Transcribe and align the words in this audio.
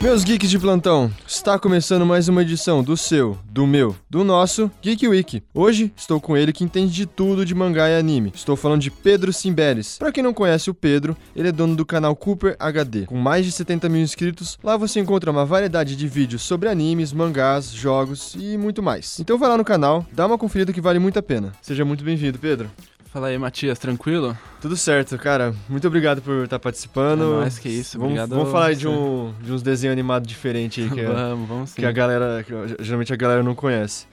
Meus 0.00 0.22
geeks 0.22 0.48
de 0.48 0.60
plantão, 0.60 1.10
está 1.26 1.58
começando 1.58 2.06
mais 2.06 2.28
uma 2.28 2.42
edição 2.42 2.84
do 2.84 2.96
seu, 2.96 3.36
do 3.50 3.66
meu, 3.66 3.96
do 4.08 4.22
nosso 4.22 4.70
Geek 4.80 5.08
Week. 5.08 5.42
Hoje 5.52 5.92
estou 5.96 6.20
com 6.20 6.36
ele 6.36 6.52
que 6.52 6.62
entende 6.62 6.92
de 6.92 7.04
tudo 7.04 7.44
de 7.44 7.52
mangá 7.52 7.90
e 7.90 7.98
anime. 7.98 8.30
Estou 8.32 8.54
falando 8.54 8.80
de 8.80 8.92
Pedro 8.92 9.32
Simberes. 9.32 9.98
Para 9.98 10.12
quem 10.12 10.22
não 10.22 10.32
conhece 10.32 10.70
o 10.70 10.74
Pedro, 10.74 11.16
ele 11.34 11.48
é 11.48 11.52
dono 11.52 11.74
do 11.74 11.84
canal 11.84 12.14
Cooper 12.14 12.54
HD. 12.60 13.06
Com 13.06 13.16
mais 13.16 13.44
de 13.44 13.50
70 13.50 13.88
mil 13.88 14.00
inscritos, 14.00 14.56
lá 14.62 14.76
você 14.76 15.00
encontra 15.00 15.32
uma 15.32 15.44
variedade 15.44 15.96
de 15.96 16.06
vídeos 16.06 16.42
sobre 16.42 16.68
animes, 16.68 17.12
mangás, 17.12 17.72
jogos 17.72 18.36
e 18.38 18.56
muito 18.56 18.80
mais. 18.80 19.18
Então 19.18 19.36
vai 19.36 19.48
lá 19.48 19.58
no 19.58 19.64
canal, 19.64 20.06
dá 20.12 20.24
uma 20.26 20.38
conferida 20.38 20.72
que 20.72 20.80
vale 20.80 21.00
muito 21.00 21.18
a 21.18 21.22
pena. 21.22 21.52
Seja 21.60 21.84
muito 21.84 22.04
bem-vindo, 22.04 22.38
Pedro. 22.38 22.70
Fala 23.12 23.28
aí, 23.28 23.38
Matias, 23.38 23.78
tranquilo? 23.78 24.36
Tudo 24.60 24.76
certo, 24.76 25.16
cara. 25.16 25.54
Muito 25.66 25.88
obrigado 25.88 26.20
por 26.20 26.44
estar 26.44 26.58
participando. 26.58 27.36
É 27.36 27.40
mais 27.40 27.58
que 27.58 27.68
isso, 27.68 27.98
vamos, 27.98 28.12
obrigado. 28.12 28.36
Vamos 28.36 28.52
falar 28.52 28.74
de, 28.74 28.86
um, 28.86 29.32
de 29.40 29.50
uns 29.50 29.62
desenhos 29.62 29.92
animados 29.92 30.28
diferentes 30.28 30.84
aí 30.84 30.90
que, 30.90 31.02
vamos, 31.06 31.48
vamos 31.48 31.70
sim. 31.70 31.76
que 31.80 31.86
a 31.86 31.92
galera, 31.92 32.44
que 32.44 32.52
geralmente 32.84 33.12
a 33.12 33.16
galera 33.16 33.42
não 33.42 33.54
conhece. 33.54 34.06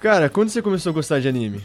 Cara, 0.00 0.28
quando 0.28 0.48
você 0.48 0.60
começou 0.60 0.90
a 0.90 0.92
gostar 0.92 1.20
de 1.20 1.28
anime? 1.28 1.62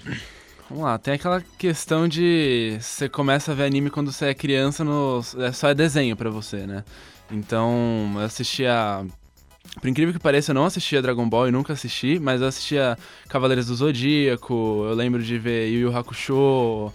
Vamos 0.70 0.84
lá, 0.84 0.98
tem 0.99 1.16
aquela 1.16 1.41
questão 1.58 2.08
de 2.08 2.77
você 2.80 3.09
começa 3.09 3.52
a 3.52 3.55
ver 3.55 3.63
anime 3.63 3.90
quando 3.90 4.12
você 4.12 4.27
é 4.27 4.34
criança, 4.34 4.84
no, 4.84 5.20
é 5.40 5.52
só 5.52 5.70
é 5.70 5.73
desenho 5.73 6.16
para 6.16 6.30
você, 6.30 6.68
né? 6.68 6.84
Então, 7.32 8.12
eu 8.16 8.21
assistia 8.21 9.04
por 9.80 9.88
incrível 9.88 10.13
que 10.13 10.20
pareça, 10.20 10.52
eu 10.52 10.55
não 10.55 10.66
assistia 10.66 11.02
Dragon 11.02 11.27
Ball 11.27 11.48
e 11.48 11.52
nunca 11.52 11.73
assisti, 11.73 12.20
mas 12.20 12.41
eu 12.41 12.48
assistia 12.48 12.98
Cavaleiros 13.29 13.67
do 13.67 13.75
Zodíaco, 13.75 14.85
eu 14.88 14.93
lembro 14.93 15.23
de 15.23 15.38
ver 15.38 15.70
Yu 15.70 15.81
Yu 15.81 15.98
Hakusho, 15.98 16.91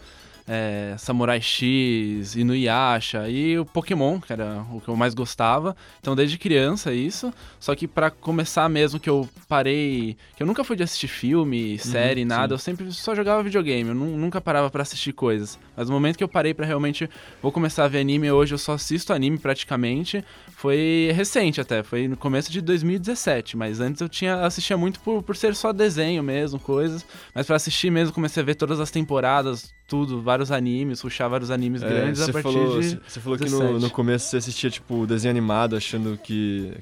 é, 0.48 0.94
Samurai 0.96 1.40
X, 1.40 2.36
Inuyasha 2.36 3.28
e 3.28 3.58
o 3.58 3.64
Pokémon, 3.64 4.20
que 4.20 4.32
era 4.32 4.64
o 4.72 4.80
que 4.80 4.88
eu 4.88 4.96
mais 4.96 5.12
gostava. 5.12 5.76
Então, 6.00 6.14
desde 6.14 6.38
criança, 6.38 6.92
isso. 6.92 7.32
Só 7.58 7.74
que 7.74 7.88
para 7.88 8.10
começar 8.10 8.68
mesmo, 8.68 9.00
que 9.00 9.10
eu 9.10 9.28
parei. 9.48 10.16
Que 10.36 10.42
eu 10.42 10.46
nunca 10.46 10.62
fui 10.62 10.76
de 10.76 10.84
assistir 10.84 11.08
filme, 11.08 11.72
uhum, 11.72 11.78
série, 11.78 12.22
uhum, 12.22 12.28
nada. 12.28 12.48
Sim. 12.48 12.54
Eu 12.54 12.58
sempre 12.58 12.92
só 12.92 13.14
jogava 13.14 13.42
videogame. 13.42 13.88
Eu 13.88 13.94
nunca 13.94 14.40
parava 14.40 14.70
para 14.70 14.82
assistir 14.82 15.12
coisas. 15.12 15.58
Mas 15.76 15.88
no 15.88 15.94
momento 15.94 16.16
que 16.16 16.24
eu 16.24 16.28
parei 16.28 16.54
para 16.54 16.64
realmente. 16.64 17.10
Vou 17.42 17.50
começar 17.50 17.84
a 17.84 17.88
ver 17.88 17.98
anime 18.00 18.30
hoje, 18.30 18.54
eu 18.54 18.58
só 18.58 18.74
assisto 18.74 19.12
anime 19.12 19.38
praticamente. 19.38 20.24
Foi 20.66 21.12
recente 21.14 21.60
até. 21.60 21.84
Foi 21.84 22.08
no 22.08 22.16
começo 22.16 22.50
de 22.50 22.60
2017. 22.60 23.56
Mas 23.56 23.78
antes 23.78 24.00
eu 24.00 24.08
tinha 24.08 24.44
assistia 24.44 24.76
muito 24.76 24.98
por, 24.98 25.22
por 25.22 25.36
ser 25.36 25.54
só 25.54 25.72
desenho 25.72 26.24
mesmo, 26.24 26.58
coisas. 26.58 27.06
Mas 27.32 27.46
para 27.46 27.54
assistir 27.54 27.88
mesmo, 27.88 28.12
comecei 28.12 28.42
a 28.42 28.46
ver 28.46 28.56
todas 28.56 28.80
as 28.80 28.90
temporadas, 28.90 29.72
tudo, 29.86 30.20
vários 30.20 30.50
animes, 30.50 31.00
puxar 31.00 31.28
vários 31.28 31.52
animes 31.52 31.84
é, 31.84 31.88
grandes 31.88 32.20
a 32.20 32.32
partir 32.32 32.52
falou, 32.52 32.80
de. 32.80 33.00
Você 33.06 33.20
falou 33.20 33.38
que 33.38 33.48
no, 33.48 33.78
no, 33.78 33.90
começo 33.90 34.28
você 34.28 34.38
assistia, 34.38 34.68
tipo, 34.68 35.06
desenho 35.06 35.30
animado, 35.30 35.76
achando 35.76 36.18
que, 36.20 36.72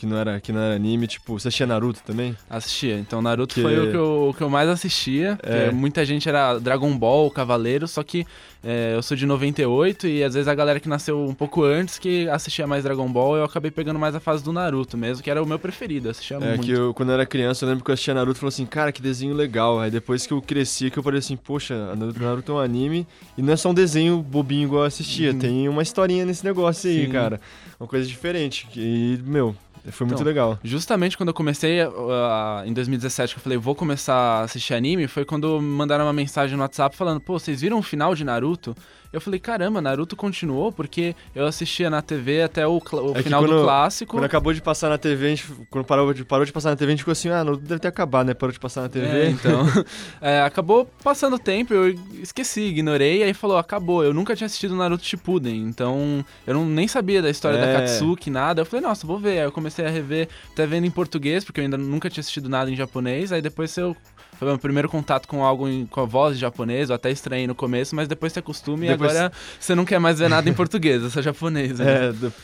que 0.00 0.06
não 0.06 0.16
era, 0.16 0.40
que 0.40 0.50
não 0.50 0.62
era 0.62 0.74
anime, 0.74 1.06
tipo, 1.06 1.38
você 1.38 1.48
assistia 1.48 1.66
Naruto 1.66 2.00
também? 2.02 2.34
Assistia, 2.48 2.98
então 2.98 3.20
Naruto 3.20 3.54
que... 3.54 3.60
foi 3.60 3.78
o 3.78 3.90
que, 3.90 3.96
eu, 3.96 4.28
o 4.30 4.34
que 4.34 4.40
eu 4.40 4.48
mais 4.48 4.66
assistia, 4.66 5.38
é. 5.42 5.70
muita 5.70 6.06
gente 6.06 6.26
era 6.26 6.58
Dragon 6.58 6.96
Ball, 6.96 7.30
Cavaleiro, 7.30 7.86
só 7.86 8.02
que 8.02 8.26
é, 8.64 8.94
eu 8.94 9.02
sou 9.02 9.14
de 9.14 9.26
98 9.26 10.06
e 10.06 10.24
às 10.24 10.32
vezes 10.32 10.48
a 10.48 10.54
galera 10.54 10.80
que 10.80 10.88
nasceu 10.88 11.22
um 11.22 11.34
pouco 11.34 11.64
antes 11.64 11.98
que 11.98 12.26
assistia 12.30 12.66
mais 12.66 12.82
Dragon 12.82 13.12
Ball, 13.12 13.36
eu 13.36 13.44
acabei 13.44 13.70
pegando 13.70 13.98
mais 13.98 14.14
a 14.14 14.20
fase 14.20 14.42
do 14.42 14.54
Naruto 14.54 14.96
mesmo, 14.96 15.22
que 15.22 15.30
era 15.30 15.42
o 15.42 15.46
meu 15.46 15.58
preferido, 15.58 16.08
assistia 16.08 16.38
é, 16.38 16.40
muito. 16.40 16.62
É 16.62 16.64
que 16.64 16.70
eu, 16.70 16.94
quando 16.94 17.10
eu 17.10 17.14
era 17.16 17.26
criança, 17.26 17.66
eu 17.66 17.68
lembro 17.68 17.84
que 17.84 17.90
eu 17.90 17.92
assistia 17.92 18.14
Naruto 18.14 18.38
e 18.38 18.40
falei 18.40 18.54
assim, 18.54 18.64
cara, 18.64 18.92
que 18.92 19.02
desenho 19.02 19.34
legal. 19.34 19.80
Aí 19.80 19.90
depois 19.90 20.26
que 20.26 20.32
eu 20.32 20.40
cresci, 20.40 20.90
que 20.90 20.98
eu 20.98 21.02
falei 21.02 21.18
assim, 21.18 21.36
poxa, 21.36 21.94
Naruto 21.94 22.52
é 22.52 22.54
um 22.54 22.58
anime 22.58 23.06
e 23.36 23.42
não 23.42 23.52
é 23.52 23.56
só 23.56 23.68
um 23.68 23.74
desenho 23.74 24.22
bobinho 24.22 24.64
igual 24.64 24.82
eu 24.82 24.86
assistia, 24.86 25.32
uhum. 25.32 25.38
tem 25.38 25.68
uma 25.68 25.82
historinha 25.82 26.24
nesse 26.24 26.42
negócio 26.42 26.88
aí, 26.88 27.04
Sim. 27.04 27.12
cara. 27.12 27.38
Uma 27.78 27.86
coisa 27.86 28.06
diferente. 28.06 28.68
E, 28.76 29.18
meu, 29.24 29.56
foi 29.90 30.06
muito 30.06 30.18
então, 30.18 30.26
legal. 30.26 30.58
Justamente 30.62 31.16
quando 31.16 31.28
eu 31.28 31.34
comecei, 31.34 31.82
uh, 31.84 32.64
em 32.66 32.72
2017, 32.72 33.34
que 33.34 33.38
eu 33.38 33.42
falei, 33.42 33.58
vou 33.58 33.74
começar 33.74 34.14
a 34.14 34.40
assistir 34.42 34.74
anime, 34.74 35.06
foi 35.06 35.24
quando 35.24 35.60
mandaram 35.60 36.04
uma 36.04 36.12
mensagem 36.12 36.56
no 36.56 36.62
WhatsApp 36.62 36.96
falando, 36.96 37.20
pô, 37.20 37.38
vocês 37.38 37.60
viram 37.60 37.78
o 37.78 37.82
final 37.82 38.14
de 38.14 38.24
Naruto? 38.24 38.74
Eu 39.12 39.20
falei, 39.20 39.40
caramba, 39.40 39.80
Naruto 39.80 40.14
continuou 40.14 40.70
porque 40.70 41.16
eu 41.34 41.44
assistia 41.44 41.90
na 41.90 42.00
TV 42.00 42.42
até 42.42 42.66
o, 42.66 42.78
o 42.78 43.12
é 43.16 43.22
final 43.22 43.42
quando, 43.42 43.56
do 43.56 43.62
clássico. 43.64 44.12
Quando 44.12 44.24
acabou 44.24 44.52
de 44.52 44.62
passar 44.62 44.88
na 44.88 44.98
TV, 44.98 45.26
a 45.26 45.28
gente, 45.30 45.46
quando 45.68 45.84
parou 45.84 46.14
de, 46.14 46.24
parou 46.24 46.44
de 46.44 46.52
passar 46.52 46.70
na 46.70 46.76
TV, 46.76 46.92
a 46.92 46.92
gente 46.92 47.00
ficou 47.00 47.12
assim, 47.12 47.28
ah, 47.28 47.42
Naruto 47.42 47.64
deve 47.64 47.80
ter 47.80 47.88
acabado, 47.88 48.28
né? 48.28 48.34
Parou 48.34 48.52
de 48.52 48.60
passar 48.60 48.82
na 48.82 48.88
TV. 48.88 49.06
É, 49.06 49.30
então. 49.30 49.66
é, 50.20 50.42
acabou 50.42 50.88
passando 51.02 51.34
o 51.34 51.38
tempo, 51.38 51.74
eu 51.74 51.92
esqueci, 52.22 52.62
ignorei, 52.62 53.24
aí 53.24 53.34
falou, 53.34 53.58
acabou. 53.58 54.04
Eu 54.04 54.14
nunca 54.14 54.36
tinha 54.36 54.46
assistido 54.46 54.76
Naruto 54.76 55.04
Shippuden, 55.04 55.64
então 55.64 56.24
eu 56.46 56.54
não, 56.54 56.64
nem 56.64 56.86
sabia 56.86 57.20
da 57.20 57.30
história 57.30 57.58
é. 57.58 57.60
da 57.60 57.80
Katsuki, 57.80 58.30
nada. 58.30 58.60
Eu 58.60 58.66
falei, 58.66 58.86
nossa, 58.86 59.06
vou 59.06 59.18
ver. 59.18 59.38
Aí 59.38 59.44
eu 59.44 59.52
comecei 59.52 59.84
a 59.84 59.90
rever, 59.90 60.28
até 60.52 60.66
vendo 60.66 60.86
em 60.86 60.90
português, 60.90 61.44
porque 61.44 61.58
eu 61.58 61.64
ainda 61.64 61.76
nunca 61.76 62.08
tinha 62.08 62.20
assistido 62.20 62.48
nada 62.48 62.70
em 62.70 62.76
japonês. 62.76 63.32
Aí 63.32 63.42
depois 63.42 63.76
eu 63.76 63.96
foi 64.40 64.48
meu 64.48 64.58
primeiro 64.58 64.88
contato 64.88 65.28
com 65.28 65.44
algo 65.44 65.68
em, 65.68 65.84
com 65.84 66.00
a 66.00 66.06
voz 66.06 66.38
japonesa, 66.38 66.92
eu 66.92 66.96
até 66.96 67.10
estranhei 67.10 67.46
no 67.46 67.54
começo, 67.54 67.94
mas 67.94 68.08
depois 68.08 68.32
você 68.32 68.38
acostuma 68.38 68.86
depois... 68.86 69.12
e 69.12 69.14
agora 69.18 69.32
você 69.60 69.74
não 69.74 69.84
quer 69.84 70.00
mais 70.00 70.18
ver 70.18 70.30
nada 70.30 70.48
em 70.48 70.54
português, 70.54 71.02
só 71.12 71.20
japonês. 71.20 71.78
Né? 71.78 71.84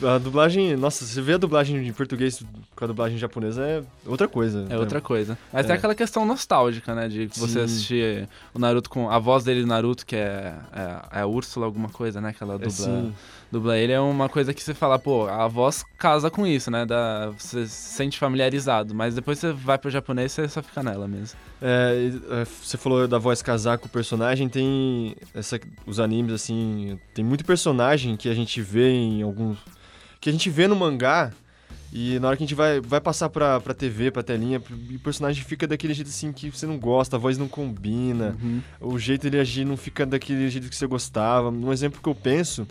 É, 0.03 0.07
a 0.07 0.19
dublagem, 0.19 0.77
nossa, 0.77 1.07
você 1.07 1.23
vê 1.23 1.33
a 1.33 1.39
dublagem 1.39 1.89
em 1.89 1.93
português 1.95 2.45
com 2.77 2.85
a 2.85 2.87
dublagem 2.87 3.17
japonesa 3.17 3.63
é 3.63 3.83
outra 4.05 4.29
coisa. 4.29 4.67
É 4.69 4.75
né? 4.75 4.79
outra 4.79 5.01
coisa. 5.01 5.39
Mas 5.51 5.65
é. 5.65 5.69
tem 5.69 5.77
aquela 5.77 5.95
questão 5.95 6.27
nostálgica, 6.27 6.95
né, 6.95 7.09
de 7.09 7.29
você 7.29 7.55
Sim. 7.55 7.61
assistir 7.61 8.29
o 8.53 8.59
Naruto 8.59 8.91
com 8.91 9.09
a 9.09 9.19
voz 9.19 9.43
dele 9.43 9.65
Naruto, 9.65 10.05
que 10.05 10.17
é, 10.17 10.55
é, 10.75 11.19
é 11.19 11.21
a 11.21 11.27
Úrsula 11.27 11.65
alguma 11.65 11.89
coisa, 11.89 12.21
né, 12.21 12.35
que 12.37 12.43
ela 12.43 12.59
dubla. 12.59 12.89
É, 12.89 13.46
dubla 13.51 13.79
ele 13.79 13.93
é 13.93 14.01
uma 14.01 14.29
coisa 14.29 14.53
que 14.53 14.63
você 14.63 14.75
fala, 14.75 14.99
pô, 14.99 15.27
a 15.27 15.47
voz 15.47 15.85
casa 15.99 16.31
com 16.31 16.47
isso, 16.47 16.71
né? 16.71 16.85
Da, 16.85 17.31
você 17.31 17.67
se 17.67 17.95
sente 17.95 18.19
familiarizado, 18.19 18.95
mas 18.95 19.15
depois 19.15 19.39
você 19.39 19.53
vai 19.53 19.79
pro 19.79 19.91
japonês 19.91 20.33
e 20.33 20.35
você 20.35 20.49
só 20.49 20.63
fica 20.63 20.83
nela 20.83 21.07
mesmo. 21.07 21.39
É, 21.61 22.11
é, 22.31 22.45
você 22.45 22.77
falou 22.77 23.07
da 23.07 23.19
voz 23.19 23.43
casar 23.43 23.79
com 23.79 23.87
o 23.87 23.91
personagem, 23.91 24.49
tem 24.49 25.17
essa, 25.35 25.59
os 25.87 26.01
animes, 26.01 26.35
assim, 26.35 26.99
tem 27.15 27.25
muito 27.25 27.45
personagem 27.45 28.17
que 28.17 28.29
a 28.29 28.35
gente 28.35 28.61
vê 28.61 28.91
em 28.91 29.23
alguns... 29.23 29.59
que 30.21 30.29
a 30.29 30.33
gente 30.33 30.51
vê 30.51 30.67
no 30.67 30.77
mangá 30.77 31.33
e 31.93 32.19
na 32.19 32.29
hora 32.29 32.37
que 32.37 32.43
a 32.43 32.47
gente 32.47 32.55
vai, 32.55 32.81
vai 32.81 33.01
passar 33.01 33.29
pra, 33.31 33.61
pra 33.61 33.73
TV, 33.73 34.11
pra 34.11 34.23
telinha, 34.23 34.59
o 34.59 34.99
personagem 34.99 35.43
fica 35.45 35.67
daquele 35.67 35.95
jeito 35.95 36.09
assim 36.09 36.33
que 36.33 36.51
você 36.51 36.67
não 36.67 36.79
gosta, 36.79 37.17
a 37.17 37.19
voz 37.19 37.39
não 37.39 37.49
combina, 37.49 38.37
uhum. 38.43 38.61
o 38.81 38.99
jeito 38.99 39.23
dele 39.23 39.41
agir 39.41 39.65
não 39.65 39.77
fica 39.77 40.05
daquele 40.05 40.51
jeito 40.51 40.69
que 40.69 40.77
você 40.77 40.87
gostava. 40.87 41.49
Um 41.49 41.73
exemplo 41.73 42.01
que 42.03 42.09
eu 42.09 42.15
penso 42.15 42.67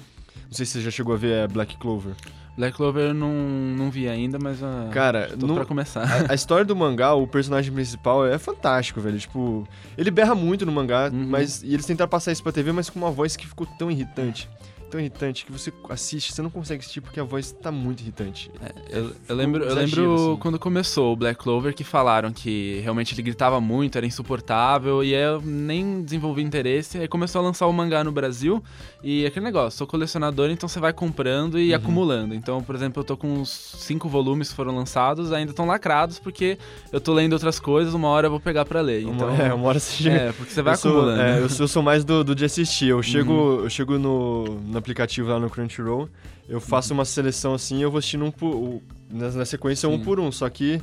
não 0.48 0.54
sei 0.54 0.66
se 0.66 0.74
você 0.74 0.82
já 0.82 0.92
chegou 0.92 1.14
a 1.14 1.18
ver 1.18 1.32
é 1.32 1.48
Black 1.48 1.78
Clover. 1.78 2.14
Black 2.58 2.78
Clover 2.78 3.10
eu 3.10 3.14
não, 3.14 3.34
não 3.34 3.92
vi 3.92 4.08
ainda, 4.08 4.40
mas 4.42 4.62
uh, 4.62 4.90
Cara, 4.92 5.36
tô 5.38 5.46
no, 5.46 5.56
pra 5.56 5.66
começar. 5.66 6.04
A, 6.04 6.32
a, 6.32 6.36
história 6.36 6.64
do 6.64 6.76
mangá, 6.76 7.14
o 7.14 7.28
personagem 7.28 7.74
principal 7.74 8.26
é 8.26 8.38
fantástico, 8.38 9.02
velho. 9.02 9.20
Tipo, 9.20 9.68
ele 9.98 10.10
berra 10.10 10.34
muito 10.34 10.66
no 10.66 10.72
mangá, 10.72 11.10
uhum. 11.12 11.28
mas 11.28 11.62
e 11.64 11.74
eles 11.74 11.86
tentaram 11.86 12.10
passar 12.10 12.32
isso 12.32 12.42
pra 12.42 12.54
TV, 12.54 12.72
mas 12.72 12.90
com 12.90 12.98
uma 12.98 13.12
voz 13.12 13.36
que 13.36 13.46
ficou 13.46 13.68
tão 13.78 13.92
irritante 13.92 14.50
tão 14.90 15.00
irritante 15.00 15.46
que 15.46 15.52
você 15.52 15.72
assiste, 15.90 16.34
você 16.34 16.42
não 16.42 16.50
consegue 16.50 16.82
assistir 16.82 17.02
porque 17.02 17.20
a 17.20 17.24
voz 17.24 17.52
tá 17.52 17.72
muito 17.72 18.02
irritante. 18.02 18.52
É, 18.62 18.98
eu, 18.98 19.12
eu, 19.28 19.36
lembro, 19.36 19.64
eu 19.64 19.76
lembro 19.76 20.14
assim. 20.14 20.38
quando 20.40 20.60
começou 20.60 21.14
o 21.14 21.16
Black 21.16 21.42
Clover 21.42 21.74
que 21.74 21.84
falaram 21.84 22.32
que 22.32 22.80
realmente 22.84 23.14
ele 23.14 23.22
gritava 23.22 23.60
muito, 23.60 23.98
era 23.98 24.06
insuportável, 24.06 25.04
e 25.04 25.14
eu 25.14 25.42
nem 25.42 26.02
desenvolvi 26.02 26.42
interesse. 26.42 26.98
Aí 26.98 27.08
começou 27.08 27.42
a 27.42 27.44
lançar 27.44 27.68
o 27.68 27.74
mangá 27.74 28.04
no 28.04 28.12
Brasil, 28.12 28.64
e 29.04 29.26
aquele 29.26 29.46
negócio, 29.46 29.78
sou 29.78 29.88
colecionador, 29.88 30.50
então 30.50 30.68
você 30.68 30.80
vai 30.80 30.94
comprando 30.94 31.60
e 31.60 31.70
uhum. 31.70 31.76
acumulando. 31.76 32.34
Então, 32.36 32.62
por 32.62 32.76
exemplo, 32.76 33.02
eu 33.02 33.04
tô 33.04 33.18
com 33.18 33.28
uns 33.28 33.50
cinco 33.50 34.08
volumes 34.08 34.50
que 34.50 34.56
foram 34.56 34.76
lançados, 34.76 35.32
ainda 35.32 35.52
estão 35.52 35.66
lacrados, 35.66 36.20
porque 36.20 36.58
eu 36.92 37.00
tô 37.00 37.14
lendo 37.14 37.34
outras 37.34 37.60
coisas, 37.60 37.94
uma 37.94 38.08
hora 38.08 38.28
eu 38.28 38.32
vou 38.32 38.40
pegar 38.40 38.66
para 38.66 38.82
ler. 38.82 39.04
Então, 39.04 39.30
uma, 39.30 39.38
é, 39.44 39.54
uma 39.54 39.68
hora 39.68 39.80
você 39.80 40.04
chega. 40.04 40.16
É, 40.16 40.32
porque 40.32 40.52
você 40.52 40.62
vai 40.62 40.74
eu 40.74 40.78
acumulando. 40.78 41.18
Sou, 41.18 41.26
é, 41.26 41.40
eu, 41.40 41.50
sou, 41.50 41.64
eu, 41.64 41.68
sou, 41.68 41.84
mais 41.84 42.04
do, 42.04 42.24
do 42.24 42.36
de 42.36 42.46
assistir. 42.46 42.90
Eu 42.90 43.02
chego, 43.02 43.34
uhum. 43.34 43.64
eu 43.64 43.70
chego 43.70 43.98
no, 43.98 44.60
no 44.76 44.80
aplicativo 44.80 45.30
lá 45.30 45.40
no 45.40 45.50
Crunchyroll, 45.50 46.10
eu 46.48 46.60
faço 46.60 46.94
uma 46.94 47.06
seleção 47.06 47.54
assim 47.54 47.82
eu 47.82 47.90
vou 47.90 48.00
assistindo 48.00 48.26
um 48.26 48.32
por, 48.32 48.82
na, 49.10 49.30
na 49.32 49.46
sequência 49.46 49.88
Sim. 49.88 49.96
um 49.96 50.04
por 50.04 50.20
um, 50.20 50.32
só 50.32 50.48
que 50.50 50.82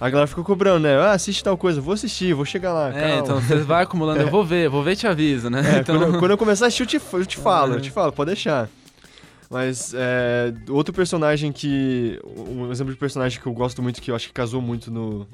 a 0.00 0.10
galera 0.10 0.26
fica 0.26 0.42
cobrando, 0.42 0.80
né? 0.80 0.98
Ah, 0.98 1.12
assiste 1.12 1.42
tal 1.42 1.56
coisa, 1.56 1.80
vou 1.80 1.94
assistir, 1.94 2.34
vou 2.34 2.44
chegar 2.44 2.72
lá. 2.72 2.88
É, 2.88 3.00
calma. 3.00 3.18
então 3.18 3.40
você 3.40 3.56
vai 3.58 3.84
acumulando, 3.84 4.20
é. 4.20 4.24
eu 4.24 4.30
vou 4.30 4.44
ver, 4.44 4.68
vou 4.68 4.82
ver 4.82 4.92
e 4.92 4.96
te 4.96 5.06
aviso, 5.06 5.48
né? 5.48 5.76
É, 5.76 5.78
então... 5.78 5.96
quando, 5.96 6.18
quando, 6.18 6.30
eu 6.32 6.38
começar 6.38 6.64
a 6.64 6.68
assistir, 6.68 6.96
eu 6.96 7.00
te, 7.00 7.14
eu 7.14 7.24
te 7.24 7.36
falo, 7.36 7.74
eu 7.74 7.80
te 7.80 7.90
falo, 7.90 8.12
pode 8.12 8.32
deixar. 8.32 8.68
Mas 9.48 9.94
é, 9.94 10.52
outro 10.68 10.92
personagem 10.92 11.52
que. 11.52 12.18
Um 12.24 12.72
exemplo 12.72 12.92
de 12.92 12.98
personagem 12.98 13.40
que 13.40 13.46
eu 13.46 13.52
gosto 13.52 13.80
muito, 13.80 14.02
que 14.02 14.10
eu 14.10 14.16
acho 14.16 14.26
que 14.26 14.32
casou 14.32 14.60
muito 14.60 14.90
no. 14.90 15.28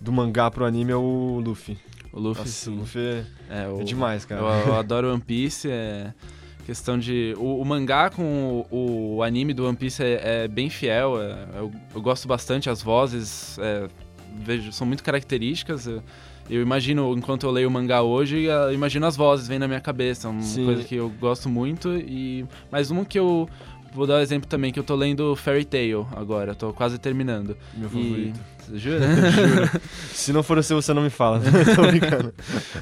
Do 0.00 0.10
mangá 0.10 0.50
pro 0.50 0.64
anime 0.64 0.92
é 0.92 0.96
o 0.96 1.42
Luffy. 1.44 1.76
O 2.10 2.20
Luffy, 2.20 2.44
Nossa. 2.44 2.70
O 2.70 2.74
Luffy 2.74 3.02
é, 3.02 3.24
é, 3.50 3.68
o, 3.68 3.80
é 3.80 3.84
demais, 3.84 4.24
cara. 4.24 4.40
Eu, 4.40 4.68
eu 4.68 4.74
adoro 4.78 5.12
One 5.12 5.20
Piece, 5.20 5.68
é. 5.70 6.14
Questão 6.64 6.98
de. 6.98 7.34
O, 7.36 7.60
o 7.60 7.64
mangá 7.64 8.10
com 8.10 8.66
o, 8.70 9.16
o, 9.16 9.22
anime 9.22 9.52
do 9.52 9.66
One 9.66 9.76
Piece 9.76 10.02
é, 10.02 10.44
é 10.44 10.48
bem 10.48 10.70
fiel. 10.70 11.20
É, 11.20 11.58
eu, 11.58 11.72
eu, 11.94 12.02
gosto 12.02 12.26
bastante, 12.26 12.70
as 12.70 12.82
vozes 12.82 13.58
é, 13.58 13.86
vejo, 14.34 14.72
são 14.72 14.86
muito 14.86 15.02
características. 15.02 15.86
Eu, 15.86 16.02
eu, 16.48 16.62
imagino, 16.62 17.14
enquanto 17.16 17.44
eu 17.44 17.50
leio 17.50 17.68
o 17.68 17.70
mangá 17.70 18.02
hoje, 18.02 18.44
eu 18.44 18.72
imagino 18.72 19.06
as 19.06 19.16
vozes, 19.16 19.46
vem 19.46 19.58
na 19.58 19.68
minha 19.68 19.80
cabeça. 19.80 20.28
Uma 20.28 20.42
Sim. 20.42 20.64
coisa 20.64 20.84
que 20.84 20.94
eu 20.94 21.10
gosto 21.10 21.48
muito. 21.48 21.92
e 21.94 22.46
Mas 22.70 22.90
uma 22.90 23.04
que 23.04 23.18
eu 23.18 23.48
vou 23.94 24.06
dar 24.06 24.16
um 24.16 24.20
exemplo 24.20 24.48
também, 24.48 24.72
que 24.72 24.78
eu 24.78 24.84
tô 24.84 24.96
lendo 24.96 25.36
Fairy 25.36 25.64
Tail 25.64 26.06
agora, 26.16 26.54
tô 26.54 26.72
quase 26.72 26.98
terminando. 26.98 27.56
Meu 27.74 27.88
E- 27.94 28.32
Jura? 28.72 29.00
Juro. 29.30 29.70
Se 30.12 30.32
não 30.32 30.42
for 30.42 30.58
assim, 30.58 30.74
você 30.74 30.92
não 30.94 31.02
me 31.02 31.10
fala. 31.10 31.40
Tô 31.74 31.82
brincando. 31.86 32.34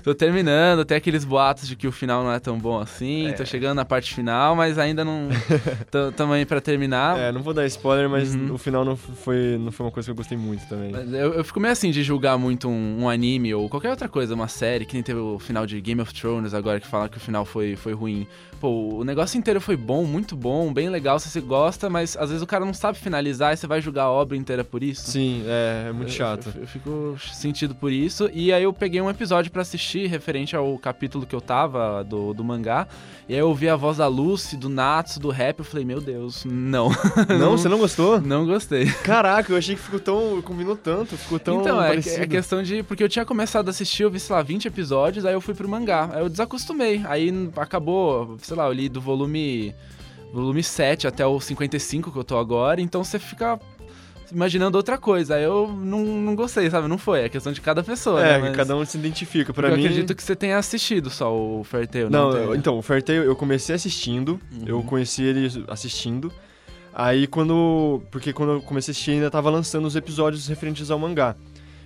tô 0.02 0.14
terminando, 0.14 0.84
tem 0.84 0.96
aqueles 0.96 1.25
boatos 1.25 1.67
de 1.69 1.76
que 1.76 1.87
o 1.87 1.93
final 1.93 2.23
não 2.23 2.32
é 2.32 2.38
tão 2.38 2.58
bom 2.58 2.79
assim, 2.79 3.29
É. 3.29 3.32
tô 3.32 3.44
chegando 3.44 3.76
na 3.76 3.84
parte 3.84 4.14
final, 4.14 4.55
mas 4.55 4.79
ainda 4.79 5.05
não... 5.05 5.29
Tamo 6.17 6.32
aí 6.32 6.44
pra 6.44 6.61
terminar. 6.61 7.19
É, 7.19 7.32
não 7.32 7.43
vou 7.43 7.55
dar 7.55 7.67
spoiler, 7.67 8.08
mas 8.08 8.34
Uhum. 8.34 8.55
o 8.55 8.58
final 8.58 8.84
não 8.84 8.96
foi, 8.96 9.56
não 9.58 9.70
foi 9.73 9.87
uma 9.87 9.93
coisa 9.93 10.06
que 10.06 10.11
eu 10.11 10.14
gostei 10.17 10.37
muito 10.38 10.67
também. 10.69 10.93
Eu, 11.12 11.34
eu 11.34 11.44
fico 11.44 11.61
meio 11.61 11.73
assim 11.73 11.90
de 11.90 12.02
julgar 12.02 12.38
muito 12.38 12.69
um, 12.69 13.02
um 13.02 13.08
anime 13.08 13.55
ou 13.55 13.69
qualquer 13.69 13.90
outra 13.90 14.08
coisa, 14.08 14.34
uma 14.34 14.49
série, 14.49 14.84
que 14.84 14.94
nem 14.94 15.02
teve 15.02 15.19
o 15.20 15.38
final 15.38 15.67
de 15.67 15.81
Game 15.81 16.00
of 16.00 16.12
Thrones 16.14 16.55
agora, 16.55 16.81
que 16.81 16.87
fala 16.87 17.08
que 17.08 17.17
o 17.17 17.20
final 17.20 17.44
foi, 17.44 17.76
foi 17.76 17.93
ruim. 17.93 18.26
Pô, 18.61 18.99
o 19.00 19.05
negócio 19.05 19.37
inteiro 19.37 19.61
foi 19.61 19.76
bom, 19.76 20.05
muito 20.05 20.37
bom, 20.37 20.73
bem 20.73 20.88
legal, 20.88 21.19
se 21.19 21.29
você 21.29 21.40
gosta, 21.40 21.90
mas 21.90 22.17
às 22.17 22.29
vezes 22.29 22.43
o 22.43 22.46
cara 22.46 22.64
não 22.64 22.73
sabe 22.73 22.96
finalizar 22.96 23.52
e 23.52 23.56
você 23.56 23.67
vai 23.67 23.81
julgar 23.81 24.05
a 24.05 24.11
obra 24.11 24.37
inteira 24.37 24.62
por 24.62 24.82
isso. 24.84 25.11
Sim, 25.11 25.43
é, 25.46 25.72
é 25.89 25.93
muito 25.93 26.09
Eu- 26.11 26.15
chato. 26.15 26.53
Eu, 26.55 26.63
eu 26.63 26.67
fico 26.67 27.17
sentido 27.33 27.75
por 27.75 27.91
isso. 27.93 28.29
E 28.33 28.53
aí 28.53 28.63
eu 28.63 28.73
peguei 28.73 29.01
um 29.01 29.09
episódio 29.11 29.51
pra 29.51 29.63
assistir 29.63 30.07
referente 30.09 30.55
ao 30.55 30.79
capítulo 30.79 31.27
que 31.27 31.35
eu 31.35 31.41
tava 31.41 32.03
do, 32.05 32.33
do 32.35 32.45
mangá. 32.45 32.87
E 33.29 33.35
aí 33.35 33.41
eu 33.41 33.49
ouvi 33.49 33.69
a 33.69 33.77
voz 33.77 33.97
da 33.99 34.07
Lucy, 34.09 34.57
do 34.57 34.69
Natsu, 34.69 35.21
do 35.21 35.31
rap. 35.31 35.59
Eu 35.61 35.65
falei, 35.65 35.85
meu 35.85 36.01
Deus, 36.01 36.45
não. 36.45 36.91
Não, 37.39 37.53
você 37.53 37.69
não 37.69 37.79
gostou? 37.79 38.21
não 38.21 38.45
gostei. 38.47 38.87
Caraca, 39.05 39.53
eu 39.53 39.57
achei 39.57 39.75
que 39.75 39.81
ficou 39.83 40.01
tão. 40.01 40.43
combinou 40.43 40.77
tanto, 40.77 41.17
ficou 41.17 41.39
tão. 41.39 41.61
então, 41.61 41.83
é, 41.83 41.97
é 41.97 42.27
questão 42.27 42.63
de. 42.63 42.83
Porque 42.83 43.03
eu 43.03 43.09
tinha 43.09 43.25
começado 43.25 43.69
a 43.69 43.71
assistir, 43.71 44.03
eu 44.03 44.11
vi, 44.11 44.19
sei 44.21 44.35
lá, 44.37 44.43
20 44.43 44.67
episódios, 44.67 45.25
aí 45.25 45.33
eu 45.35 45.41
fui 45.41 45.55
pro 45.55 45.69
mangá. 45.69 46.11
Aí 46.13 46.21
eu 46.23 46.29
desacostumei. 46.29 47.03
Aí 47.07 47.33
acabou, 47.57 48.37
sei 48.43 48.57
lá, 48.57 48.67
eu 48.67 48.73
li 48.73 48.89
do 48.89 49.01
volume. 49.01 49.75
Volume 50.33 50.63
7 50.63 51.07
até 51.07 51.27
o 51.27 51.39
55 51.39 52.11
que 52.11 52.17
eu 52.19 52.25
tô 52.25 52.39
agora, 52.39 52.81
então 52.81 53.05
você 53.05 53.19
fica 53.19 53.61
imaginando 54.32 54.76
outra 54.76 54.96
coisa. 54.99 55.34
Aí 55.37 55.44
eu 55.44 55.69
não, 55.69 56.00
não 56.05 56.34
gostei, 56.34 56.69
sabe? 56.70 56.88
Não 56.88 56.99
foi. 56.99 57.20
É 57.20 57.29
questão 57.29 57.52
de 57.52 57.61
cada 57.61 57.82
pessoa. 57.82 58.20
É, 58.25 58.32
né? 58.40 58.49
Mas- 58.49 58.56
cada 58.56 58.76
um 58.76 58.84
se 58.84 58.96
identifica. 58.99 59.52
Pra 59.52 59.69
eu 59.69 59.76
mim. 59.76 59.84
acredito 59.84 60.14
que 60.14 60.23
você 60.23 60.34
tenha 60.34 60.58
assistido 60.58 61.11
só 61.11 61.32
o 61.34 61.62
Fairy 61.64 61.87
Tail, 61.87 62.11
Não, 62.11 62.31
eu- 62.32 62.55
então, 62.55 62.79
o 62.79 62.82
Fairy 62.82 63.02
Tail 63.02 63.23
eu 63.23 63.37
comecei 63.37 63.75
assistindo, 63.75 64.40
Uhum. 64.52 64.64
eu 64.67 64.82
conheci 64.82 65.23
ele 65.23 65.64
assistindo. 65.69 66.32
Aí 66.94 67.26
quando. 67.26 68.02
Porque 68.11 68.32
quando 68.32 68.52
eu 68.52 68.61
comecei 68.62 68.90
a 68.90 68.93
assistir 68.93 69.12
ainda 69.12 69.31
tava 69.31 69.49
lançando 69.50 69.87
os 69.87 69.96
episódios 69.96 70.46
referentes 70.49 70.90
ao 70.90 70.99
mangá. 70.99 71.34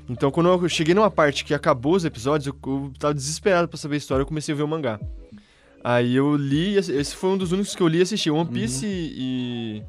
Então 0.08 0.30
quando 0.30 0.48
eu 0.48 0.68
cheguei 0.68 0.94
numa 0.94 1.10
parte 1.10 1.44
que 1.44 1.52
acabou 1.54 1.94
os 1.94 2.04
episódios, 2.04 2.46
eu, 2.46 2.56
eu 2.72 2.92
tava 2.98 3.14
desesperado 3.14 3.68
pra 3.68 3.76
saber 3.78 3.94
a 3.94 3.98
história, 3.98 4.22
eu 4.22 4.26
comecei 4.26 4.52
a 4.54 4.56
ver 4.56 4.62
o 4.64 4.68
mangá. 4.68 4.98
Aí 5.84 6.16
eu 6.16 6.34
li, 6.34 6.76
esse 6.76 7.14
foi 7.14 7.30
um 7.30 7.36
dos 7.38 7.52
únicos 7.52 7.76
que 7.76 7.80
eu 7.82 7.86
li 7.86 7.98
e 7.98 8.02
assisti. 8.02 8.28
One 8.30 8.50
Piece 8.50 8.84
e. 8.86 9.82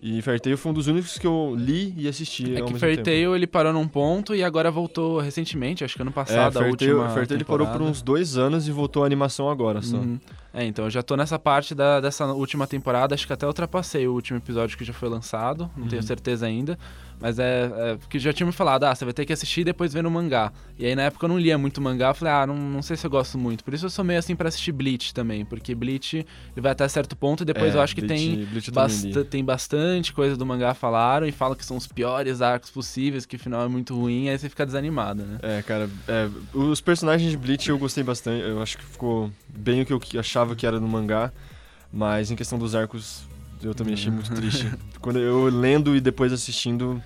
E 0.00 0.20
Fairy 0.20 0.38
Tail 0.38 0.58
foi 0.58 0.72
um 0.72 0.74
dos 0.74 0.86
únicos 0.88 1.16
que 1.18 1.26
eu 1.26 1.54
li 1.58 1.94
e 1.96 2.06
assisti. 2.06 2.54
É 2.54 2.60
ao 2.60 2.66
que 2.66 2.74
tempo. 2.96 3.04
Tail 3.06 3.34
ele 3.34 3.46
parou 3.46 3.72
num 3.72 3.88
ponto 3.88 4.34
e 4.34 4.44
agora 4.44 4.70
voltou 4.70 5.18
recentemente, 5.20 5.82
acho 5.84 5.96
que 5.96 6.02
ano 6.02 6.10
É, 6.10 6.12
passado, 6.12 6.58
a 6.58 6.60
Fairy 6.60 6.76
Tail, 6.76 6.90
última 6.98 7.08
Tail 7.26 7.38
ele 7.38 7.44
parou 7.44 7.66
por 7.68 7.80
uns 7.82 8.02
dois 8.02 8.36
anos 8.36 8.68
e 8.68 8.70
voltou 8.70 9.02
a 9.02 9.06
animação 9.06 9.48
agora 9.48 9.80
só. 9.80 9.96
Uhum. 9.96 10.20
É, 10.52 10.64
então 10.64 10.84
eu 10.84 10.90
já 10.90 11.02
tô 11.02 11.16
nessa 11.16 11.38
parte 11.38 11.74
da, 11.74 11.98
dessa 12.00 12.26
última 12.26 12.66
temporada, 12.66 13.14
acho 13.14 13.26
que 13.26 13.32
até 13.32 13.46
ultrapassei 13.46 14.06
o 14.06 14.12
último 14.12 14.38
episódio 14.38 14.76
que 14.76 14.84
já 14.84 14.92
foi 14.92 15.08
lançado, 15.08 15.70
não 15.76 15.86
tenho 15.88 16.02
Uhum. 16.02 16.06
certeza 16.06 16.46
ainda, 16.46 16.78
mas 17.20 17.38
é, 17.38 17.70
é 17.92 17.96
porque 17.96 18.18
já 18.18 18.32
tinha 18.32 18.46
me 18.46 18.52
falado, 18.52 18.84
ah, 18.84 18.94
você 18.94 19.04
vai 19.04 19.14
ter 19.14 19.24
que 19.24 19.32
assistir 19.32 19.62
e 19.62 19.64
depois 19.64 19.92
ver 19.92 20.02
no 20.02 20.10
mangá. 20.10 20.52
E 20.78 20.84
aí 20.86 20.94
na 20.94 21.02
época 21.02 21.24
eu 21.24 21.28
não 21.28 21.38
lia 21.38 21.56
muito 21.56 21.80
mangá, 21.80 22.08
eu 22.10 22.14
falei, 22.14 22.34
ah, 22.34 22.46
não, 22.46 22.56
não 22.56 22.82
sei 22.82 22.96
se 22.96 23.06
eu 23.06 23.10
gosto 23.10 23.38
muito, 23.38 23.64
por 23.64 23.72
isso 23.74 23.86
eu 23.86 23.90
sou 23.90 24.04
meio 24.04 24.18
assim 24.18 24.36
pra 24.36 24.48
assistir 24.48 24.72
Bleach 24.72 25.12
também, 25.14 25.44
porque 25.44 25.74
Bleach 25.74 26.16
ele 26.18 26.26
vai 26.60 26.72
até 26.72 26.86
certo 26.88 27.16
ponto 27.16 27.42
e 27.42 27.46
depois 27.46 27.74
É, 27.74 27.78
eu 27.78 27.82
acho 27.82 27.94
que 27.94 28.02
Bleach- 28.02 28.36
tem 28.36 28.44
Bleach. 28.46 28.70
Basta- 28.70 29.24
tem 29.24 29.44
bastante 29.44 30.12
coisa 30.12 30.36
do 30.36 30.44
mangá 30.46 30.74
falaram 30.74 31.26
e 31.26 31.32
falam 31.32 31.56
que 31.56 31.64
são 31.64 31.76
os 31.76 31.86
piores 31.86 32.42
arcos 32.42 32.70
possíveis, 32.70 33.24
que 33.26 33.36
o 33.36 33.38
final 33.38 33.64
é 33.64 33.68
muito 33.68 33.94
ruim, 33.98 34.28
aí 34.28 34.38
você 34.38 34.48
fica 34.48 34.66
desanimado, 34.66 35.22
né? 35.22 35.38
É, 35.42 35.62
cara, 35.62 35.88
é, 36.08 36.28
os 36.52 36.80
personagens 36.80 37.30
de 37.30 37.36
Bleach 37.36 37.68
eu 37.68 37.78
gostei 37.78 38.04
bastante. 38.04 38.42
Eu 38.42 38.60
acho 38.62 38.76
que 38.78 38.84
ficou 38.84 39.30
bem 39.48 39.82
o 39.82 39.86
que 39.86 39.92
eu 40.16 40.20
achava 40.20 40.54
que 40.54 40.66
era 40.66 40.78
no 40.78 40.86
mangá. 40.88 41.32
Mas 41.92 42.30
em 42.30 42.36
questão 42.36 42.58
dos 42.58 42.74
arcos, 42.74 43.22
eu 43.66 43.74
também 43.74 43.94
achei 43.94 44.10
muito 44.10 44.32
triste. 44.32 44.70
Quando 45.00 45.18
eu 45.18 45.44
lendo 45.46 45.96
e 45.96 46.00
depois 46.00 46.32
assistindo. 46.32 47.02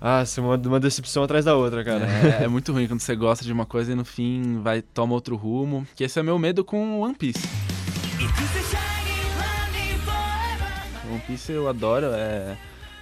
Ah, 0.00 0.22
é 0.22 0.40
uma, 0.40 0.56
uma 0.56 0.80
decepção 0.80 1.22
atrás 1.22 1.44
da 1.44 1.56
outra, 1.56 1.82
cara. 1.82 2.06
É, 2.06 2.44
é 2.44 2.48
muito 2.48 2.72
ruim 2.72 2.86
quando 2.86 3.00
você 3.00 3.16
gosta 3.16 3.44
de 3.44 3.52
uma 3.52 3.64
coisa 3.64 3.92
e 3.92 3.94
no 3.94 4.04
fim 4.04 4.60
vai 4.60 4.82
toma 4.82 5.14
outro 5.14 5.34
rumo. 5.34 5.86
Que 5.96 6.04
esse 6.04 6.18
é 6.18 6.22
meu 6.22 6.38
medo 6.38 6.62
com 6.62 7.00
One 7.00 7.14
Piece. 7.14 7.48
One 11.10 11.20
Piece 11.26 11.52
eu 11.52 11.68
adoro, 11.68 12.06
é, 12.12 12.56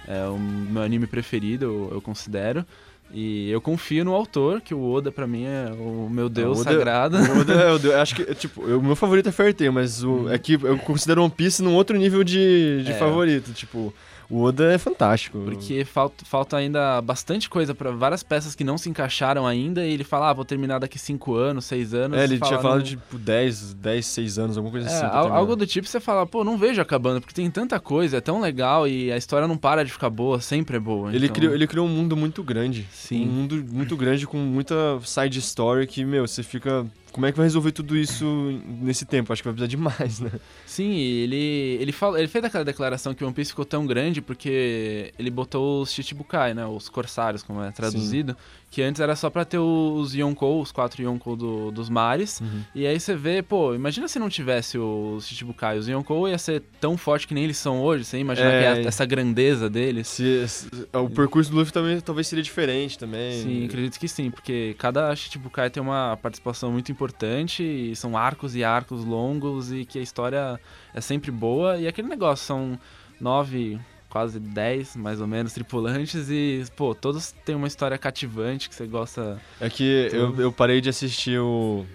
é 0.07 0.25
o 0.27 0.37
meu 0.37 0.81
anime 0.81 1.07
preferido, 1.07 1.65
eu, 1.65 1.89
eu 1.93 2.01
considero. 2.01 2.65
E 3.15 3.51
eu 3.51 3.61
confio 3.61 4.03
no 4.03 4.13
autor, 4.15 4.59
que 4.59 4.73
o 4.73 4.91
Oda 4.91 5.11
pra 5.11 5.27
mim 5.27 5.43
é 5.45 5.71
o 5.77 6.09
meu 6.09 6.27
Deus 6.27 6.57
O 6.57 6.61
Oda- 6.61 6.71
sagrado. 6.71 7.17
O 7.17 7.39
Oda, 7.41 7.53
é 7.53 7.71
o 7.71 7.77
Deus- 7.77 7.93
acho 8.01 8.15
que, 8.15 8.25
tipo, 8.33 8.61
o 8.61 8.81
meu 8.81 8.95
favorito 8.95 9.29
é 9.29 9.31
Fairy 9.31 9.53
Tail, 9.53 9.71
mas 9.71 10.03
o, 10.03 10.27
é 10.29 10.37
que 10.39 10.53
eu 10.53 10.77
considero 10.79 11.21
One 11.21 11.31
Piece 11.31 11.61
num 11.61 11.75
outro 11.75 11.95
nível 11.97 12.23
de, 12.23 12.81
de 12.83 12.91
É. 12.91 12.93
favorito. 12.97 13.53
Tipo, 13.53 13.93
o 14.29 14.41
Oda 14.43 14.73
é 14.73 14.77
fantástico. 14.77 15.39
Porque 15.43 15.83
falta, 15.85 16.25
falta 16.25 16.57
ainda 16.57 17.01
bastante 17.01 17.49
coisa 17.49 17.73
pra 17.75 17.91
várias 17.91 18.23
peças 18.23 18.55
que 18.55 18.63
não 18.63 18.77
se 18.77 18.89
encaixaram 18.89 19.45
ainda. 19.45 19.85
E 19.85 19.93
ele 19.93 20.03
fala, 20.03 20.29
ah, 20.29 20.33
vou 20.33 20.45
terminar 20.45 20.79
daqui 20.79 20.97
5 20.99 21.35
anos, 21.35 21.65
6 21.65 21.93
anos. 21.93 22.17
É, 22.17 22.23
ele 22.23 22.39
tinha 22.39 22.59
falado 22.59 22.83
de 22.83 22.91
tipo, 22.91 23.17
10, 23.17 23.73
10, 23.75 24.05
6 24.05 24.39
anos, 24.39 24.57
alguma 24.57 24.71
coisa 24.71 24.89
É, 24.89 24.93
assim. 24.93 25.05
algo 25.05 25.55
do 25.55 25.65
tipo 25.67 25.87
você 25.87 25.99
fala, 25.99 26.25
pô, 26.25 26.43
não 26.43 26.57
vejo 26.57 26.81
acabando, 26.81 27.21
porque 27.21 27.33
tem 27.33 27.49
tanta 27.49 27.79
coisa, 27.79 28.17
é 28.17 28.21
tão 28.21 28.39
legal 28.39 28.87
e 28.87 29.11
a 29.11 29.17
história 29.17 29.47
não 29.47 29.57
para 29.57 29.83
de 29.83 29.91
ficar 29.91 30.09
boa, 30.09 30.39
sempre 30.41 30.77
é 30.77 30.79
boa. 30.79 31.09
Ele, 31.13 31.25
então- 31.25 31.35
criou, 31.35 31.53
ele 31.53 31.67
criou 31.67 31.85
um 31.85 31.89
mundo 31.89 32.15
muito 32.15 32.43
grande. 32.43 32.87
Sim. 32.91 33.23
Um 33.27 33.31
mundo 33.31 33.65
muito 33.71 33.95
grande 33.97 34.25
com 34.27 34.37
muita 34.37 34.99
side 35.03 35.39
story 35.39 35.85
que, 35.87 36.03
meu, 36.05 36.27
você 36.27 36.43
fica. 36.43 36.85
Como 37.13 37.25
é 37.25 37.31
que 37.31 37.37
vai 37.37 37.45
resolver 37.45 37.71
tudo 37.71 37.95
isso 37.95 38.59
nesse 38.81 39.05
tempo? 39.05 39.31
Acho 39.31 39.41
que 39.41 39.47
vai 39.47 39.53
precisar 39.53 39.69
de 39.69 39.77
mais, 39.77 40.19
né? 40.19 40.31
Sim, 40.65 40.91
ele, 40.97 41.77
ele, 41.79 41.91
fala, 41.91 42.19
ele 42.19 42.27
fez 42.27 42.43
aquela 42.43 42.65
declaração 42.65 43.13
que 43.13 43.23
o 43.23 43.27
One 43.27 43.33
Piece 43.35 43.51
ficou 43.51 43.63
tão 43.63 43.85
grande 43.85 44.21
porque 44.21 45.13
ele 45.17 45.29
botou 45.29 45.81
os 45.83 45.91
Chichibukai, 45.93 46.53
né, 46.53 46.65
os 46.65 46.89
corsários, 46.89 47.43
como 47.43 47.61
é 47.61 47.71
traduzido, 47.71 48.35
que 48.71 48.81
antes 48.81 48.99
era 48.99 49.15
só 49.15 49.29
pra 49.29 49.45
ter 49.45 49.59
os 49.59 50.15
Yonkou, 50.15 50.59
os 50.61 50.71
quatro 50.71 51.03
Yonkou 51.03 51.35
do- 51.35 51.71
dos 51.71 51.89
mares, 51.89 52.41
e 52.73 52.87
aí 52.87 52.99
você 52.99 53.15
vê, 53.15 53.43
pô, 53.43 53.75
imagina 53.75 54.07
se 54.07 54.17
não 54.17 54.29
tivesse 54.29 54.79
os 54.79 55.27
Chichibukai, 55.27 55.77
os 55.77 55.87
Yonkou 55.87 56.27
ia 56.27 56.37
ser 56.39 56.63
tão 56.81 56.97
forte 56.97 57.27
que 57.27 57.35
nem 57.35 57.43
eles 57.43 57.57
são 57.57 57.79
hoje, 57.81 58.03
você 58.03 58.17
imagina 58.17 58.49
É. 58.49 58.73
que 58.73 58.79
é 58.79 58.87
essa 58.87 59.05
grandeza 59.05 59.69
deles. 59.69 60.07
Se, 60.07 60.47
se- 60.47 60.67
o 60.91 61.07
percurso 61.09 61.51
do 61.51 61.57
Luffy 61.57 61.71
também 61.71 61.99
talvez 62.01 62.27
seria 62.27 62.43
diferente 62.43 62.97
também. 62.97 63.43
Sim, 63.43 63.65
acredito 63.65 63.99
que 63.99 64.07
sim, 64.07 64.31
porque 64.31 64.75
cada 64.79 65.15
Chichibukai 65.15 65.69
tem 65.69 65.83
uma 65.83 66.17
participação 66.17 66.71
muito 66.71 66.91
importante, 66.91 67.02
e 67.11 67.95
são 67.95 68.17
arcos 68.17 68.55
e 68.55 68.63
arcos 68.63 69.03
longos, 69.03 69.71
e 69.71 69.85
que 69.85 69.99
a 69.99 70.01
história 70.01 70.59
é 70.93 71.01
sempre 71.01 71.31
boa, 71.31 71.77
e 71.77 71.87
aquele 71.87 72.07
negócio, 72.07 72.45
são 72.45 72.79
nove, 73.19 73.79
quase 74.09 74.39
dez, 74.39 74.95
mais 74.95 75.19
ou 75.19 75.27
menos, 75.27 75.53
tripulantes, 75.53 76.29
e, 76.29 76.63
pô, 76.75 76.93
todos 76.93 77.31
têm 77.45 77.55
uma 77.55 77.67
história 77.67 77.97
cativante 77.97 78.69
que 78.69 78.75
você 78.75 78.85
gosta... 78.85 79.39
É 79.59 79.69
que 79.69 80.09
eu, 80.11 80.39
eu 80.39 80.51
parei 80.51 80.81
de 80.81 80.89
assistir 80.89 81.39
o 81.39 81.85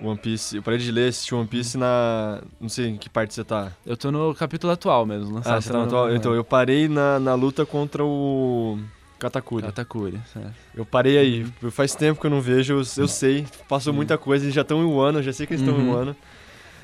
One 0.00 0.18
Piece. 0.18 0.56
Eu 0.56 0.62
parei 0.62 0.78
de 0.78 0.90
ler 0.90 1.08
assistir 1.08 1.34
One 1.34 1.46
Piece 1.46 1.78
na. 1.78 2.42
Não 2.60 2.68
sei 2.68 2.88
em 2.88 2.96
que 2.96 3.08
parte 3.08 3.32
você 3.32 3.44
tá. 3.44 3.70
Eu 3.86 3.96
tô 3.96 4.10
no 4.10 4.34
capítulo 4.34 4.72
atual 4.72 5.06
mesmo, 5.06 5.34
lançado 5.34 5.56
Ah, 5.56 5.60
você 5.60 5.70
tá 5.70 5.78
no- 5.78 5.84
atual. 5.84 6.12
Então, 6.14 6.34
eu 6.34 6.42
parei 6.42 6.88
na, 6.88 7.20
na 7.20 7.34
luta 7.34 7.64
contra 7.64 8.04
o. 8.04 8.78
Katakuri. 9.18 9.62
Katakuri, 9.66 10.20
certo. 10.32 10.52
Eu 10.74 10.84
parei 10.84 11.16
aí. 11.18 11.46
Faz 11.70 11.94
tempo 11.94 12.20
que 12.20 12.26
eu 12.26 12.30
não 12.30 12.40
vejo, 12.40 12.74
eu, 12.74 12.78
eu 12.78 13.08
sei. 13.08 13.46
Passou 13.68 13.92
Sim. 13.92 13.96
muita 13.96 14.18
coisa, 14.18 14.44
eles 14.44 14.54
já 14.54 14.62
estão 14.62 14.82
em 14.82 14.84
um 14.86 15.00
ano, 15.00 15.18
eu 15.20 15.22
já 15.22 15.32
sei 15.32 15.46
que 15.46 15.54
eles 15.54 15.62
estão 15.66 15.78
em 15.78 15.82
um 15.82 15.90
Uhum. 15.90 15.96
ano. 15.96 16.16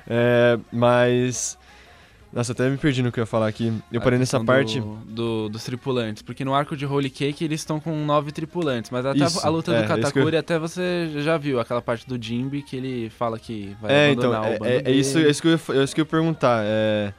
É, 0.08 0.58
mas. 0.72 1.58
Nossa, 2.32 2.52
até 2.52 2.70
me 2.70 2.76
perdi 2.76 3.02
no 3.02 3.10
que 3.10 3.18
eu 3.18 3.22
ia 3.22 3.26
falar 3.26 3.48
aqui. 3.48 3.72
Eu 3.90 4.00
parei 4.00 4.16
nessa 4.16 4.38
parte. 4.42 4.78
Do, 4.80 4.96
do- 5.04 5.48
dos 5.48 5.64
tripulantes, 5.64 6.22
porque 6.22 6.44
no 6.44 6.54
arco 6.54 6.76
de 6.76 6.86
Holy 6.86 7.10
Cake 7.10 7.44
eles 7.44 7.60
estão 7.60 7.80
com 7.80 7.92
nove 8.04 8.30
tripulantes, 8.30 8.88
mas 8.92 9.04
até 9.04 9.24
Isso, 9.24 9.44
a 9.44 9.48
luta 9.50 9.72
é, 9.72 9.78
do 9.78 9.84
é 9.84 9.86
Katakuri 9.88 10.36
até 10.36 10.56
você 10.56 11.10
já 11.24 11.36
viu, 11.36 11.58
aquela 11.58 11.82
parte 11.82 12.06
do 12.08 12.22
Jimby 12.24 12.62
que 12.62 12.76
ele 12.76 13.10
fala 13.10 13.36
que 13.36 13.76
vai 13.82 13.92
É, 13.92 14.10
então, 14.12 14.30
abandonar 14.32 14.52
é, 14.52 14.56
o 14.56 14.58
bando 14.60 14.70
é- 14.70 14.82
é 14.84 14.94
isso, 14.94 15.18
é 15.18 15.28
isso 15.28 15.42
que 15.42 15.48
eu 15.48 15.52
ia, 15.52 15.80
é 15.80 15.84
isso 15.84 15.92
que 15.92 16.00
eu 16.00 16.04
ia 16.04 16.08
perguntar. 16.08 16.62
É, 16.64 17.12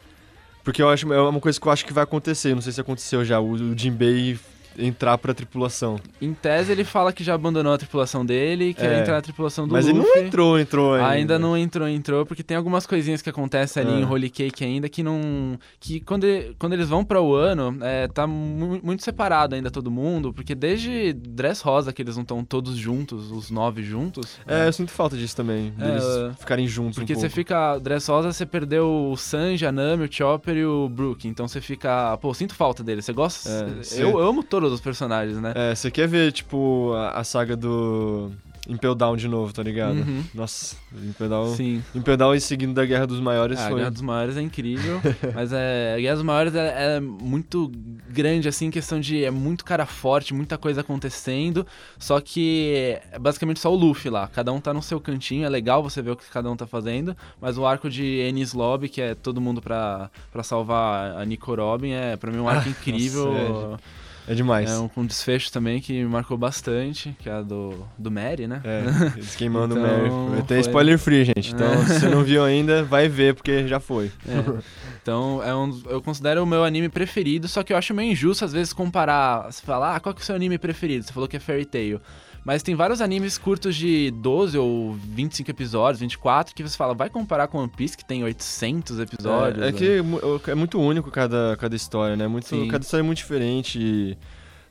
porque 0.64 0.82
eu 0.82 0.88
acho 0.90 1.12
é 1.12 1.22
uma 1.22 1.42
coisa 1.42 1.60
que 1.60 1.68
eu 1.68 1.72
acho 1.74 1.86
que 1.86 1.92
vai 1.92 2.06
acontecer. 2.06 2.56
Não 2.56 2.62
sei 2.62 2.72
se 2.72 2.80
aconteceu 2.80 3.26
já. 3.26 3.38
O, 3.38 3.52
o 3.52 3.78
Jinbei 3.78 4.40
entrar 4.78 5.18
pra 5.18 5.34
tripulação. 5.34 5.98
Em 6.22 6.34
tese, 6.34 6.72
ele 6.72 6.84
fala 6.84 7.12
que 7.14 7.24
já 7.24 7.34
abandonou 7.34 7.74
a 7.74 7.78
tripulação 7.78 8.26
dele 8.26 8.70
e 8.70 8.74
quer 8.74 8.92
É. 8.94 9.00
entrar 9.02 9.14
na 9.16 9.22
tripulação 9.22 9.68
do 9.68 9.72
Mas 9.74 9.86
Luffy. 9.88 10.00
ele 10.00 10.08
não 10.22 10.28
entrou, 10.28 10.60
entrou 10.60 10.94
ainda. 10.94 11.08
Ainda 11.10 11.40
não 11.40 11.58
entrou, 11.58 11.88
entrou, 11.88 12.26
porque 12.26 12.44
tem 12.44 12.56
algumas 12.58 12.86
coisinhas 12.86 13.22
que 13.22 13.30
acontecem 13.30 13.84
ali 13.84 13.94
É. 13.94 14.00
em 14.00 14.06
Holy 14.06 14.30
Cake 14.30 14.64
ainda 14.64 14.88
que 14.90 15.04
não. 15.04 15.58
Que 15.80 16.00
quando, 16.00 16.26
quando 16.58 16.74
eles 16.74 16.90
vão 16.90 17.04
pra 17.04 17.22
Wano, 17.22 17.78
é, 17.82 18.08
tá 18.08 18.26
mu- 18.28 18.80
muito 18.84 19.04
separado 19.04 19.56
ainda 19.56 19.70
todo 19.72 19.92
mundo, 19.92 20.34
porque 20.34 20.56
desde 20.56 21.14
Dress 21.14 21.62
Rosa 21.64 21.92
que 21.94 22.02
eles 22.02 22.16
não 22.16 22.24
estão 22.24 22.44
todos 22.44 22.76
juntos, 22.76 23.32
os 23.32 23.50
nove 23.52 23.84
juntos. 23.84 24.38
É, 24.48 24.68
eu 24.68 24.74
sinto 24.74 24.92
falta 24.92 25.16
disso 25.18 25.36
também. 25.36 25.74
É, 25.80 25.86
Deles 25.86 26.04
é. 26.04 26.34
ficarem 26.40 26.68
juntos 26.68 26.96
Porque 26.98 27.14
um 27.16 27.20
você 27.20 27.30
fica. 27.30 27.78
Dress 27.80 28.10
Rosa, 28.10 28.32
você 28.32 28.46
perdeu 28.46 29.10
o 29.12 29.18
Sanji, 29.18 29.66
a 29.66 29.72
Nami, 29.72 30.06
o 30.06 30.12
Chopper 30.12 30.56
e 30.58 30.66
o 30.66 30.88
Brook. 30.90 31.28
Então 31.28 31.48
você 31.48 31.60
fica. 31.62 32.18
Pô, 32.18 32.34
sinto 32.34 32.56
falta 32.56 32.84
dele. 32.84 33.02
Você 33.02 33.14
gosta. 33.14 33.50
É, 33.50 34.02
eu 34.02 34.18
amo 34.20 34.44
todos 34.44 34.71
os 34.76 34.82
personagens, 34.82 35.38
né? 35.40 35.54
É, 35.56 35.76
você 35.76 35.92
quer 35.92 36.08
ver, 36.08 36.32
tipo, 36.32 36.94
a, 36.94 37.20
a 37.20 37.24
saga 37.24 37.56
do 37.56 38.32
Impel 38.68 38.94
Down 38.94 39.18
de 39.18 39.28
novo, 39.28 39.52
tá 39.52 39.64
ligado? 39.64 39.98
Uhum. 39.98 40.24
Nossa, 40.34 40.76
Impel 40.94 41.30
Down... 41.30 41.56
Sim. 41.56 41.84
Impel 41.96 42.16
Down 42.16 42.36
e 42.36 42.42
seguindo 42.42 42.74
da 42.74 42.86
Guerra 42.86 43.08
dos 43.08 43.20
Maiores 43.20 43.60
Ah, 43.60 43.66
a 43.66 43.70
foi... 43.70 43.78
Guerra 43.80 43.92
dos 43.92 44.02
Maiores 44.02 44.38
é 44.38 44.42
incrível, 44.42 45.02
mas 45.34 45.52
é, 45.52 45.96
a 45.96 46.00
Guerra 46.00 46.16
dos 46.16 46.24
Maiores 46.24 46.56
é, 46.56 46.96
é 46.96 47.00
muito 47.00 47.72
grande, 48.10 48.48
assim, 48.48 48.68
em 48.68 48.72
questão 48.72 49.00
de 49.00 49.24
é 49.24 49.32
muito 49.32 49.66
cara 49.66 49.86
forte, 49.86 50.34
muita 50.34 50.58
coisa 50.58 50.82
acontecendo, 50.82 51.66
só 51.98 52.22
que 52.22 53.02
é 53.12 53.20
basicamente 53.20 53.60
só 53.60 53.72
o 53.72 53.76
Luffy 53.76 54.12
lá, 54.12 54.28
cada 54.28 54.54
um 54.54 54.62
tá 54.62 54.74
no 54.74 54.82
seu 54.82 55.00
cantinho, 55.00 55.46
é 55.46 55.50
legal 55.50 55.82
você 55.82 56.02
ver 56.02 56.12
o 56.12 56.16
que 56.16 56.30
cada 56.30 56.50
um 56.50 56.56
tá 56.56 56.68
fazendo, 56.68 57.16
mas 57.42 57.58
o 57.58 57.66
arco 57.66 57.90
de 57.90 58.22
Ennis 58.22 58.54
Lobby, 58.54 58.90
que 58.90 59.02
é 59.02 59.16
todo 59.16 59.42
mundo 59.42 59.62
pra, 59.62 60.10
pra 60.32 60.44
salvar 60.44 61.18
a 61.18 61.26
Nico 61.26 61.56
Robin, 61.56 61.92
é 61.92 62.16
pra 62.16 62.32
mim 62.32 62.40
um 62.40 62.48
arco 62.48 62.70
incrível, 62.70 63.34
nossa, 63.34 63.80
É 64.28 64.34
demais. 64.34 64.70
é 64.70 64.78
um, 64.78 64.88
com 64.88 65.06
desfecho 65.06 65.52
também 65.52 65.82
que 65.82 65.94
me 65.94 66.06
marcou 66.06 66.38
bastante, 66.38 67.16
que 67.20 67.28
é 67.28 67.34
a 67.34 67.42
do, 67.42 67.86
do 67.98 68.12
Mary, 68.12 68.48
né? 68.48 68.62
É, 68.64 68.84
eles 69.18 69.36
queimando 69.36 69.78
Então, 69.78 70.26
o 70.28 70.30
Mary. 70.30 70.44
Tem 70.44 70.60
spoiler 70.60 70.98
free, 71.00 71.26
gente. 71.26 71.54
Então, 71.54 71.72
É. 71.72 71.86
se 71.86 72.00
você 72.02 72.10
não 72.10 72.24
viu 72.24 72.44
ainda, 72.44 72.84
vai 72.84 73.08
ver, 73.10 73.34
porque 73.36 73.68
já 73.68 73.80
foi. 73.80 74.12
É. 74.28 74.62
Então, 75.02 75.42
é 75.44 75.54
um, 75.56 75.82
eu 75.90 76.02
considero 76.02 76.44
o 76.44 76.46
meu 76.46 76.64
anime 76.64 76.88
preferido, 76.88 77.48
só 77.48 77.64
que 77.64 77.74
eu 77.74 77.78
acho 77.78 77.94
meio 77.94 78.12
injusto 78.12 78.46
às 78.46 78.54
vezes 78.54 78.72
comparar. 78.74 79.52
Você 79.52 79.66
falar, 79.66 79.96
ah, 79.96 80.00
qual 80.00 80.14
que 80.14 80.22
é 80.22 80.24
o 80.24 80.26
seu 80.26 80.36
anime 80.36 80.58
preferido? 80.58 81.04
Você 81.06 81.12
falou 81.14 81.28
que 81.28 81.38
é 81.38 81.40
Fairy 81.40 81.66
Tail. 81.66 82.00
Mas 82.44 82.64
tem 82.64 82.74
vários 82.74 83.02
animes 83.02 83.38
curtos 83.38 83.76
de 83.76 84.10
12 84.12 84.58
ou 84.58 84.94
25 84.94 85.52
episódios, 85.52 86.00
24, 86.00 86.56
que 86.56 86.64
você 86.64 86.76
fala, 86.76 86.94
vai 86.96 87.10
comparar 87.10 87.48
com 87.48 87.60
One 87.60 87.70
Piece, 87.70 87.96
que 87.96 88.04
tem 88.04 88.24
800 88.24 89.00
episódios. 89.00 89.64
É, 89.64 89.68
é 89.68 89.72
né? 89.72 89.78
que 89.78 90.02
mu- 90.02 90.20
é 90.48 90.56
muito 90.56 90.80
único 90.80 91.12
cada, 91.12 91.56
cada 91.60 91.76
história, 91.76 92.16
né? 92.16 92.28
Muito, 92.28 92.48
Sim. 92.48 92.68
cada 92.68 92.84
história 92.84 93.04
é 93.04 93.06
muito 93.06 93.18
diferente 93.20 93.80
e 93.80 94.18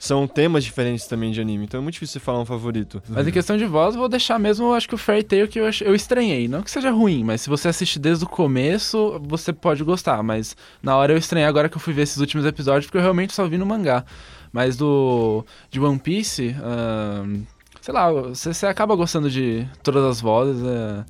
são 0.01 0.27
temas 0.27 0.65
diferentes 0.65 1.07
também 1.07 1.31
de 1.31 1.41
anime. 1.41 1.65
Então 1.67 1.79
é 1.79 1.83
muito 1.83 1.93
difícil 1.95 2.15
você 2.15 2.25
falar 2.25 2.41
um 2.41 2.45
favorito. 2.45 3.01
Mas 3.09 3.29
em 3.29 3.31
questão 3.31 3.57
de 3.57 3.67
voz, 3.67 3.95
vou 3.95 4.09
deixar 4.09 4.39
mesmo, 4.39 4.73
acho 4.73 4.89
que 4.89 4.95
o 4.95 4.99
Fairy 4.99 5.23
Tail 5.23 5.47
que 5.47 5.61
eu, 5.61 5.71
eu 5.83 5.95
estranhei. 5.95 6.49
Não 6.49 6.63
que 6.63 6.71
seja 6.71 6.91
ruim, 6.91 7.23
mas 7.23 7.43
se 7.43 7.49
você 7.51 7.69
assiste 7.69 7.99
desde 8.01 8.25
o 8.25 8.29
começo, 8.29 9.21
você 9.29 9.53
pode 9.53 9.85
gostar. 9.85 10.23
Mas 10.25 10.57
na 10.83 10.97
hora 10.97 11.13
eu 11.13 11.19
estranhei 11.19 11.47
agora 11.47 11.69
que 11.69 11.77
eu 11.77 11.81
fui 11.81 11.93
ver 11.93 12.03
esses 12.03 12.17
últimos 12.17 12.45
episódios, 12.47 12.87
porque 12.87 12.99
eu 12.99 13.03
realmente 13.03 13.33
só 13.33 13.47
vi 13.47 13.59
no 13.59 13.67
mangá. 13.67 14.05
Mas 14.53 14.77
do 14.77 15.45
de 15.71 15.79
One 15.79 15.99
Piece, 15.99 16.57
ahn, 16.61 17.43
sei 17.91 17.93
lá, 17.93 18.11
você, 18.13 18.55
você 18.55 18.67
acaba 18.67 18.95
gostando 18.95 19.29
de 19.29 19.67
todas 19.83 20.05
as 20.05 20.21
vozes. 20.21 20.63
É, 20.65 21.05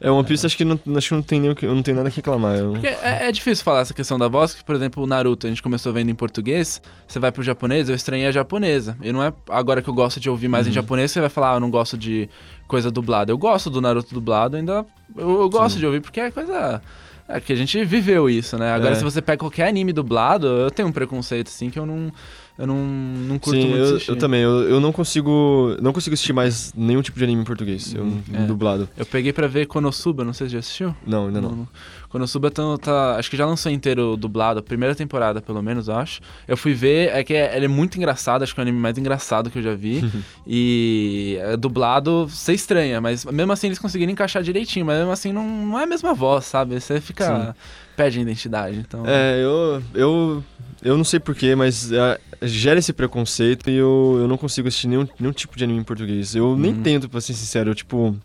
É, 0.00 0.10
One 0.10 0.24
Piece 0.26 0.46
acho 0.46 0.56
que 0.56 0.64
não, 0.64 0.78
acho 0.96 1.08
que 1.08 1.14
não 1.14 1.22
tem, 1.22 1.40
nem, 1.40 1.54
não 1.62 1.82
tem 1.82 1.94
nada 1.94 2.08
que 2.10 2.16
reclamar. 2.16 2.54
Eu- 2.56 2.76
é, 3.02 3.28
é 3.28 3.32
difícil 3.32 3.64
falar 3.64 3.80
essa 3.80 3.92
questão 3.94 4.18
da 4.18 4.28
voz, 4.28 4.54
que, 4.54 4.62
por 4.64 4.74
exemplo, 4.74 5.02
o 5.02 5.06
Naruto, 5.06 5.46
a 5.46 5.50
gente 5.50 5.62
começou 5.62 5.92
vendo 5.92 6.10
em 6.10 6.14
português, 6.14 6.80
você 7.08 7.18
vai 7.18 7.32
pro 7.32 7.42
japonês, 7.42 7.88
eu 7.88 7.94
estranhei 7.96 8.26
a 8.28 8.30
japonesa. 8.32 8.96
E 9.02 9.10
não 9.12 9.22
é 9.22 9.32
agora 9.48 9.82
que 9.82 9.88
eu 9.90 9.94
gosto 9.94 10.20
de 10.20 10.30
ouvir 10.30 10.48
mais 10.48 10.66
Uhum. 10.66 10.70
em 10.70 10.74
japonês, 10.74 11.10
você 11.10 11.20
vai 11.20 11.28
falar, 11.30 11.52
ah, 11.52 11.56
eu 11.56 11.60
não 11.60 11.70
gosto 11.70 11.98
de 11.98 12.28
coisa 12.68 12.90
dublada. 12.90 13.32
Eu 13.32 13.38
gosto 13.38 13.68
do 13.68 13.80
Naruto 13.80 14.14
dublado, 14.14 14.56
ainda. 14.56 14.84
Eu, 15.16 15.40
eu 15.40 15.48
gosto 15.50 15.74
Sim. 15.74 15.80
de 15.80 15.86
ouvir, 15.86 16.00
porque 16.00 16.20
é 16.20 16.30
coisa. 16.30 16.80
É 17.26 17.38
que 17.40 17.52
a 17.52 17.56
gente 17.56 17.84
viveu 17.84 18.28
isso, 18.28 18.58
né? 18.58 18.72
Agora, 18.72 18.92
É. 18.92 18.94
se 18.96 19.04
você 19.04 19.22
pega 19.22 19.38
qualquer 19.38 19.68
anime 19.68 19.92
dublado, 19.92 20.46
eu 20.48 20.70
tenho 20.70 20.88
um 20.88 20.92
preconceito, 20.92 21.46
assim, 21.48 21.70
que 21.70 21.78
eu 21.78 21.86
não. 21.86 22.12
Eu 22.60 22.66
não, 22.66 22.76
não 22.76 23.38
curto 23.38 23.58
Sim, 23.58 23.68
muito 23.68 23.82
eu, 23.82 24.00
eu 24.08 24.16
também. 24.16 24.42
Eu, 24.42 24.68
eu 24.68 24.80
não 24.80 24.92
consigo. 24.92 25.76
Não 25.80 25.94
consigo 25.94 26.12
assistir 26.12 26.34
mais 26.34 26.74
nenhum 26.76 27.00
tipo 27.00 27.16
de 27.18 27.24
anime 27.24 27.40
em 27.40 27.44
português. 27.44 27.94
Eu, 27.94 28.06
é. 28.34 28.44
dublado. 28.44 28.86
Eu 28.98 29.06
peguei 29.06 29.32
pra 29.32 29.46
ver 29.46 29.66
Konosuba, 29.66 30.24
não 30.24 30.34
sei 30.34 30.46
se 30.46 30.52
já 30.52 30.58
assistiu. 30.58 30.94
Não, 31.06 31.28
ainda 31.28 31.40
não. 31.40 31.66
Konosuba 32.10 32.50
tá, 32.50 32.62
tá- 32.76 33.16
Acho 33.16 33.30
que 33.30 33.36
já 33.36 33.46
lançou 33.46 33.72
inteiro 33.72 34.14
dublado, 34.14 34.60
a 34.60 34.62
primeira 34.62 34.94
temporada, 34.94 35.40
pelo 35.40 35.62
menos, 35.62 35.88
eu 35.88 35.94
acho. 35.96 36.20
Eu 36.46 36.56
fui 36.56 36.74
ver, 36.74 37.10
é 37.14 37.24
que 37.24 37.32
é, 37.32 37.56
ele 37.56 37.64
é 37.64 37.68
muito 37.68 37.96
engraçado, 37.96 38.42
acho 38.42 38.52
que 38.52 38.60
é 38.60 38.62
o 38.62 38.64
anime 38.64 38.78
mais 38.78 38.98
engraçado 38.98 39.48
que 39.48 39.58
eu 39.58 39.62
já 39.62 39.74
vi. 39.74 40.04
e 40.46 41.38
é, 41.40 41.56
dublado, 41.56 42.26
você 42.28 42.52
estranha, 42.52 43.00
mas 43.00 43.24
mesmo 43.24 43.52
assim 43.52 43.68
eles 43.68 43.78
conseguiram 43.78 44.12
encaixar 44.12 44.42
direitinho, 44.42 44.84
mas 44.84 44.98
mesmo 44.98 45.12
assim 45.12 45.32
não, 45.32 45.48
não 45.48 45.78
é 45.80 45.84
a 45.84 45.86
mesma 45.86 46.12
voz, 46.12 46.44
sabe? 46.44 46.78
Você 46.78 47.00
fica. 47.00 47.26
perde 47.26 47.54
a 48.04 48.22
identidade. 48.22 48.78
Então. 48.78 49.04
É, 49.06 49.38
eu. 49.42 49.82
Eu, 49.94 50.44
eu 50.82 50.96
não 50.96 51.04
sei 51.04 51.20
porquê, 51.20 51.54
mas 51.54 51.92
é, 51.92 52.18
gera 52.42 52.78
esse 52.78 52.92
preconceito 52.92 53.68
e 53.68 53.74
eu, 53.76 54.16
eu 54.20 54.26
não 54.28 54.36
consigo 54.38 54.66
assistir 54.68 54.88
nenhum, 54.88 55.06
nenhum 55.18 55.32
tipo 55.32 55.56
de 55.56 55.64
anime 55.64 55.80
em 55.80 55.84
português. 55.84 56.34
Eu 56.34 56.56
nem 56.56 56.72
Uhum. 56.72 56.82
tento, 56.82 57.08
pra 57.08 57.20
ser 57.20 57.34
sincero. 57.34 57.70
Eu, 57.70 57.74
tipo. 57.74 58.16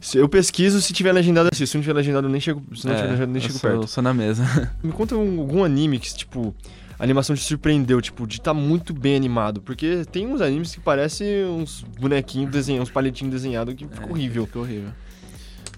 se- 0.00 0.18
Eu 0.18 0.28
pesquiso, 0.28 0.80
se 0.82 0.92
tiver 0.92 1.12
legendado, 1.12 1.46
eu 1.46 1.50
assisto. 1.52 1.72
Se 1.72 1.76
não 1.78 1.82
tiver 1.82 1.94
legendado, 1.94 2.26
eu 2.26 2.30
nem 2.30 2.40
chego, 2.40 2.62
se 2.76 2.86
não 2.86 2.92
é, 2.92 2.96
tiver 2.96 3.08
legendado, 3.10 3.32
nem 3.32 3.42
eu 3.42 3.46
chego 3.48 3.58
sou, 3.58 3.70
perto. 3.70 3.86
sou 3.88 4.02
na 4.02 4.12
mesa. 4.12 4.44
Me 4.84 4.92
conta 4.92 5.16
um- 5.16 5.40
algum 5.40 5.64
anime 5.64 5.98
que, 5.98 6.14
tipo, 6.14 6.54
a 6.98 7.02
animação 7.02 7.34
te 7.34 7.42
surpreendeu, 7.42 8.02
tipo, 8.02 8.26
de 8.26 8.36
estar 8.36 8.52
muito 8.52 8.92
bem 8.92 9.16
animado. 9.16 9.62
Porque 9.62 10.04
tem 10.12 10.26
uns 10.26 10.42
animes 10.42 10.74
que 10.74 10.80
parecem 10.80 11.44
uns 11.46 11.84
bonequinhos 11.98 12.50
desenhados, 12.50 12.88
uns 12.90 12.92
palitinhos 12.92 13.32
desenhados 13.32 13.74
que 13.74 13.86
fica 13.88 14.04
É, 14.06 14.10
horrível. 14.10 14.44
Fica 14.46 14.58
horrível. 14.58 14.90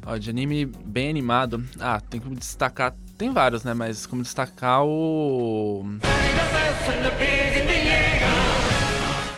Ó, 0.04 0.16
de 0.16 0.28
anime 0.30 0.66
bem 0.84 1.08
animado. 1.10 1.64
Ah, 1.80 2.00
tem 2.00 2.20
como 2.20 2.34
destacar. 2.34 2.94
Tem 3.18 3.32
vários, 3.32 3.64
né? 3.64 3.72
Mas 3.74 4.06
como 4.06 4.22
destacar 4.22 4.84
o. 4.84 5.84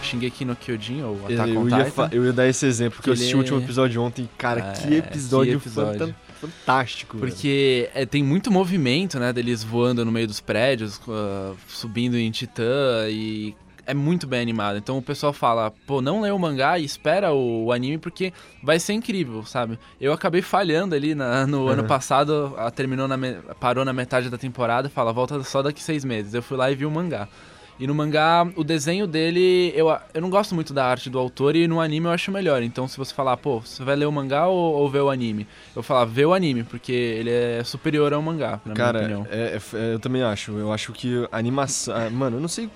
Shingeki 0.02 0.44
no 0.46 0.56
Kyojin, 0.56 1.02
ou 1.02 1.16
Attack 1.26 1.50
Eu 1.52 1.60
on 1.60 1.68
ia, 1.68 1.76
Titan. 1.84 1.90
fa- 1.90 2.08
eu 2.12 2.24
ia 2.24 2.32
dar 2.32 2.46
esse 2.48 2.64
exemplo, 2.64 2.96
porque 2.96 3.10
eu 3.10 3.14
assisti 3.14 3.34
o 3.34 3.38
último 3.38 3.60
episódio 3.60 4.00
ontem. 4.02 4.28
Cara, 4.38 4.60
É, 4.60 4.72
que 4.72 4.94
episódio, 4.94 5.60
que 5.60 5.66
episódio. 5.68 5.98
fanta- 6.00 6.14
fantástico. 6.40 7.18
Porque 7.18 7.90
é, 7.94 8.06
tem 8.06 8.22
muito 8.24 8.50
movimento, 8.50 9.18
né? 9.20 9.32
Deles 9.34 9.62
voando 9.62 10.04
no 10.06 10.10
meio 10.10 10.26
dos 10.26 10.40
prédios, 10.40 10.98
ah, 11.08 11.52
subindo 11.68 12.16
em 12.16 12.30
Titã 12.30 13.06
e 13.10 13.54
é 13.88 13.94
muito 13.94 14.26
bem 14.26 14.40
animado. 14.40 14.76
Então 14.78 14.96
o 14.98 15.02
pessoal 15.02 15.32
fala, 15.32 15.72
pô, 15.86 16.00
não 16.00 16.20
lê 16.20 16.30
o 16.30 16.38
mangá 16.38 16.78
e 16.78 16.84
espera 16.84 17.32
o, 17.32 17.64
o 17.64 17.72
anime 17.72 17.98
porque 17.98 18.32
vai 18.62 18.78
ser 18.78 18.92
incrível, 18.92 19.44
sabe? 19.44 19.78
Eu 20.00 20.12
acabei 20.12 20.42
falhando 20.42 20.94
ali 20.94 21.14
na- 21.14 21.44
no 21.48 21.66
ano 21.68 21.82
Uhum. 21.82 21.88
passado, 21.88 22.54
ah, 22.56 22.70
terminou 22.70 23.08
na 23.08 23.16
me- 23.16 23.38
parou 23.58 23.84
na 23.84 23.92
metade 23.92 24.28
da 24.30 24.38
temporada, 24.38 24.88
fala, 24.88 25.12
volta 25.12 25.42
só 25.42 25.62
daqui 25.62 25.82
seis 25.82 26.04
meses. 26.04 26.34
Eu 26.34 26.42
fui 26.42 26.56
lá 26.56 26.70
e 26.70 26.74
vi 26.76 26.84
o 26.86 26.90
mangá. 26.90 27.26
E 27.80 27.86
no 27.86 27.94
mangá, 27.94 28.44
o 28.56 28.64
desenho 28.64 29.06
dele, 29.06 29.72
eu, 29.76 29.86
eu 30.12 30.20
não 30.20 30.28
gosto 30.28 30.52
muito 30.52 30.74
da 30.74 30.84
arte 30.84 31.08
do 31.08 31.16
autor 31.16 31.54
e 31.54 31.68
no 31.68 31.80
anime 31.80 32.06
eu 32.06 32.10
acho 32.10 32.32
melhor. 32.32 32.60
Então, 32.60 32.88
se 32.88 32.98
você 32.98 33.14
falar, 33.14 33.36
pô, 33.36 33.60
você 33.60 33.84
vai 33.84 33.94
ler 33.94 34.06
o 34.06 34.10
mangá 34.10 34.48
ou, 34.48 34.74
ou 34.74 34.90
ver 34.90 35.00
o 35.00 35.08
anime? 35.08 35.46
Eu 35.76 35.82
falar, 35.84 36.04
vê 36.04 36.24
o 36.26 36.34
anime, 36.34 36.64
porque 36.64 36.90
ele 36.90 37.30
é 37.30 37.62
superior 37.62 38.12
ao 38.12 38.20
mangá, 38.20 38.60
na 38.66 38.74
Cara, 38.74 39.02
minha 39.06 39.20
opinião. 39.20 39.26
é- 39.40 39.56
é- 39.56 39.76
é, 39.78 39.94
eu 39.94 40.00
também 40.00 40.22
acho. 40.24 40.58
Eu 40.58 40.72
acho 40.72 40.92
que 40.92 41.24
a 41.30 41.38
animação. 41.38 41.94
Mano, 42.10 42.38
eu 42.38 42.40
não 42.40 42.48
sei 42.48 42.68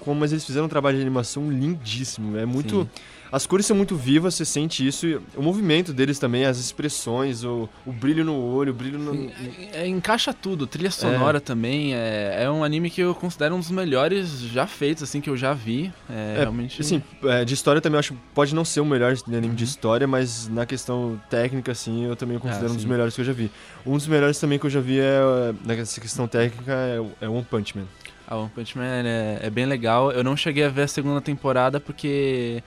como, 0.00 0.18
mas 0.20 0.32
eles 0.32 0.44
fizeram 0.44 0.66
um 0.66 0.68
trabalho 0.68 0.96
de 0.96 1.02
animação 1.02 1.50
lindíssimo. 1.50 2.36
É 2.36 2.44
muito. 2.46 2.82
Sim. 2.82 2.88
As 3.32 3.46
cores 3.46 3.64
são 3.64 3.76
muito 3.76 3.94
vivas, 3.94 4.34
você 4.34 4.44
sente 4.44 4.84
isso. 4.84 5.06
E 5.06 5.14
o 5.36 5.40
movimento 5.42 5.92
deles 5.92 6.18
também, 6.18 6.44
as 6.46 6.58
expressões, 6.58 7.44
o, 7.44 7.68
o 7.86 7.92
brilho 7.92 8.24
no 8.24 8.34
olho, 8.36 8.72
o 8.72 8.74
brilho 8.74 8.98
no. 8.98 9.30
É, 9.72 9.86
encaixa 9.86 10.32
tudo, 10.34 10.66
trilha 10.66 10.90
sonora 10.90 11.40
também. 11.40 11.94
É, 11.94 12.42
é 12.42 12.50
um 12.50 12.64
anime 12.64 12.90
que 12.90 13.00
eu 13.00 13.14
considero 13.14 13.54
um 13.54 13.60
dos 13.60 13.70
melhores 13.70 14.40
já 14.40 14.66
feitos, 14.66 15.04
assim, 15.04 15.20
que 15.20 15.30
eu 15.30 15.36
já 15.36 15.52
vi. 15.54 15.92
É, 16.10 16.34
É, 16.38 16.40
realmente. 16.40 16.80
Assim, 16.80 17.00
é, 17.22 17.44
de 17.44 17.54
história 17.54 17.80
também 17.80 17.94
eu 17.94 18.00
acho 18.00 18.14
pode 18.34 18.52
não 18.52 18.64
ser 18.64 18.80
o 18.80 18.84
melhor 18.84 19.14
anime 19.28 19.54
de 19.54 19.62
Uhum. 19.62 19.68
história, 19.70 20.08
mas 20.08 20.48
na 20.48 20.66
questão 20.66 21.20
técnica, 21.30 21.70
assim, 21.70 22.06
eu 22.06 22.16
também 22.16 22.36
considero 22.36 22.70
Ah, 22.70 22.72
um 22.72 22.76
dos 22.76 22.84
melhores 22.84 23.14
que 23.14 23.20
eu 23.20 23.24
já 23.24 23.32
vi. 23.32 23.48
Um 23.86 23.96
dos 23.96 24.08
melhores 24.08 24.40
também 24.40 24.58
que 24.58 24.66
eu 24.66 24.70
já 24.70 24.80
vi 24.80 24.98
é, 24.98 25.20
nessa 25.64 26.00
questão 26.00 26.26
técnica 26.26 26.72
é, 26.72 27.00
é 27.26 27.28
One 27.28 27.44
Punch 27.48 27.78
Man. 27.78 27.84
A 28.30 28.36
One 28.36 28.48
Punch 28.54 28.78
Man 28.78 28.84
é, 29.04 29.40
é 29.42 29.50
bem 29.50 29.66
legal. 29.66 30.12
Eu 30.12 30.22
não 30.24 30.36
cheguei 30.36 30.64
a 30.64 30.68
ver 30.68 30.82
a 30.82 30.88
segunda 30.88 31.20
temporada 31.20 31.80
porque. 31.80 32.62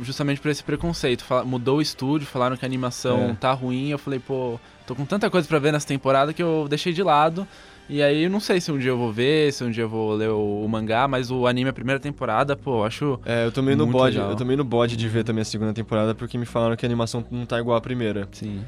Justamente 0.00 0.40
por 0.40 0.48
esse 0.48 0.62
preconceito. 0.62 1.24
Fala- 1.24 1.44
mudou 1.44 1.78
o 1.78 1.82
estúdio, 1.82 2.26
falaram 2.26 2.56
que 2.56 2.64
a 2.64 2.68
animação 2.68 3.30
É. 3.30 3.34
tá 3.34 3.52
ruim. 3.52 3.88
Eu 3.90 3.98
falei, 3.98 4.20
pô, 4.20 4.58
tô 4.86 4.94
com 4.94 5.04
tanta 5.04 5.28
coisa 5.28 5.46
pra 5.48 5.58
ver 5.58 5.72
nessa 5.72 5.86
temporada 5.88 6.32
que 6.32 6.40
eu 6.42 6.66
deixei 6.70 6.92
de 6.92 7.02
lado. 7.02 7.46
E 7.88 8.00
aí 8.00 8.28
não 8.28 8.38
sei 8.38 8.60
se 8.60 8.70
um 8.70 8.78
dia 8.78 8.90
eu 8.90 8.96
vou 8.96 9.12
ver, 9.12 9.52
se 9.52 9.64
um 9.64 9.70
dia 9.72 9.82
eu 9.82 9.88
vou 9.88 10.14
ler 10.14 10.28
o, 10.30 10.62
o 10.64 10.68
mangá, 10.68 11.08
mas 11.08 11.32
o 11.32 11.48
anime, 11.48 11.68
a 11.68 11.72
primeira 11.72 11.98
temporada, 11.98 12.54
pô, 12.56 12.84
acho. 12.84 13.18
É, 13.26 13.44
eu 13.44 13.50
tomei 13.50 13.74
no 13.74 13.84
bode, 13.88 14.16
legal. 14.16 14.30
eu 14.30 14.36
tomei 14.36 14.56
no 14.56 14.62
bode 14.64 14.96
de 14.96 15.08
ver 15.08 15.24
também 15.24 15.42
a 15.42 15.44
segunda 15.44 15.74
temporada 15.74 16.14
porque 16.14 16.38
me 16.38 16.46
falaram 16.46 16.76
que 16.76 16.86
a 16.86 16.88
animação 16.88 17.24
não 17.28 17.44
tá 17.44 17.58
igual 17.58 17.76
à 17.76 17.80
primeira. 17.80 18.28
Sim. 18.30 18.62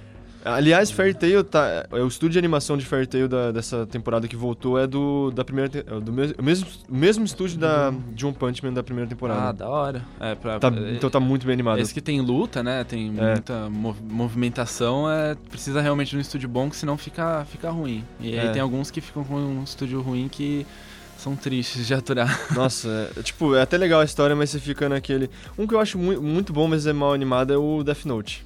Aliás, 0.45 0.91
Fairy 0.91 1.15
Tail 1.15 1.43
tá. 1.43 1.87
É 1.91 2.01
o 2.03 2.07
estúdio 2.07 2.33
de 2.35 2.39
animação 2.39 2.77
de 2.77 2.85
Fairy 2.85 3.07
Tail 3.07 3.27
da, 3.29 3.51
dessa 3.51 3.87
temporada 3.87 4.29
que 4.29 4.37
voltou 4.37 4.79
é 4.79 4.87
do 4.87 5.31
da 5.31 5.43
primeira 5.45 5.69
te- 5.71 5.79
é 5.79 6.01
do 6.01 6.13
mes- 6.13 6.35
mesmo 6.43 6.67
mesmo 6.89 7.25
estúdio 7.25 7.59
da 7.59 7.91
de 8.13 8.27
One 8.27 8.35
Punch 8.35 8.63
Man 8.65 8.73
da 8.75 8.83
primeira 8.83 9.07
Ah, 9.07 9.09
temporada. 9.09 9.53
da 9.55 9.69
hora. 9.69 10.05
É, 10.21 10.35
pra, 10.35 10.59
Tá- 10.59 10.69
é- 10.69 10.95
então 10.97 11.09
tá 11.09 11.19
muito 11.19 11.47
bem 11.47 11.55
animado. 11.55 11.79
Esse 11.79 11.95
que 11.95 12.01
tem 12.01 12.21
luta, 12.21 12.63
né? 12.63 12.85
Tem 12.85 13.09
É. 13.17 13.31
muita 13.33 13.71
mov- 13.71 13.97
movimentação, 14.03 15.11
é, 15.11 15.35
precisa 15.51 15.81
realmente 15.81 16.11
de 16.11 16.17
um 16.19 16.21
estúdio 16.21 16.49
bom, 16.49 16.69
que 16.69 16.77
senão 16.77 16.99
fica, 16.99 17.45
fica 17.51 17.71
ruim. 17.71 18.05
E 18.21 18.39
aí 18.39 18.47
É. 18.49 18.51
tem 18.51 18.61
alguns 18.61 18.91
que 18.91 19.01
ficam 19.01 19.25
com 19.25 19.35
um 19.37 19.65
estúdio 19.65 20.01
ruim 20.03 20.29
que 20.29 20.67
são 21.17 21.35
tristes 21.35 21.87
de 21.87 21.95
aturar. 21.95 22.29
Nossa, 22.55 23.11
é, 23.17 23.23
tipo, 23.23 23.55
é 23.55 23.63
até 23.63 23.79
legal 23.79 24.01
a 24.01 24.05
história, 24.05 24.37
mas 24.37 24.51
você 24.51 24.59
fica 24.61 24.89
naquele. 24.91 25.31
Um 25.57 25.67
que 25.67 25.75
eu 25.75 25.81
acho 25.81 25.97
mu 25.99 26.21
muito 26.21 26.53
bom, 26.53 26.69
mas 26.69 26.87
é 26.87 26.93
mal 26.93 27.15
animado, 27.15 27.51
é 27.53 27.57
o 27.57 27.83
Death 27.83 28.05
Note. 28.05 28.45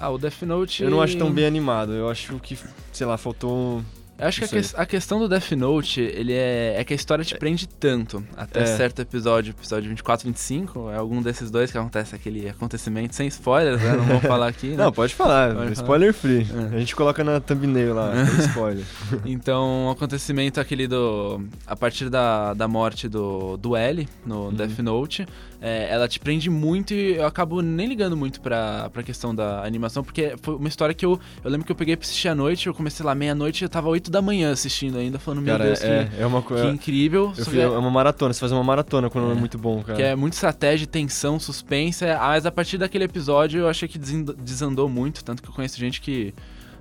Ah, 0.00 0.10
o 0.10 0.18
Death 0.18 0.42
Note. 0.42 0.82
Eu 0.82 0.90
não 0.90 1.02
acho 1.02 1.16
tão 1.18 1.30
bem 1.30 1.44
animado. 1.46 1.92
Eu 1.92 2.08
acho 2.08 2.38
que, 2.40 2.58
sei 2.92 3.06
lá, 3.06 3.18
faltou. 3.18 3.82
Eu 4.18 4.26
acho 4.28 4.40
que 4.40 4.44
a, 4.44 4.48
ques- 4.48 4.74
a 4.76 4.84
questão 4.84 5.18
do 5.18 5.26
Death 5.26 5.52
Note, 5.52 5.98
ele 5.98 6.34
é, 6.34 6.74
é 6.76 6.84
que 6.84 6.92
a 6.92 6.96
história 6.96 7.24
te 7.24 7.34
prende 7.38 7.66
tanto. 7.66 8.22
Até 8.36 8.60
É. 8.64 8.66
certo 8.66 9.00
episódio, 9.00 9.52
episódio 9.58 9.88
24, 9.88 10.26
25, 10.28 10.90
é 10.90 10.96
algum 10.96 11.22
desses 11.22 11.50
dois 11.50 11.72
que 11.72 11.78
acontece 11.78 12.14
aquele 12.14 12.46
acontecimento, 12.46 13.14
sem 13.14 13.26
spoilers, 13.28 13.80
né? 13.82 13.92
Não 13.96 14.04
vou 14.04 14.20
falar 14.20 14.48
aqui, 14.48 14.68
né? 14.76 14.76
Não, 14.84 14.92
pode 14.92 15.14
falar. 15.14 15.54
Pode 15.54 15.72
spoiler 15.72 16.12
free. 16.12 16.46
É. 16.70 16.76
A 16.76 16.78
gente 16.78 16.94
coloca 16.94 17.24
na 17.24 17.40
thumbnail 17.40 17.94
lá, 17.94 18.12
tem 18.12 18.40
spoiler. 18.44 18.84
Então, 19.24 19.86
o 19.86 19.90
acontecimento 19.90 20.60
aquele 20.60 20.86
do. 20.86 21.42
A 21.66 21.74
partir 21.74 22.10
da, 22.10 22.52
da 22.52 22.68
morte 22.68 23.08
do, 23.08 23.56
do 23.56 23.74
L 23.74 24.06
no 24.26 24.48
Uhum. 24.48 24.52
Death 24.54 24.78
Note, 24.80 25.26
é, 25.60 25.88
ela 25.90 26.08
te 26.08 26.18
prende 26.18 26.48
muito 26.48 26.94
e 26.94 27.16
eu 27.16 27.26
acabo 27.26 27.60
nem 27.60 27.86
ligando 27.86 28.16
muito 28.16 28.40
pra, 28.40 28.88
pra 28.90 29.02
questão 29.02 29.34
da 29.34 29.64
animação, 29.64 30.02
porque 30.02 30.34
foi 30.42 30.54
uma 30.56 30.68
história 30.68 30.94
que 30.94 31.04
eu. 31.04 31.20
Eu 31.44 31.50
lembro 31.50 31.66
que 31.66 31.72
eu 31.72 31.76
peguei 31.76 31.96
pra 31.96 32.04
assistir 32.06 32.28
à 32.28 32.34
noite, 32.34 32.66
eu 32.66 32.74
comecei 32.74 33.04
lá 33.04 33.14
meia-noite, 33.14 33.62
eu 33.62 33.68
tava 33.68 33.88
8 33.88 34.10
da 34.10 34.22
manhã 34.22 34.52
assistindo 34.52 34.96
ainda, 34.98 35.18
falando, 35.18 35.42
meu 35.42 35.52
Cara, 35.54 35.64
Deus, 35.66 35.82
é, 35.84 36.04
que, 36.06 36.22
é 36.22 36.26
uma 36.26 36.40
que 36.42 36.48
coisa. 36.48 36.66
incrível. 36.68 37.32
É 37.36 37.60
é- 37.60 37.68
uma 37.68 37.90
maratona, 37.90 38.32
você 38.32 38.40
faz 38.40 38.52
uma 38.52 38.64
maratona 38.64 39.10
quando 39.10 39.28
é, 39.28 39.32
É. 39.32 39.34
muito 39.34 39.58
bom, 39.58 39.82
cara. 39.82 39.96
que 39.96 40.02
é 40.02 40.16
muito 40.16 40.32
estratégia, 40.32 40.86
tensão, 40.86 41.38
suspense. 41.38 42.04
é- 42.04 42.16
Mas 42.16 42.46
a 42.46 42.50
partir 42.50 42.78
daquele 42.78 43.04
episódio 43.04 43.60
eu 43.60 43.68
achei 43.68 43.86
que 43.88 43.98
desand- 43.98 44.34
desandou 44.42 44.88
muito. 44.88 45.22
Tanto 45.24 45.42
que 45.42 45.48
eu 45.48 45.52
conheço 45.52 45.78
gente 45.78 46.00
que 46.00 46.32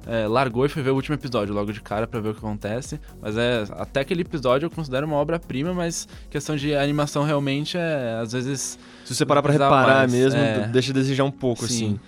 é, 0.07 0.27
largou 0.27 0.65
e 0.65 0.69
foi 0.69 0.81
ver 0.83 0.91
o 0.91 0.95
último 0.95 1.15
episódio 1.15 1.53
logo 1.53 1.71
de 1.71 1.81
cara 1.81 2.07
pra 2.07 2.19
ver 2.19 2.29
o 2.29 2.33
que 2.33 2.39
acontece. 2.39 2.99
Mas 3.21 3.37
é 3.37 3.63
até 3.71 4.01
aquele 4.01 4.21
episódio 4.21 4.65
eu 4.67 4.69
considero 4.71 5.05
uma 5.07 5.15
obra-prima, 5.17 5.73
mas 5.73 6.07
questão 6.29 6.55
de 6.55 6.75
animação 6.75 7.23
realmente 7.23 7.77
é 7.77 8.19
às 8.21 8.31
vezes. 8.33 8.77
Se 9.05 9.15
você 9.15 9.25
parar 9.25 9.41
pra 9.41 9.51
reparar 9.51 9.97
mais, 9.99 10.11
mesmo, 10.13 10.39
é. 10.39 10.67
deixa 10.67 10.91
a 10.91 10.93
desejar 10.93 11.23
um 11.23 11.31
pouco, 11.31 11.67
Sim. 11.67 11.73
assim. 11.73 11.99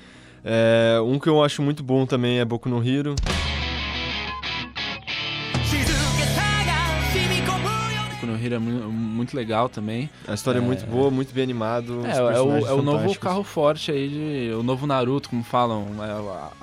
É, 0.44 1.00
um 1.06 1.20
que 1.20 1.28
eu 1.30 1.44
acho 1.44 1.62
muito 1.62 1.84
bom 1.84 2.06
também 2.06 2.40
é 2.40 2.46
Boku 2.46 2.68
no 2.68 2.78
Hero. 2.88 3.16
Boku 8.14 8.26
no 8.28 8.36
Hero 8.44 8.56
é 8.56 8.60
mu- 8.60 8.92
muito 8.92 9.36
legal 9.36 9.70
também. 9.70 10.10
A 10.28 10.34
história 10.34 10.60
é, 10.60 10.62
muito 10.62 10.86
boa, 10.86 11.10
muito 11.10 11.34
bem 11.34 11.44
animado. 11.44 12.02
É, 12.06 12.18
é 12.18 12.42
o, 12.42 12.68
é 12.68 12.74
o 12.74 12.82
novo 12.82 13.18
carro 13.20 13.44
forte 13.44 13.92
aí 13.92 14.08
de. 14.50 14.54
O 14.54 14.64
novo 14.64 14.86
Naruto, 14.86 15.30
como 15.30 15.44
falam. 15.44 15.88
é, 16.00 16.12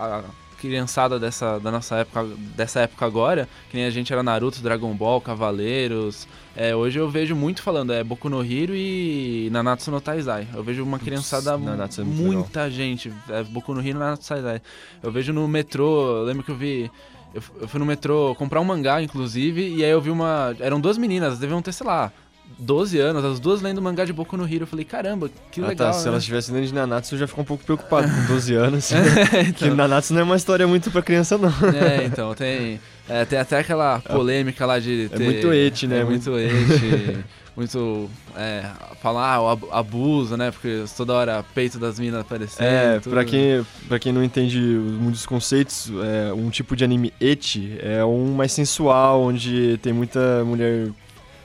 a, 0.02 0.04
a 0.18 0.22
criançada 0.60 1.18
dessa, 1.18 1.58
da 1.58 1.70
nossa 1.70 1.96
época, 1.96 2.24
dessa 2.56 2.80
época 2.80 3.06
agora, 3.06 3.48
que 3.70 3.76
nem 3.76 3.86
a 3.86 3.90
gente 3.90 4.12
era 4.12 4.22
Naruto, 4.22 4.60
Dragon 4.60 4.92
Ball, 4.94 5.20
Cavaleiros. 5.20 6.26
É, 6.56 6.74
hoje 6.74 6.98
eu 6.98 7.08
vejo 7.08 7.36
muito 7.36 7.62
falando, 7.62 7.92
é 7.92 8.02
Boku 8.02 8.28
no 8.28 8.42
Hero 8.42 8.74
e 8.74 9.48
Nanatsu 9.52 9.90
no 9.90 10.00
Taizai. 10.00 10.48
Eu 10.52 10.62
vejo 10.62 10.82
uma 10.82 10.98
criançada, 10.98 11.56
Nanatsu 11.56 12.00
é 12.00 12.04
muita 12.04 12.70
gente. 12.70 13.12
É 13.28 13.42
Boku 13.42 13.72
no 13.72 13.80
Hero 13.80 13.90
e 13.90 13.94
Nanatsu 13.94 14.22
no 14.22 14.40
Taizai. 14.40 14.62
Eu 15.02 15.12
vejo 15.12 15.32
no 15.32 15.46
metrô, 15.46 16.18
eu 16.18 16.24
lembro 16.24 16.42
que 16.42 16.50
eu 16.50 16.56
vi. 16.56 16.90
Eu 17.34 17.42
eu 17.60 17.68
fui 17.68 17.78
no 17.78 17.86
metrô 17.86 18.34
comprar 18.36 18.60
um 18.60 18.64
mangá, 18.64 19.02
inclusive, 19.02 19.74
e 19.76 19.84
aí 19.84 19.90
eu 19.90 20.00
vi 20.00 20.10
uma. 20.10 20.56
Eram 20.60 20.80
duas 20.80 20.96
meninas, 20.96 21.38
deviam 21.38 21.60
ter, 21.60 21.72
sei 21.72 21.86
lá, 21.86 22.12
12 22.58 22.98
anos, 22.98 23.24
as 23.24 23.38
duas 23.40 23.60
lendo 23.62 23.80
mangá 23.82 24.04
de 24.04 24.12
Boku 24.12 24.36
no 24.36 24.44
Hero. 24.44 24.62
Eu 24.62 24.66
falei, 24.66 24.84
caramba, 24.84 25.30
que 25.50 25.60
ah, 25.60 25.66
legal. 25.68 25.88
tá. 25.88 25.92
Se 25.92 26.04
né? 26.04 26.08
elas 26.10 26.22
estivessem 26.22 26.54
lendo 26.54 26.66
de 26.66 26.74
Nanatsu, 26.74 27.14
eu 27.14 27.18
já 27.20 27.26
fico 27.26 27.40
um 27.40 27.44
pouco 27.44 27.64
preocupado 27.64 28.08
com 28.08 28.24
12 28.32 28.54
anos. 28.56 28.90
É, 28.92 29.44
Que 29.52 29.64
então, 29.66 29.74
Nanatsu 29.74 30.12
não 30.14 30.20
é 30.20 30.24
uma 30.24 30.36
história 30.36 30.66
muito 30.66 30.90
pra 30.90 31.02
criança, 31.02 31.36
não. 31.38 31.48
é, 31.76 32.04
então, 32.04 32.34
tem, 32.34 32.80
é, 33.08 33.24
tem 33.24 33.38
até 33.38 33.58
aquela 33.60 34.00
polêmica 34.00 34.64
lá 34.66 34.78
de 34.78 35.08
É 35.12 35.16
ter- 35.16 35.24
muito 35.24 35.52
ete, 35.52 35.86
né? 35.86 36.00
É 36.00 36.04
muito 36.04 36.36
ete, 36.38 37.24
muito, 37.56 38.08
é, 38.36 38.64
falar 39.02 39.34
ah, 39.34 39.42
o 39.42 39.48
ab- 39.48 39.68
abuso, 39.72 40.36
né, 40.36 40.50
porque 40.52 40.84
toda 40.96 41.12
hora 41.12 41.44
peito 41.54 41.76
das 41.78 41.98
minas 41.98 42.20
aparecendo. 42.20 42.64
É, 42.66 43.00
tudo. 43.00 43.12
pra 43.12 43.24
quem, 43.24 43.66
pra 43.88 43.98
quem 43.98 44.12
não 44.12 44.22
entende 44.22 44.60
muitos 44.60 45.26
conceitos, 45.26 45.90
é, 46.04 46.32
um 46.32 46.50
tipo 46.50 46.76
de 46.76 46.84
anime 46.84 47.12
eti 47.20 47.76
é 47.82 48.04
um 48.04 48.32
mais 48.34 48.52
sensual, 48.52 49.22
onde 49.22 49.76
tem 49.82 49.92
muita 49.92 50.44
mulher. 50.44 50.88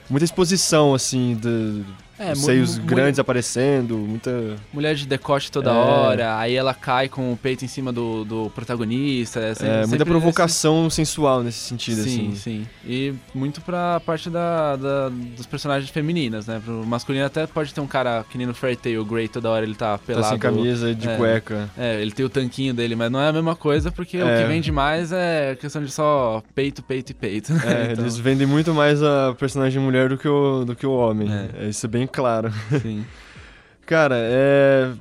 Muita 0.08 0.24
exposição, 0.24 0.94
assim, 0.94 1.34
de 1.34 1.82
É, 2.18 2.34
seios 2.34 2.78
grandes 2.78 3.18
aparecendo, 3.18 3.96
muita. 3.96 4.56
Mulher 4.72 4.94
de 4.94 5.06
decote 5.06 5.50
toda 5.50 5.70
É. 5.70 5.72
hora, 5.74 6.38
aí 6.38 6.54
ela 6.54 6.72
cai 6.72 7.08
com 7.08 7.32
o 7.32 7.36
peito 7.36 7.64
em 7.64 7.68
cima 7.68 7.92
do, 7.92 8.24
do 8.24 8.50
protagonista. 8.50 9.40
É, 9.40 9.54
sempre- 9.54 9.74
é, 9.82 9.86
muita 9.86 10.06
provocação 10.06 10.88
sensual 10.90 11.42
nesse 11.42 11.58
sentido, 11.58 12.02
Sim, 12.02 12.28
assim. 12.32 12.34
sim. 12.36 12.66
E 12.86 13.14
muito 13.34 13.60
pra 13.60 14.00
parte 14.00 14.30
da, 14.30 14.76
da- 14.76 15.08
dos 15.08 15.46
personagens 15.46 15.90
femininas, 15.90 16.46
né? 16.46 16.60
Pro 16.64 16.84
masculino 16.86 17.24
até 17.24 17.46
pode 17.46 17.72
ter 17.74 17.80
um 17.80 17.86
cara 17.86 18.24
que 18.30 18.38
nem 18.38 18.46
no 18.46 18.54
Fairy 18.54 18.76
Tail, 18.76 19.00
o 19.02 19.04
Grey, 19.04 19.28
toda 19.28 19.50
hora 19.50 19.64
ele 19.64 19.74
tá 19.74 19.84
Tá 19.84 19.98
pelado. 19.98 20.28
sem 20.28 20.38
camisa 20.38 20.94
de 20.94 21.08
é. 21.08 21.16
cueca. 21.16 21.68
É, 21.76 22.00
ele 22.00 22.10
tem 22.12 22.24
o 22.24 22.28
tanquinho 22.28 22.72
dele, 22.72 22.94
mas 22.96 23.10
não 23.10 23.20
é 23.20 23.28
a 23.28 23.32
mesma 23.32 23.54
coisa, 23.54 23.90
porque 23.92 24.16
o 24.22 24.26
É. 24.28 24.42
que 24.42 24.48
vende 24.48 24.70
mais 24.72 25.12
é 25.12 25.56
questão 25.60 25.82
de 25.84 25.90
só 25.90 26.42
peito, 26.54 26.82
peito 26.82 27.10
e 27.10 27.14
peito. 27.14 27.52
É, 27.52 27.92
Então, 27.92 28.04
eles 28.04 28.16
vendem 28.16 28.46
muito 28.46 28.72
mais 28.72 29.02
a 29.02 29.34
personagem 29.38 29.80
mulher 29.82 30.08
do 30.08 30.16
que 30.16 30.26
o, 30.28 30.64
do 30.64 30.74
que 30.74 30.86
o 30.86 30.92
homem. 30.92 31.28
É. 31.30 31.66
É. 31.66 31.68
Isso 31.68 31.84
é 31.84 31.88
bem 31.88 32.03
claro. 32.06 32.50
sim. 32.80 33.04
Cara, 33.86 34.16
é. 34.18 34.92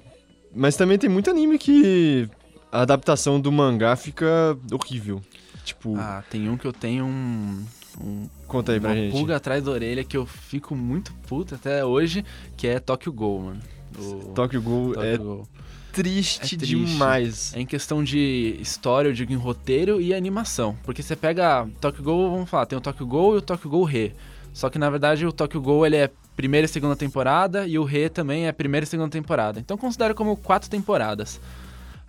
Mas 0.56 0.76
também 0.76 0.98
tem 0.98 1.10
muito 1.10 1.30
anime 1.30 1.58
que 1.58 2.30
a 2.72 2.82
adaptação 2.82 3.40
do 3.40 3.52
mangá 3.52 3.96
fica 3.96 4.58
horrível. 4.72 5.22
Tipo, 5.64 5.96
Ah, 5.98 6.22
tem 6.30 6.50
um 6.50 6.58
que 6.58 6.66
eu 6.68 6.74
tenho 6.74 7.06
um. 7.06 7.64
um 8.02 8.28
conta 8.48 8.74
aí 8.74 8.80
pra 8.80 8.90
uma 8.90 8.96
gente. 8.96 9.12
pulga 9.14 9.38
atrás 9.38 9.64
da 9.64 9.72
orelha 9.72 10.04
que 10.04 10.18
eu 10.18 10.26
fico 10.26 10.76
muito 10.76 11.14
puto 11.28 11.56
até 11.56 11.84
hoje, 11.86 12.26
que 12.58 12.68
é 12.68 12.80
Tokyo 12.80 13.12
Ghoul, 13.14 13.42
mano. 13.42 13.60
O 13.98 14.34
Tokyo 14.36 14.62
Ghoul 14.62 14.94
Tokyo 14.94 15.10
é 15.10 15.18
Ghoul. 15.18 15.48
triste, 15.94 16.56
É 16.56 16.58
triste. 16.58 16.76
demais. 16.76 17.54
É 17.56 17.62
em 17.62 17.66
questão 17.66 18.04
de 18.04 18.58
história, 18.60 19.08
eu 19.10 19.14
digo 19.14 19.32
em 19.32 19.38
roteiro 19.38 20.02
e 20.02 20.14
animação. 20.14 20.76
Porque 20.84 21.02
você 21.02 21.16
pega 21.16 21.66
Tokyo 21.80 22.04
Ghoul, 22.04 22.32
vamos 22.32 22.50
falar, 22.50 22.66
tem 22.66 22.78
o 22.78 22.82
Tokyo 22.82 23.08
Ghoul 23.08 23.36
e 23.36 23.38
o 23.38 23.42
Tokyo 23.42 23.70
Ghoul 23.70 23.86
Re. 23.86 24.14
Só 24.52 24.70
que 24.70 24.78
na 24.78 24.90
verdade 24.90 25.26
o 25.26 25.32
Tokyo 25.32 25.62
Ghoul 25.62 25.86
ele 25.86 25.96
é 25.96 26.12
primeira 26.36 26.66
e 26.66 26.68
segunda 26.68 26.96
temporada 26.96 27.68
e 27.68 27.78
o 27.78 27.84
Re 27.84 28.10
também 28.10 28.48
é 28.48 28.52
primeira 28.52 28.84
e 28.84 28.88
segunda 28.88 29.10
temporada. 29.10 29.60
Então 29.60 29.78
considero 29.78 30.16
como 30.16 30.36
quatro 30.36 30.70
temporadas. 30.70 31.40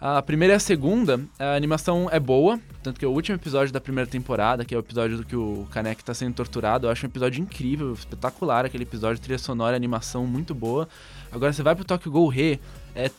A 0.00 0.20
primeira 0.20 0.54
e 0.54 0.56
a 0.56 0.60
segunda, 0.60 1.20
a 1.38 1.54
animação 1.54 2.08
é 2.12 2.20
boa, 2.20 2.60
tanto 2.82 3.00
que 3.00 3.06
o 3.06 3.10
último 3.10 3.36
episódio 3.36 3.72
da 3.72 3.80
primeira 3.80 4.10
temporada, 4.10 4.64
que 4.64 4.74
é 4.74 4.76
o 4.76 4.80
episódio 4.80 5.16
do 5.18 5.24
que 5.24 5.36
o 5.36 5.66
Kanek 5.70 6.04
tá 6.04 6.12
sendo 6.12 6.34
torturado, 6.34 6.86
eu 6.86 6.90
acho 6.90 7.06
um 7.06 7.08
episódio 7.08 7.40
incrível, 7.40 7.92
espetacular 7.94 8.66
aquele 8.66 8.82
episódio, 8.82 9.22
trilha 9.22 9.38
sonora, 9.38 9.74
animação 9.74 10.26
muito 10.26 10.54
boa. 10.54 10.88
Agora 11.32 11.52
você 11.52 11.62
vai 11.62 11.74
pro 11.74 11.84
Tokyo 11.84 12.10
Ghoul 12.10 12.28
Re, 12.28 12.60
é 12.94 13.10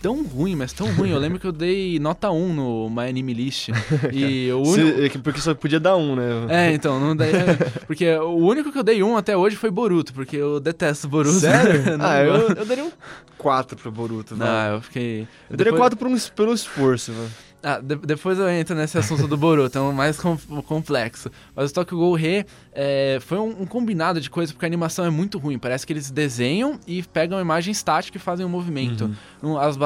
tão 0.00 0.22
ruim, 0.24 0.56
mas 0.56 0.72
tão 0.72 0.86
ruim. 0.94 1.10
Eu 1.10 1.18
lembro 1.18 1.38
que 1.38 1.46
eu 1.46 1.52
dei 1.52 1.98
nota 1.98 2.30
1 2.30 2.54
no 2.54 2.90
My 2.90 3.08
Anime 3.08 3.34
List. 3.34 3.68
E 4.12 4.50
o 4.52 4.62
único. 4.62 5.00
É 5.02 5.08
que- 5.08 5.18
porque 5.18 5.40
só 5.40 5.54
podia 5.54 5.78
dar 5.80 5.96
um, 5.96 6.16
né? 6.16 6.24
É, 6.48 6.72
então, 6.72 6.98
não 6.98 7.14
dei. 7.14 7.30
Porque 7.86 8.10
o 8.16 8.36
único 8.36 8.72
que 8.72 8.78
eu 8.78 8.82
dei 8.82 9.02
um 9.02 9.16
até 9.16 9.36
hoje 9.36 9.56
foi 9.56 9.70
Boruto, 9.70 10.12
porque 10.14 10.36
eu 10.36 10.58
detesto 10.60 11.08
Boruto. 11.08 11.38
Sério? 11.40 11.96
Não 11.98 12.04
ah, 12.06 12.22
eu, 12.22 12.34
eu 12.50 12.64
daria 12.64 12.84
um 12.84 12.92
4 13.36 13.76
pro 13.76 13.90
Boruto. 13.90 14.34
vai. 14.36 14.46
Não, 14.48 14.74
eu 14.76 14.80
fiquei. 14.80 15.20
eu 15.50 15.56
daria 15.56 15.72
depois- 15.72 15.80
4 15.80 15.98
por 15.98 16.08
um, 16.08 16.16
pelo 16.34 16.52
esforço. 16.54 17.12
vai. 17.12 17.26
Ah, 17.62 17.78
de- 17.78 17.96
depois 17.96 18.38
eu 18.38 18.48
entro 18.48 18.74
nesse 18.74 18.96
assunto 18.96 19.28
do 19.28 19.36
Boruto, 19.36 19.76
é 19.76 19.80
um 19.80 19.92
mais 19.92 20.18
com- 20.18 20.36
complexo. 20.62 21.30
Mas 21.54 21.70
o 21.70 21.74
Tokyo 21.74 21.98
Ghoul 21.98 22.14
Re 22.14 22.46
é, 22.72 23.18
foi 23.20 23.38
um, 23.38 23.62
um 23.62 23.66
combinado 23.66 24.20
de 24.20 24.30
coisas, 24.30 24.52
porque 24.52 24.64
a 24.64 24.68
animação 24.68 25.04
é 25.04 25.10
muito 25.10 25.38
ruim. 25.38 25.58
Parece 25.58 25.86
que 25.86 25.92
eles 25.92 26.10
desenham 26.10 26.80
e 26.86 27.02
pegam 27.02 27.36
a 27.36 27.40
imagem 27.40 27.70
estática 27.72 28.16
e 28.16 28.20
fazem 28.20 28.46
um 28.46 28.48
movimento. 28.48 29.10
Não, 29.42 29.58
As, 29.58 29.76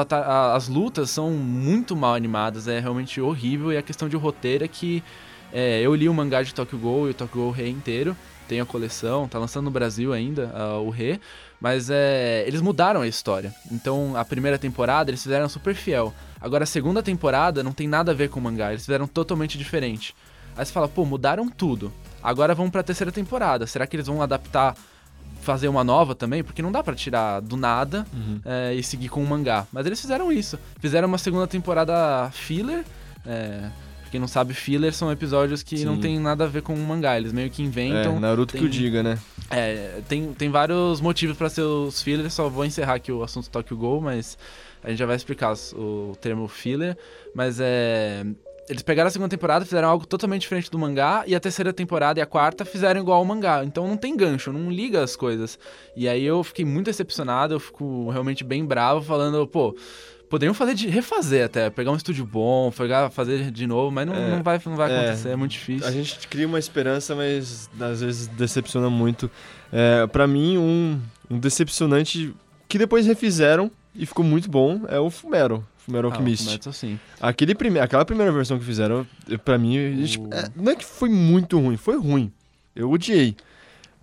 as 0.53 0.67
lutas 0.69 1.09
são 1.09 1.31
muito 1.31 1.95
mal 1.95 2.13
animadas, 2.15 2.67
é 2.67 2.79
realmente 2.79 3.19
horrível. 3.19 3.73
E 3.73 3.77
a 3.77 3.81
questão 3.81 4.07
de 4.07 4.15
roteiro 4.15 4.63
é 4.63 4.67
que 4.67 5.03
é, 5.51 5.81
eu 5.81 5.93
li 5.93 6.07
o 6.07 6.13
mangá 6.13 6.41
de 6.43 6.53
Tokyo 6.53 6.77
Ghoul 6.77 7.07
e 7.07 7.11
o 7.11 7.13
Tokyo 7.13 7.41
Ghoul 7.41 7.51
Re 7.51 7.69
inteiro. 7.69 8.15
Tem 8.47 8.61
a 8.61 8.65
coleção, 8.65 9.27
tá 9.27 9.39
lançando 9.39 9.65
no 9.65 9.71
Brasil 9.71 10.13
ainda 10.13 10.51
ah, 10.53 10.77
o 10.77 10.89
Re. 10.91 11.19
Mas 11.59 11.89
é, 11.89 12.43
eles 12.47 12.61
mudaram 12.61 13.01
a 13.01 13.07
história. 13.07 13.53
Então, 13.71 14.15
a 14.15 14.23
primeira 14.25 14.57
temporada 14.57 15.09
eles 15.09 15.23
fizeram 15.23 15.47
super 15.49 15.73
fiel. 15.73 16.13
Agora, 16.39 16.63
a 16.63 16.67
segunda 16.67 17.01
temporada 17.01 17.63
não 17.63 17.71
tem 17.71 17.87
nada 17.87 18.11
a 18.11 18.15
ver 18.15 18.29
com 18.29 18.39
o 18.39 18.43
mangá. 18.43 18.71
Eles 18.71 18.85
fizeram 18.85 19.07
totalmente 19.07 19.57
diferente. 19.57 20.15
Aí 20.57 20.65
você 20.65 20.71
fala, 20.71 20.87
pô, 20.87 21.05
mudaram 21.05 21.49
tudo. 21.49 21.91
Agora 22.21 22.55
vamos 22.55 22.71
pra 22.71 22.83
terceira 22.83 23.11
temporada. 23.11 23.67
Será 23.67 23.85
que 23.85 23.95
eles 23.95 24.07
vão 24.07 24.21
adaptar, 24.21 24.75
fazer 25.41 25.67
uma 25.67 25.83
nova 25.83 26.15
também? 26.15 26.43
Porque 26.43 26.61
não 26.61 26.71
dá 26.71 26.83
pra 26.83 26.95
tirar 26.95 27.39
do 27.39 27.57
nada 27.57 28.05
é, 28.45 28.73
e 28.73 28.83
seguir 28.83 29.09
com 29.09 29.23
o 29.23 29.27
mangá. 29.27 29.65
Mas 29.71 29.85
eles 29.85 29.99
fizeram 29.99 30.31
isso. 30.31 30.57
Fizeram 30.79 31.07
uma 31.07 31.17
segunda 31.17 31.47
temporada 31.47 32.29
filler. 32.31 32.83
É, 33.25 33.69
pra 34.05 34.11
quem 34.11 34.19
não 34.19 34.27
sabe, 34.27 34.53
filler 34.53 34.93
são 34.93 35.11
episódios 35.11 35.61
que 35.63 35.77
Sim. 35.79 35.85
não 35.85 35.99
tem 35.99 36.19
nada 36.19 36.45
a 36.45 36.47
ver 36.47 36.61
com 36.61 36.73
o 36.73 36.77
mangá. 36.77 37.17
Eles 37.17 37.33
meio 37.33 37.49
que 37.49 37.61
inventam. 37.63 38.15
é, 38.17 38.19
Naruto 38.19 38.53
tem- 38.53 38.61
que 38.61 38.67
o 38.67 38.69
diga, 38.69 39.01
né? 39.03 39.17
É, 39.49 40.01
tem, 40.07 40.33
tem 40.33 40.49
vários 40.49 41.01
motivos 41.01 41.35
pra 41.37 41.49
ser 41.49 41.61
os 41.61 42.01
fillers, 42.01 42.33
só 42.33 42.47
vou 42.49 42.63
encerrar 42.65 42.95
aqui 42.95 43.11
o 43.11 43.23
assunto 43.23 43.49
Tokyo 43.49 43.75
Ghoul, 43.77 44.01
mas 44.01 44.37
a 44.83 44.89
gente 44.89 44.99
já 44.99 45.05
vai 45.05 45.15
explicar 45.15 45.53
o 45.73 46.15
termo 46.21 46.47
filler. 46.47 46.97
Mas 47.33 47.59
é. 47.59 48.25
Eles 48.67 48.81
pegaram 48.81 49.07
a 49.07 49.11
segunda 49.11 49.29
temporada, 49.29 49.63
fizeram 49.63 49.87
algo 49.87 50.07
totalmente 50.07 50.41
diferente 50.41 50.71
do 50.71 50.79
mangá, 50.79 51.23
e 51.27 51.35
a 51.35 51.39
terceira 51.39 51.71
temporada 51.71 52.19
e 52.19 52.23
a 52.23 52.25
quarta 52.25 52.65
fizeram 52.65 52.99
igual 52.99 53.19
ao 53.19 53.25
mangá. 53.25 53.63
Então 53.63 53.87
não 53.87 53.95
tem 53.95 54.17
gancho, 54.17 54.51
não 54.51 54.71
liga 54.71 55.03
as 55.03 55.15
coisas. 55.15 55.59
E 55.95 56.07
aí 56.09 56.23
eu 56.23 56.43
fiquei 56.43 56.65
muito 56.65 56.87
decepcionado, 56.87 57.53
eu 57.53 57.59
fico 57.59 58.09
realmente 58.09 58.43
bem 58.43 58.65
bravo, 58.65 59.03
falando, 59.05 59.45
pô. 59.45 59.75
Poderiam 60.29 60.53
fazer 60.53 60.73
de 60.73 60.87
refazer 60.87 61.45
até, 61.45 61.69
pegar 61.69 61.91
um 61.91 61.95
estúdio 61.95 62.25
bom, 62.25 62.71
pegar, 62.71 63.09
fazer 63.09 63.51
de 63.51 63.67
novo, 63.67 63.91
mas 63.91 64.07
não, 64.07 64.13
É, 64.15 64.31
não 64.35 64.43
vai, 64.43 64.59
não 64.65 64.75
vai 64.75 64.91
é. 64.91 64.97
acontecer, 64.99 65.29
é 65.29 65.35
muito 65.35 65.51
difícil. 65.51 65.87
A 65.87 65.91
gente 65.91 66.27
cria 66.27 66.47
uma 66.47 66.57
esperança, 66.59 67.13
mas 67.15 67.69
às 67.79 68.01
vezes 68.01 68.27
decepciona 68.27 68.89
muito. 68.89 69.29
É, 69.71 70.07
para 70.07 70.25
mim, 70.27 70.57
um, 70.57 70.99
um 71.29 71.37
decepcionante 71.39 72.33
que 72.67 72.77
depois 72.77 73.05
refizeram 73.05 73.69
e 73.93 74.05
ficou 74.05 74.25
muito 74.25 74.49
bom 74.49 74.81
é 74.87 74.99
o 74.99 75.09
Fumero. 75.09 75.65
Fumero 75.77 76.07
Ah, 76.09 76.11
Alchemist. 76.11 76.59
Sim. 76.73 76.99
Aquele 77.21 77.53
prime 77.53 77.79
aquela 77.79 78.03
primeira 78.03 78.31
versão 78.31 78.57
que 78.57 78.65
fizeram, 78.65 79.05
pra 79.45 79.57
mim, 79.57 79.77
O- 79.77 80.33
é, 80.33 80.49
não 80.55 80.71
é 80.71 80.75
que 80.75 80.83
foi 80.83 81.09
muito 81.09 81.59
ruim, 81.59 81.77
foi 81.77 81.97
ruim. 81.97 82.31
Eu 82.75 82.89
odiei. 82.91 83.35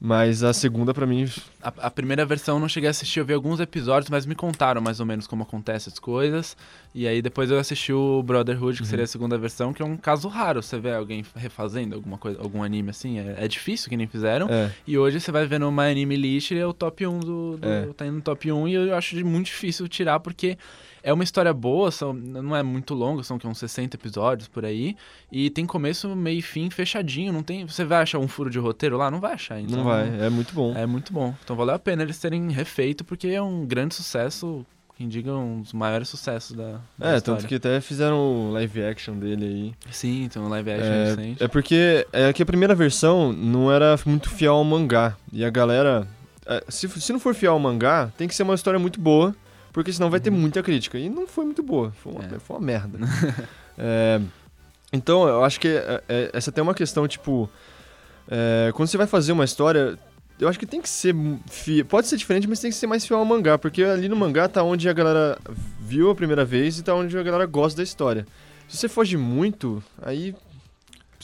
Mas 0.05 0.43
a 0.43 0.53
segunda, 0.53 0.93
pra 0.93 1.07
mim, 1.07 1.29
A, 1.63 1.69
a 1.83 1.91
primeira 1.91 2.27
versão 2.27 2.57
eu 2.57 2.61
não 2.61 2.69
cheguei 2.69 2.89
a 2.89 2.91
assistir, 2.91 3.21
eu 3.21 3.25
vi 3.25 3.33
alguns 3.35 3.61
episódios, 3.61 4.11
mas 4.11 4.27
me 4.27 4.35
contaram 4.35 4.81
mais 4.83 4.99
ou 4.99 5.07
menos 5.07 5.29
como 5.29 5.45
acontecem 5.45 5.93
as 5.93 5.99
coisas. 6.01 6.57
E 6.93 7.07
aí 7.07 7.23
depois 7.23 7.53
eu 7.53 7.59
assisti 7.59 7.93
o 7.93 8.21
Brotherhood, 8.21 8.79
que 8.79 8.83
Uhum. 8.83 8.91
seria 8.91 9.05
a 9.05 9.07
segunda 9.07 9.39
versão, 9.39 9.73
que 9.73 9.81
é 9.81 9.85
um 9.85 9.97
caso 9.97 10.27
raro. 10.27 10.61
Você 10.61 10.77
vê 10.81 10.93
alguém 10.93 11.25
refazendo 11.37 11.95
alguma 11.95 12.19
coisa, 12.19 12.41
algum 12.41 12.65
anime 12.65 12.91
assim, 12.91 13.21
é, 13.21 13.37
é 13.45 13.47
difícil 13.47 13.89
que 13.89 13.97
nem 13.97 14.09
fizeram. 14.09 14.49
é, 14.51 14.71
E 14.89 14.99
hoje 14.99 15.21
você 15.21 15.31
vai 15.31 15.47
ver 15.47 15.61
no 15.61 15.71
My 15.71 15.83
Anime 15.93 16.17
List, 16.17 16.51
ele 16.51 16.59
é 16.59 16.67
o 16.67 16.73
top 16.73 17.07
1 17.07 17.21
do. 17.21 17.57
do 17.59 17.69
É. 17.69 17.87
Tá 17.97 18.05
indo 18.05 18.17
no 18.17 18.23
top 18.23 18.51
1 18.51 18.67
e 18.67 18.75
eu 18.75 18.97
acho 18.97 19.25
muito 19.25 19.47
difícil 19.47 19.87
tirar, 19.87 20.19
porque 20.19 20.59
é 21.03 21.13
uma 21.13 21.25
história 21.25 21.53
boa, 21.53 21.91
são, 21.91 22.13
não 22.13 22.55
é 22.57 22.63
muito 22.63 22.95
longa, 22.95 23.23
são 23.23 23.39
que, 23.39 23.47
uns 23.47 23.59
60 23.59 23.97
episódios 23.97 24.49
por 24.49 24.65
aí. 24.65 24.97
E 25.31 25.51
tem 25.51 25.67
começo, 25.67 26.15
meio 26.15 26.39
e 26.39 26.43
fim 26.43 26.71
fechadinho. 26.71 27.33
Não 27.33 27.43
tem. 27.43 27.67
Você 27.67 27.85
vai 27.85 28.03
achar 28.03 28.19
um 28.19 28.29
furo 28.29 28.49
de 28.51 28.59
roteiro 28.59 28.97
lá? 28.97 29.11
Não 29.11 29.21
vai 29.21 29.33
achar. 29.35 29.61
Então, 29.61 29.79
não 29.79 29.85
vai, 29.85 30.09
é 30.21 30.31
muito 30.31 30.55
bom. 30.55 30.75
é 30.77 30.87
muito 30.87 31.13
bom. 31.13 31.35
Então 31.45 31.57
valeu 31.57 31.75
a 31.75 31.79
pena 31.79 32.03
eles 32.03 32.19
terem 32.19 32.51
refeito, 32.51 33.05
porque 33.05 33.29
é 33.29 33.43
um 33.43 33.65
grande 33.67 33.95
sucesso, 33.95 34.65
quem 34.97 35.09
diga 35.09 35.33
um 35.33 35.63
dos 35.63 35.73
maiores 35.73 36.09
sucessos 36.09 36.55
da, 36.57 36.81
da 36.99 37.13
É, 37.15 37.17
história. 37.17 37.21
tanto 37.41 37.47
que 37.49 37.55
até 37.57 37.81
fizeram 37.81 38.19
o 38.19 38.53
live 38.53 38.83
action 38.85 39.15
dele 39.19 39.45
aí. 39.45 39.93
Sim, 39.93 40.25
então 40.25 40.49
live 40.49 40.71
action 40.71 40.87
É, 40.93 41.05
recente. 41.07 41.43
é 41.43 41.49
porque 41.49 42.07
é 42.13 42.33
que 42.33 42.43
a 42.43 42.47
primeira 42.47 42.75
versão 42.75 43.33
não 43.33 43.73
era 43.73 43.99
muito 44.07 44.29
fiel 44.31 44.55
ao 44.55 44.65
mangá. 44.65 45.17
E 45.33 45.45
a 45.45 45.51
galera. 45.51 46.07
é, 46.47 46.63
se, 46.69 46.87
se 46.89 47.13
não 47.13 47.19
for 47.19 47.35
fiel 47.35 47.55
ao 47.55 47.59
mangá, 47.59 48.13
tem 48.17 48.29
que 48.29 48.35
ser 48.35 48.43
uma 48.45 48.55
história 48.55 48.79
muito 48.79 49.01
boa, 49.01 49.35
porque 49.73 49.93
senão 49.93 50.11
vai 50.11 50.21
ter 50.21 50.31
muita 50.31 50.63
crítica. 50.63 50.99
E 50.99 51.09
não 51.09 51.27
foi 51.27 51.45
muito 51.45 51.63
boa, 51.63 51.93
foi 52.03 52.13
uma, 52.13 52.21
Uhum. 52.23 52.37
É. 52.37 52.39
foi 52.39 52.57
uma 52.57 52.65
merda. 52.65 52.99
É, 53.79 54.21
então, 54.93 55.27
eu 55.27 55.43
acho 55.43 55.59
que 55.59 55.67
é, 55.67 56.03
é, 56.07 56.31
essa 56.35 56.53
tem 56.53 56.63
uma 56.63 56.75
questão, 56.75 57.09
tipo. 57.09 57.49
é, 58.29 58.71
quando 58.75 58.87
você 58.89 58.99
vai 58.99 59.07
fazer 59.07 59.33
uma 59.33 59.45
história. 59.45 59.99
Eu 60.39 60.47
acho 60.49 60.59
que 60.59 60.67
tem 60.67 60.81
que 60.83 60.89
ser. 60.89 61.15
fi- 61.49 61.83
Pode 61.83 62.07
ser 62.07 62.17
diferente, 62.19 62.47
mas 62.47 62.61
tem 62.61 62.71
que 62.71 62.77
ser 62.77 62.87
mais 62.87 63.07
fiel 63.07 63.19
ao 63.19 63.25
mangá. 63.25 63.57
Porque 63.57 63.83
ali 63.83 64.09
no 64.09 64.17
mangá 64.17 64.47
tá 64.49 64.63
onde 64.63 64.89
a 64.89 64.93
galera 64.93 65.39
viu 65.81 66.11
a 66.11 66.15
primeira 66.15 66.45
vez 66.45 66.79
e 66.79 66.83
tá 66.83 66.95
onde 66.95 67.17
a 67.17 67.23
galera 67.23 67.47
gosta 67.47 67.79
da 67.79 67.83
história. 67.83 68.27
Se 68.69 68.77
você 68.77 68.89
foge 68.89 69.17
muito, 69.17 69.83
aí 70.03 70.35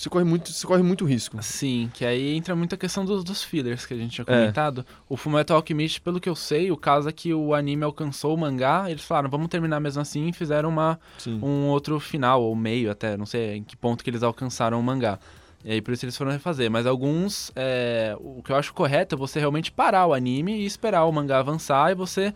você 0.00 0.08
corre 0.08 0.24
muito, 0.24 0.50
você 0.52 0.66
corre 0.66 0.82
muito 0.82 1.04
risco. 1.04 1.36
Sim, 1.42 1.90
que 1.92 2.04
aí 2.04 2.34
entra 2.36 2.54
muita 2.54 2.76
questão 2.76 3.04
dos, 3.04 3.24
dos 3.24 3.42
fillers 3.42 3.84
que 3.86 3.94
a 3.94 3.96
gente 3.96 4.12
tinha 4.12 4.24
É. 4.28 4.40
comentado. 4.40 4.84
O 5.08 5.16
Fullmetal 5.16 5.56
Alchemist, 5.56 6.00
pelo 6.00 6.20
que 6.20 6.28
eu 6.28 6.34
sei, 6.36 6.70
o 6.70 6.76
caso 6.76 7.08
é 7.08 7.12
que 7.12 7.32
o 7.34 7.54
anime 7.54 7.84
alcançou 7.84 8.34
o 8.34 8.38
mangá, 8.38 8.90
eles 8.90 9.02
falaram, 9.04 9.28
vamos 9.28 9.48
terminar 9.48 9.80
mesmo 9.80 10.00
assim, 10.02 10.28
e 10.28 10.32
fizeram 10.32 10.68
uma, 10.68 10.98
Sim. 11.18 11.38
um 11.42 11.66
outro 11.68 11.98
final, 11.98 12.42
ou 12.42 12.54
meio 12.54 12.90
até, 12.90 13.16
não 13.16 13.26
sei 13.26 13.56
em 13.56 13.62
que 13.62 13.76
ponto 13.76 14.02
que 14.04 14.10
eles 14.10 14.22
alcançaram 14.22 14.78
o 14.78 14.82
mangá. 14.82 15.18
E 15.64 15.72
aí 15.72 15.82
por 15.82 15.92
isso 15.92 16.04
eles 16.04 16.16
foram 16.16 16.30
refazer. 16.30 16.70
Mas 16.70 16.86
alguns, 16.86 17.50
é, 17.56 18.16
o 18.20 18.40
que 18.44 18.52
eu 18.52 18.56
acho 18.56 18.72
correto 18.72 19.16
é 19.16 19.18
você 19.18 19.40
realmente 19.40 19.72
parar 19.72 20.06
o 20.06 20.14
anime 20.14 20.52
e 20.60 20.64
esperar 20.64 21.04
o 21.04 21.12
mangá 21.12 21.40
avançar 21.40 21.90
e 21.90 21.94
você 21.96 22.32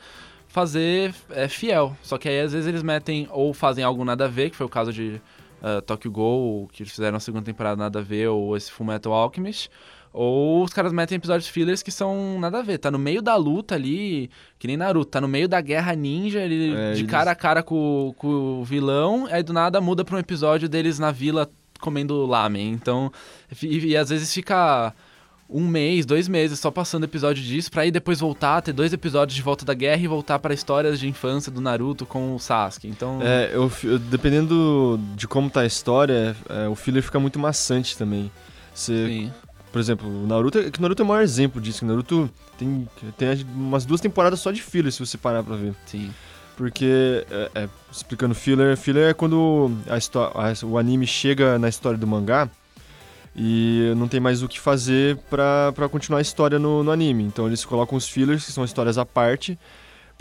fazer 0.49 1.15
é, 1.31 1.49
fiel. 1.49 1.97
Só 2.03 2.19
que 2.19 2.29
aí 2.29 2.41
às 2.41 2.53
vezes 2.53 2.67
eles 2.67 2.83
metem 2.83 3.29
ou 3.31 3.55
fazem 3.55 3.85
algo 3.85 4.05
nada 4.05 4.25
a 4.25 4.29
ver, 4.29 4.51
que 4.51 4.57
foi 4.57 4.67
o 4.67 4.69
caso 4.69 4.93
de 4.93 5.21
uh, 5.63 5.81
Tokyo 5.83 6.11
Ghoul, 6.11 6.69
que 6.73 6.83
eles 6.83 6.93
fizeram 6.93 7.17
a 7.17 7.21
segunda 7.21 7.45
temporada 7.45 7.77
nada 7.77 8.01
a 8.01 8.03
ver, 8.03 8.29
ou 8.29 8.57
esse 8.57 8.71
Fullmetal 8.71 9.13
Alchemist. 9.13 9.71
Ou 10.15 10.63
os 10.63 10.73
caras 10.75 10.93
metem 10.93 11.17
episódios 11.17 11.49
fillers 11.49 11.83
que 11.83 11.91
são 11.91 12.39
nada 12.39 12.59
a 12.59 12.63
ver. 12.63 12.77
Tá 12.77 12.91
no 12.91 12.99
meio 12.99 13.23
da 13.23 13.35
luta 13.35 13.75
ali, 13.77 14.29
que 14.59 14.67
nem 14.67 14.77
Naruto, 14.77 15.11
tá 15.11 15.21
no 15.23 15.27
meio 15.29 15.49
da 15.49 15.59
guerra 15.61 15.95
ninja, 15.95 16.41
ele, 16.41 16.75
É, 16.75 16.93
de 16.93 17.01
eles- 17.01 17.11
cara 17.11 17.31
a 17.31 17.35
cara 17.35 17.63
com, 17.63 18.13
com 18.19 18.61
o 18.61 18.65
vilão, 18.65 19.27
aí 19.31 19.43
do 19.43 19.55
nada 19.55 19.81
muda 19.81 20.05
pra 20.05 20.17
um 20.17 20.19
episódio 20.19 20.69
deles 20.69 20.99
na 20.99 21.11
vila 21.11 21.49
comendo 21.81 22.27
lamen. 22.27 22.73
Então, 22.73 23.11
e, 23.63 23.87
e 23.87 23.97
às 23.97 24.11
vezes 24.11 24.33
fica 24.35 24.93
um 25.53 25.67
mês, 25.67 26.07
dois 26.07 26.29
meses 26.29 26.59
só 26.59 26.71
passando 26.71 27.05
episódio 27.05 27.43
disso, 27.43 27.71
pra 27.71 27.83
aí 27.83 27.91
depois 27.91 28.19
voltar, 28.21 28.61
ter 28.63 28.73
dois 28.73 28.93
episódios 28.93 29.37
de 29.37 29.43
volta 29.43 29.65
da 29.65 29.75
guerra 29.75 30.01
e 30.03 30.07
voltar 30.07 30.39
para 30.39 30.55
histórias 30.55 30.99
de 30.99 31.09
infância 31.09 31.51
do 31.53 31.61
Naruto 31.61 32.07
com 32.07 32.35
o 32.35 32.39
Sasuke. 32.39 32.89
Então, 32.89 33.19
É, 33.23 33.51
eu, 33.53 33.71
dependendo 34.11 34.99
de 35.15 35.27
como 35.29 35.51
tá 35.51 35.61
a 35.61 35.67
história, 35.67 36.37
é, 36.49 36.69
o 36.69 36.75
filler 36.75 37.03
fica 37.03 37.19
muito 37.21 37.39
maçante 37.39 37.97
também. 37.97 38.31
Você, 38.75 39.07
sim. 39.07 39.33
por 39.71 39.79
exemplo, 39.81 40.09
o 40.09 40.27
Naruto, 40.27 40.59
é 40.59 40.71
que 40.71 40.79
o 40.79 40.83
Naruto 40.83 41.03
é 41.03 41.05
o 41.05 41.09
maior 41.09 41.23
exemplo 41.23 41.61
disso. 41.61 41.85
O 41.85 41.89
Naruto 41.89 42.31
tem, 42.59 42.89
tem 43.19 43.29
umas 43.55 43.85
duas 43.85 44.01
temporadas 44.01 44.41
só 44.41 44.51
de 44.51 44.63
filler, 44.63 44.91
se 44.93 44.99
você 45.05 45.19
parar 45.19 45.43
pra 45.43 45.57
ver. 45.57 45.75
Sim. 45.87 46.11
Porque, 46.57 47.25
é, 47.31 47.51
é, 47.55 47.69
explicando 47.91 48.35
filler, 48.35 48.77
filler 48.77 49.11
é 49.11 49.15
quando 49.15 49.71
a 49.89 49.97
a- 49.97 50.67
o 50.67 50.79
anime 50.79 51.07
chega 51.07 51.59
na 51.59 51.69
história 51.69 51.99
do 51.99 52.07
mangá 52.07 52.49
e 53.35 53.93
não 53.97 54.09
tem 54.09 54.21
mais 54.21 54.43
o 54.43 54.49
que 54.49 54.61
fazer 54.61 55.17
pra 55.31 55.89
continuar 55.91 56.19
a 56.19 56.23
história 56.23 56.59
no, 56.59 56.83
no 56.85 56.91
anime. 56.91 57.25
Então 57.25 57.47
eles 57.47 57.65
colocam 57.65 57.97
os 57.97 58.09
fillers, 58.09 58.45
que 58.45 58.53
são 58.53 58.65
histórias 58.65 58.99
à 58.99 59.07
parte, 59.07 59.59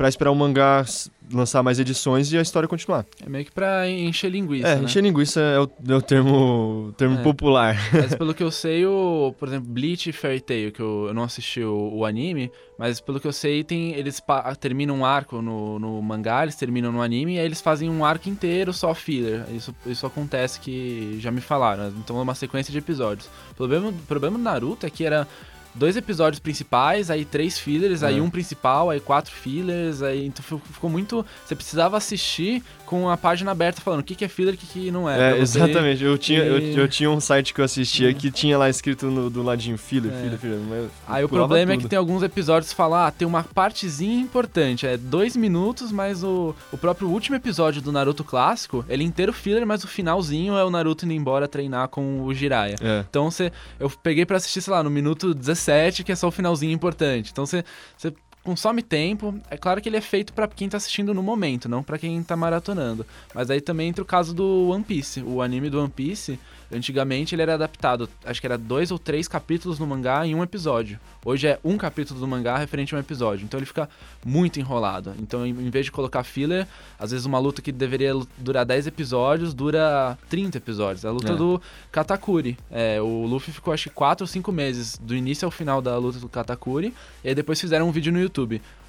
pra 0.02 0.10
esperar 0.10 0.32
o 0.32 0.36
mangá 0.36 0.84
lançar 1.32 1.62
mais 1.62 1.80
edições 1.80 2.34
e 2.34 2.38
a 2.38 2.42
história 2.42 2.68
continuar. 2.68 3.06
É 3.24 3.30
meio 3.30 3.46
que 3.46 3.52
pra 3.52 3.88
encher 3.88 4.32
linguiça, 4.32 4.68
é, 4.68 4.76
né? 4.78 4.84
encher 4.84 5.04
linguiça 5.04 5.40
é 5.40 5.60
o, 5.60 5.70
é 5.90 5.96
o 5.96 6.02
termo, 6.02 6.92
termo 6.98 7.20
É. 7.20 7.22
popular. 7.22 7.78
Mas 7.94 8.16
pelo 8.16 8.34
que 8.34 8.42
eu 8.42 8.50
sei, 8.50 8.84
o, 8.84 9.32
por 9.38 9.48
exemplo, 9.48 9.70
Bleach 9.70 10.10
e 10.10 10.12
Fairy 10.12 10.42
Tail, 10.42 10.72
que 10.72 10.80
eu, 10.82 11.06
eu 11.10 11.14
não 11.14 11.22
assisti 11.22 11.62
o, 11.64 11.98
o 11.98 12.04
anime, 12.04 12.52
mas 12.80 13.00
pelo 13.00 13.20
que 13.20 13.28
eu 13.28 13.32
sei, 13.32 13.64
tem, 13.64 13.94
eles 13.94 14.20
terminam 14.60 14.96
um 14.96 15.06
arco 15.06 15.40
no, 15.40 15.78
no 15.78 16.02
mangá, 16.02 16.42
eles 16.42 16.56
terminam 16.56 16.92
no 16.92 17.00
anime, 17.00 17.36
e 17.36 17.40
aí 17.40 17.46
eles 17.46 17.62
fazem 17.62 17.88
um 17.88 18.04
arco 18.04 18.28
inteiro 18.28 18.74
só 18.74 18.96
filler. 18.96 19.46
Isso, 19.56 19.74
isso 19.86 20.06
acontece 20.08 20.60
que 20.60 21.16
já 21.20 21.30
me 21.30 21.42
falaram. 21.42 21.90
Então 22.00 22.18
é 22.18 22.24
uma 22.24 22.34
sequência 22.34 22.72
de 22.72 22.80
episódios. 22.80 23.30
O 23.52 23.54
problema, 23.56 23.90
o 23.90 23.94
problema 24.08 24.36
do 24.38 24.44
Naruto 24.44 24.86
é 24.88 24.90
que 24.90 25.06
era 25.06 25.28
dois 25.74 25.96
episódios 25.96 26.40
principais, 26.40 27.10
aí 27.10 27.24
três 27.26 27.58
fillers, 27.58 28.04
aí 28.04 28.18
É. 28.18 28.22
um 28.22 28.30
principal, 28.30 28.90
aí 28.90 29.00
quatro 29.00 29.34
fillers, 29.34 30.02
aí 30.02 30.26
então 30.26 30.44
ficou 30.72 30.90
muito. 30.90 31.26
Você 31.46 31.56
precisava 31.56 31.98
assistir 31.98 32.64
com 32.92 33.08
a 33.10 33.16
página 33.16 33.52
aberta 33.52 33.80
falando 33.80 34.02
o 34.02 34.04
que, 34.04 34.16
que 34.16 34.26
é 34.26 34.28
filler 34.28 34.54
e 34.54 34.58
o 34.58 34.60
que, 34.60 34.68
que 34.68 34.92
não 34.92 35.10
é. 35.10 35.32
É, 35.32 35.38
exatamente. 35.40 36.04
Eu 36.04 36.18
tinha, 36.18 36.40
eu, 36.40 36.60
e- 36.60 36.78
eu 36.78 36.90
tinha 36.90 37.10
um 37.10 37.22
site 37.22 37.54
que 37.54 37.62
eu 37.62 37.64
assistia 37.66 38.14
que 38.14 38.30
tinha 38.30 38.58
lá 38.58 38.70
escrito 38.70 39.06
no, 39.10 39.30
do 39.30 39.42
ladinho 39.42 39.78
filler, 39.78 40.12
É. 40.12 40.22
filler, 40.22 40.38
filler. 40.38 40.60
eu 40.74 40.90
Aí 41.08 41.24
o 41.24 41.30
problema 41.30 41.72
é 41.72 41.76
tudo. 41.76 41.84
que 41.84 41.90
tem 41.90 41.98
alguns 41.98 42.22
episódios 42.22 42.72
que 42.72 42.76
falam, 42.76 43.00
ah, 43.00 43.10
tem 43.10 43.26
uma 43.26 43.44
partezinha 43.46 44.20
importante, 44.20 44.86
é 44.86 44.98
dois 44.98 45.38
minutos, 45.38 45.90
mas 45.90 46.22
o, 46.22 46.54
o 46.70 46.78
próprio 46.78 47.08
último 47.08 47.38
episódio 47.38 47.82
do 47.82 47.94
Naruto 47.94 48.26
clássico, 48.26 48.84
ele 48.90 49.06
é 49.06 49.08
inteiro 49.08 49.32
filler, 49.32 49.66
mas 49.66 49.86
o 49.86 49.88
finalzinho 49.88 50.58
é 50.58 50.64
o 50.66 50.70
Naruto 50.70 51.06
indo 51.06 51.14
embora 51.14 51.48
treinar 51.48 51.88
com 51.88 52.22
o 52.24 52.34
Jiraiya. 52.34 52.76
É. 52.82 53.06
Então 53.10 53.32
você, 53.32 53.54
eu 53.80 53.90
peguei 53.90 54.26
pra 54.26 54.36
assistir, 54.36 54.62
sei 54.62 54.74
lá, 54.74 54.84
no 54.84 54.90
minuto 54.90 55.34
17, 55.34 56.04
que 56.04 56.12
é 56.12 56.16
só 56.16 56.28
o 56.28 56.32
finalzinho 56.32 56.74
importante. 56.74 57.30
Então 57.32 57.46
você, 57.46 57.64
você 57.96 58.14
consome 58.44 58.82
tempo. 58.82 59.36
É 59.50 59.58
claro 59.58 59.82
que 59.82 59.88
ele 59.90 59.98
é 59.98 60.02
feito 60.02 60.34
pra 60.34 60.48
quem 60.48 60.68
tá 60.70 60.78
assistindo 60.78 61.14
no 61.14 61.22
momento, 61.22 61.70
não 61.70 61.84
pra 61.84 61.98
quem 61.98 62.22
tá 62.24 62.36
maratonando. 62.36 63.06
Mas 63.34 63.50
aí 63.50 63.62
também 63.62 63.90
entra 63.90 64.02
o 64.04 64.06
caso 64.06 64.34
do 64.34 64.70
One 64.70 64.84
Piece. 64.84 65.22
O 65.22 65.42
anime 65.42 65.70
do 65.70 65.80
One 65.80 65.90
Piece, 65.90 66.40
antigamente 66.72 67.36
ele 67.36 67.42
era 67.44 67.54
adaptado, 67.54 68.10
acho 68.26 68.40
que 68.42 68.48
era 68.48 68.58
dois 68.58 68.92
ou 68.92 68.98
três 68.98 69.28
capítulos 69.28 69.78
no 69.78 69.86
mangá 69.86 70.26
em 70.26 70.34
um 70.34 70.42
episódio. 70.42 71.00
Hoje 71.24 71.48
é 71.48 71.60
um 71.64 71.78
capítulo 71.78 72.20
do 72.20 72.28
mangá 72.28 72.58
referente 72.58 72.96
a 72.96 72.98
um 72.98 73.00
episódio. 73.02 73.44
Então 73.46 73.60
ele 73.60 73.66
fica 73.68 73.88
muito 74.26 74.60
enrolado. 74.60 75.14
Então 75.20 75.46
em 75.46 75.70
vez 75.70 75.86
de 75.86 75.92
colocar 75.92 76.24
filler, 76.24 76.68
às 76.98 77.12
vezes 77.12 77.26
uma 77.28 77.38
luta 77.38 77.62
que 77.62 77.72
deveria 77.72 78.14
durar 78.40 78.66
10 78.66 78.88
episódios 78.88 79.54
dura 79.54 80.18
30 80.30 80.58
episódios. 80.58 81.06
A 81.06 81.12
luta 81.12 81.34
É. 81.34 81.36
do 81.36 81.62
Katakuri. 81.92 82.58
É, 82.72 83.00
o 83.00 83.26
Luffy 83.28 83.54
ficou 83.54 83.72
acho 83.74 83.90
que 83.90 83.96
4 83.96 84.24
ou 84.24 84.28
5 84.28 84.52
meses 84.52 84.98
do 84.98 85.16
início 85.16 85.46
ao 85.46 85.52
final 85.52 85.80
da 85.80 85.96
luta 85.98 86.18
do 86.18 86.28
Katakuri. 86.28 86.92
E 87.24 87.30
aí 87.30 87.36
depois 87.36 87.62
fizeram 87.62 87.88
um 87.88 87.92
vídeo 87.92 88.12
no 88.12 88.20
YouTube. 88.20 88.31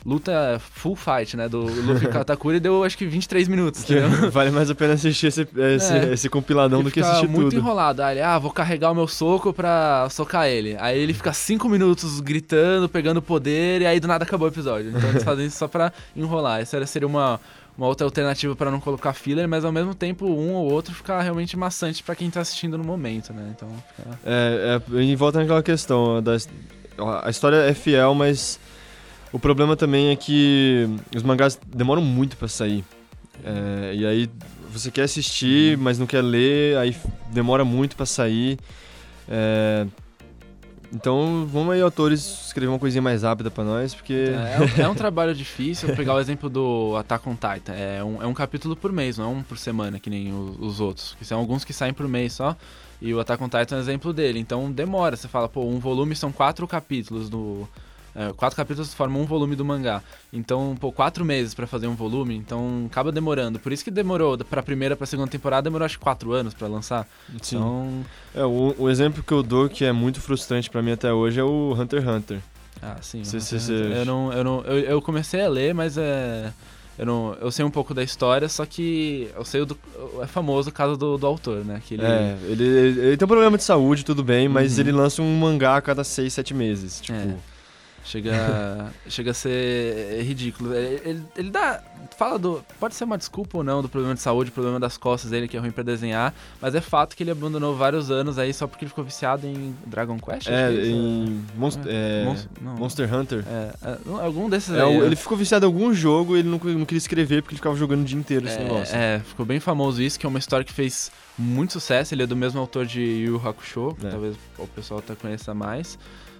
Luta 0.04 0.60
full 0.74 0.96
fight, 0.96 1.36
né? 1.36 1.48
Do 1.48 1.60
Luffy 1.60 2.08
Katakuri 2.08 2.58
deu 2.58 2.82
acho 2.82 2.98
que 2.98 3.06
23 3.06 3.46
minutos, 3.46 3.84
Que 3.84 3.98
entendeu? 3.98 4.30
vale 4.32 4.50
mais 4.50 4.68
a 4.68 4.74
pena 4.74 4.94
assistir 4.94 5.28
esse, 5.28 5.46
esse, 5.56 5.92
É. 5.92 6.12
esse 6.12 6.28
compiladão 6.28 6.82
do 6.82 6.90
que 6.90 6.98
assistir 7.00 7.28
muito 7.28 7.50
tudo. 7.50 7.58
enrolado. 7.58 8.02
Aí 8.02 8.14
ele, 8.14 8.20
ah, 8.22 8.36
vou 8.38 8.50
carregar 8.50 8.90
o 8.90 8.94
meu 8.94 9.06
soco 9.06 9.52
pra 9.52 10.08
socar 10.10 10.48
ele. 10.48 10.76
Aí 10.80 10.98
ele 10.98 11.14
fica 11.14 11.32
cinco 11.32 11.68
minutos 11.68 12.18
gritando, 12.20 12.88
pegando 12.88 13.22
poder, 13.22 13.82
e 13.82 13.86
aí 13.86 14.00
do 14.00 14.08
nada 14.08 14.24
acabou 14.24 14.48
o 14.48 14.50
episódio. 14.50 14.90
Então 14.90 15.08
eles 15.10 15.22
fazem 15.22 15.46
isso 15.46 15.56
só 15.58 15.68
pra 15.68 15.92
enrolar. 16.16 16.60
Essa 16.60 16.84
seria 16.84 17.06
uma, 17.06 17.40
uma 17.78 17.86
outra 17.86 18.04
alternativa 18.04 18.56
pra 18.56 18.72
não 18.72 18.80
colocar 18.80 19.12
filler, 19.12 19.46
mas 19.48 19.64
ao 19.64 19.70
mesmo 19.70 19.94
tempo 19.94 20.26
um 20.26 20.54
ou 20.54 20.68
outro 20.72 20.92
fica 20.92 21.20
realmente 21.22 21.56
maçante 21.56 22.02
pra 22.02 22.16
quem 22.16 22.28
tá 22.28 22.40
assistindo 22.40 22.76
no 22.76 22.82
momento, 22.82 23.32
né? 23.32 23.52
Então 23.54 23.68
fica... 23.96 24.18
É, 24.26 24.80
é, 24.96 25.00
e 25.00 25.14
volta 25.14 25.38
naquela 25.38 25.62
questão, 25.62 26.20
da, 26.20 26.36
a 27.22 27.30
história 27.30 27.56
é 27.58 27.72
fiel, 27.72 28.14
mas 28.16 28.58
o 29.32 29.38
problema 29.38 29.76
também 29.76 30.10
é 30.10 30.16
que 30.16 30.88
os 31.14 31.22
mangás 31.22 31.58
demoram 31.66 32.02
muito 32.02 32.36
pra 32.36 32.48
sair. 32.48 32.84
É, 33.44 33.94
e 33.94 34.06
aí 34.06 34.30
você 34.70 34.90
quer 34.90 35.02
assistir, 35.02 35.76
mas 35.78 35.98
não 35.98 36.06
quer 36.06 36.22
ler, 36.22 36.76
aí 36.78 36.94
demora 37.30 37.64
muito 37.64 37.96
pra 37.96 38.06
sair. 38.06 38.58
É, 39.28 39.86
então 40.92 41.46
vamos 41.50 41.72
aí, 41.72 41.80
autores, 41.80 42.20
escrever 42.46 42.68
uma 42.70 42.78
coisinha 42.78 43.00
mais 43.00 43.22
rápida 43.22 43.50
pra 43.50 43.64
nós, 43.64 43.94
porque... 43.94 44.12
É, 44.76 44.82
é 44.82 44.88
um 44.88 44.94
trabalho 44.94 45.34
difícil. 45.34 45.88
Vou 45.88 45.96
pegar 45.96 46.14
o 46.14 46.20
exemplo 46.20 46.50
do 46.50 46.94
Attack 46.98 47.26
on 47.26 47.34
Titan. 47.34 47.72
É 47.72 48.04
um, 48.04 48.22
é 48.22 48.26
um 48.26 48.34
capítulo 48.34 48.76
por 48.76 48.92
mês, 48.92 49.16
não 49.16 49.24
é 49.24 49.28
um 49.28 49.42
por 49.42 49.56
semana, 49.56 49.98
que 49.98 50.10
nem 50.10 50.30
o- 50.32 50.56
os 50.60 50.80
outros. 50.80 51.16
Que 51.18 51.24
são 51.24 51.38
alguns 51.38 51.64
que 51.64 51.72
saem 51.72 51.94
por 51.94 52.06
mês 52.06 52.34
só. 52.34 52.54
E 53.00 53.12
o 53.14 53.18
Attack 53.20 53.42
on 53.42 53.48
Titan 53.48 53.76
é 53.76 53.78
um 53.78 53.80
exemplo 53.80 54.12
dele. 54.12 54.38
Então 54.38 54.70
demora. 54.70 55.16
Você 55.16 55.26
fala, 55.28 55.48
pô, 55.48 55.64
um 55.64 55.78
volume 55.78 56.14
são 56.14 56.30
quatro 56.30 56.68
capítulos 56.68 57.30
do. 57.30 57.66
É, 58.14 58.32
quatro 58.34 58.56
capítulos 58.56 58.92
formam 58.94 59.22
um 59.22 59.24
volume 59.24 59.56
do 59.56 59.64
mangá. 59.64 60.02
Então, 60.32 60.76
pô, 60.80 60.92
quatro 60.92 61.24
meses 61.24 61.54
pra 61.54 61.66
fazer 61.66 61.86
um 61.86 61.94
volume, 61.94 62.36
então 62.36 62.84
acaba 62.90 63.10
demorando. 63.12 63.58
Por 63.58 63.72
isso 63.72 63.82
que 63.84 63.90
demorou, 63.90 64.36
pra 64.38 64.62
primeira 64.62 64.94
pra 64.96 65.06
segunda 65.06 65.28
temporada, 65.30 65.62
demorou 65.64 65.84
acho 65.86 65.98
que 65.98 66.04
quatro 66.04 66.32
anos 66.32 66.52
pra 66.54 66.68
lançar. 66.68 67.06
Sim. 67.40 67.56
Então. 67.56 68.04
É, 68.34 68.44
o, 68.44 68.74
o 68.78 68.90
exemplo 68.90 69.22
que 69.22 69.32
eu 69.32 69.42
dou 69.42 69.68
que 69.68 69.84
é 69.84 69.92
muito 69.92 70.20
frustrante 70.20 70.68
pra 70.70 70.82
mim 70.82 70.92
até 70.92 71.12
hoje 71.12 71.40
é 71.40 71.44
o 71.44 71.74
Hunter 71.78 72.00
x 72.00 72.08
Hunter. 72.08 72.38
Ah, 72.82 72.96
sim. 73.00 73.22
Cê- 73.24 73.36
eu- 73.36 73.40
cê- 73.60 73.72
Eu 73.72 74.04
não, 74.04 74.32
eu 74.32 74.42
não, 74.44 74.60
eu, 74.62 74.78
eu 74.80 75.02
comecei 75.02 75.40
a 75.42 75.48
ler, 75.48 75.72
mas 75.72 75.96
é, 75.96 76.52
eu 76.98 77.06
não, 77.06 77.34
eu 77.40 77.50
sei 77.52 77.64
um 77.64 77.70
pouco 77.70 77.94
da 77.94 78.02
história, 78.02 78.48
só 78.48 78.66
que 78.66 79.30
eu 79.36 79.44
sei 79.44 79.60
o 79.60 79.66
do, 79.66 79.78
é 80.20 80.26
famoso 80.26 80.68
o 80.70 80.72
caso 80.72 80.96
do, 80.96 81.16
do 81.16 81.26
autor, 81.26 81.64
né? 81.64 81.80
Que 81.86 81.94
ele, 81.94 82.04
É, 82.04 82.36
ele, 82.42 82.64
ele, 82.64 83.00
ele 83.00 83.16
tem 83.16 83.24
um 83.24 83.28
problema 83.28 83.56
de 83.56 83.62
saúde, 83.62 84.04
tudo 84.04 84.24
bem, 84.24 84.48
mas 84.48 84.74
Uhum. 84.74 84.80
ele 84.80 84.92
lança 84.92 85.22
um 85.22 85.38
mangá 85.38 85.76
a 85.76 85.80
cada 85.80 86.02
6, 86.02 86.32
7 86.32 86.52
meses. 86.52 87.00
Tipo, 87.00 87.18
É. 87.18 87.36
chega, 88.04 88.92
chega 89.08 89.30
a 89.30 89.34
ser 89.34 90.22
ridículo. 90.22 90.74
Ele, 90.74 91.00
ele, 91.04 91.22
ele 91.36 91.50
dá, 91.50 91.82
fala 92.16 92.38
do, 92.38 92.64
pode 92.78 92.94
ser 92.94 93.04
uma 93.04 93.16
desculpa 93.18 93.58
ou 93.58 93.64
não 93.64 93.82
do 93.82 93.88
problema 93.88 94.14
de 94.14 94.20
saúde, 94.20 94.50
problema 94.50 94.78
das 94.80 94.96
costas 94.96 95.30
dele 95.30 95.48
que 95.48 95.56
é 95.56 95.60
ruim 95.60 95.70
pra 95.70 95.82
desenhar, 95.82 96.34
mas 96.60 96.74
é 96.74 96.80
fato 96.80 97.16
que 97.16 97.22
ele 97.22 97.30
abandonou 97.30 97.74
vários 97.76 98.10
anos 98.10 98.38
aí 98.38 98.52
só 98.52 98.66
porque 98.66 98.84
ele 98.84 98.88
ficou 98.90 99.04
viciado 99.04 99.46
em 99.46 99.74
Dragon 99.86 100.18
Quest. 100.18 100.48
é, 100.48 100.72
isso, 100.72 100.90
em 100.92 101.44
Monst 101.56 101.78
é, 101.86 102.24
Monst- 102.24 102.48
não. 102.60 102.74
Monster 102.76 103.14
Hunter. 103.14 103.44
É, 103.46 103.70
é, 103.82 103.98
algum 104.24 104.48
desses 104.48 104.74
É, 104.74 104.82
aí. 104.82 104.98
né? 104.98 105.06
ele 105.06 105.16
ficou 105.16 105.36
viciado 105.36 105.64
em 105.64 105.68
algum 105.68 105.92
jogo 105.94 106.36
e 106.36 106.40
ele 106.40 106.48
não, 106.48 106.58
não 106.58 106.84
queria 106.84 106.98
escrever 106.98 107.42
porque 107.42 107.54
ele 107.54 107.58
ficava 107.58 107.76
jogando 107.76 108.02
o 108.02 108.04
dia 108.04 108.18
inteiro 108.18 108.46
esse 108.46 108.58
negócio. 108.58 108.94
É, 108.96 109.16
é, 109.16 109.18
ficou 109.20 109.44
bem 109.46 109.60
famoso 109.60 110.02
isso, 110.02 110.18
que 110.18 110.26
é 110.26 110.28
uma 110.28 110.38
história 110.38 110.64
que 110.64 110.72
fez 110.72 111.10
muito 111.38 111.72
sucesso. 111.72 112.14
Ele 112.14 112.22
é 112.22 112.26
do 112.26 112.36
mesmo 112.36 112.60
autor 112.60 112.84
de 112.86 113.00
Yu 113.00 113.40
Hakusho, 113.46 113.96
que 113.98 114.06
É. 114.06 114.10
talvez 114.10 114.36
o 114.58 114.66
pessoal 114.66 115.00
até 115.00 115.14
conheça 115.14 115.54
mais. 115.54 115.98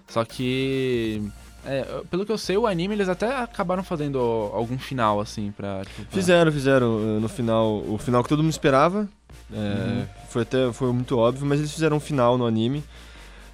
Só 0.09 0.25
que, 0.25 1.22
é, 1.64 2.03
pelo 2.11 2.25
que 2.27 2.33
eu 2.33 2.38
sei, 2.38 2.57
o 2.57 2.66
anime 2.66 2.94
eles 2.94 3.09
até 3.09 3.37
acabaram 3.42 3.83
fazendo 3.85 4.18
algum 4.53 4.79
final, 4.79 5.20
assim, 5.20 5.53
pra... 5.53 5.83
Tipo, 5.85 6.03
pra- 6.03 6.11
Fizeram, 6.11 6.53
fizeram 6.53 6.87
uh, 6.96 7.20
no 7.20 7.29
final, 7.29 7.83
o 7.88 7.98
final 7.98 8.22
que 8.22 8.29
todo 8.29 8.42
mundo 8.42 8.53
esperava. 8.53 9.09
É, 9.53 9.57
Uhum. 9.57 10.05
Foi 10.29 10.42
até 10.42 10.72
foi 10.72 10.92
muito 10.92 11.16
óbvio, 11.18 11.44
mas 11.46 11.59
eles 11.59 11.72
fizeram 11.72 11.98
um 11.98 12.01
final 12.01 12.38
no 12.38 12.46
anime. 12.46 12.83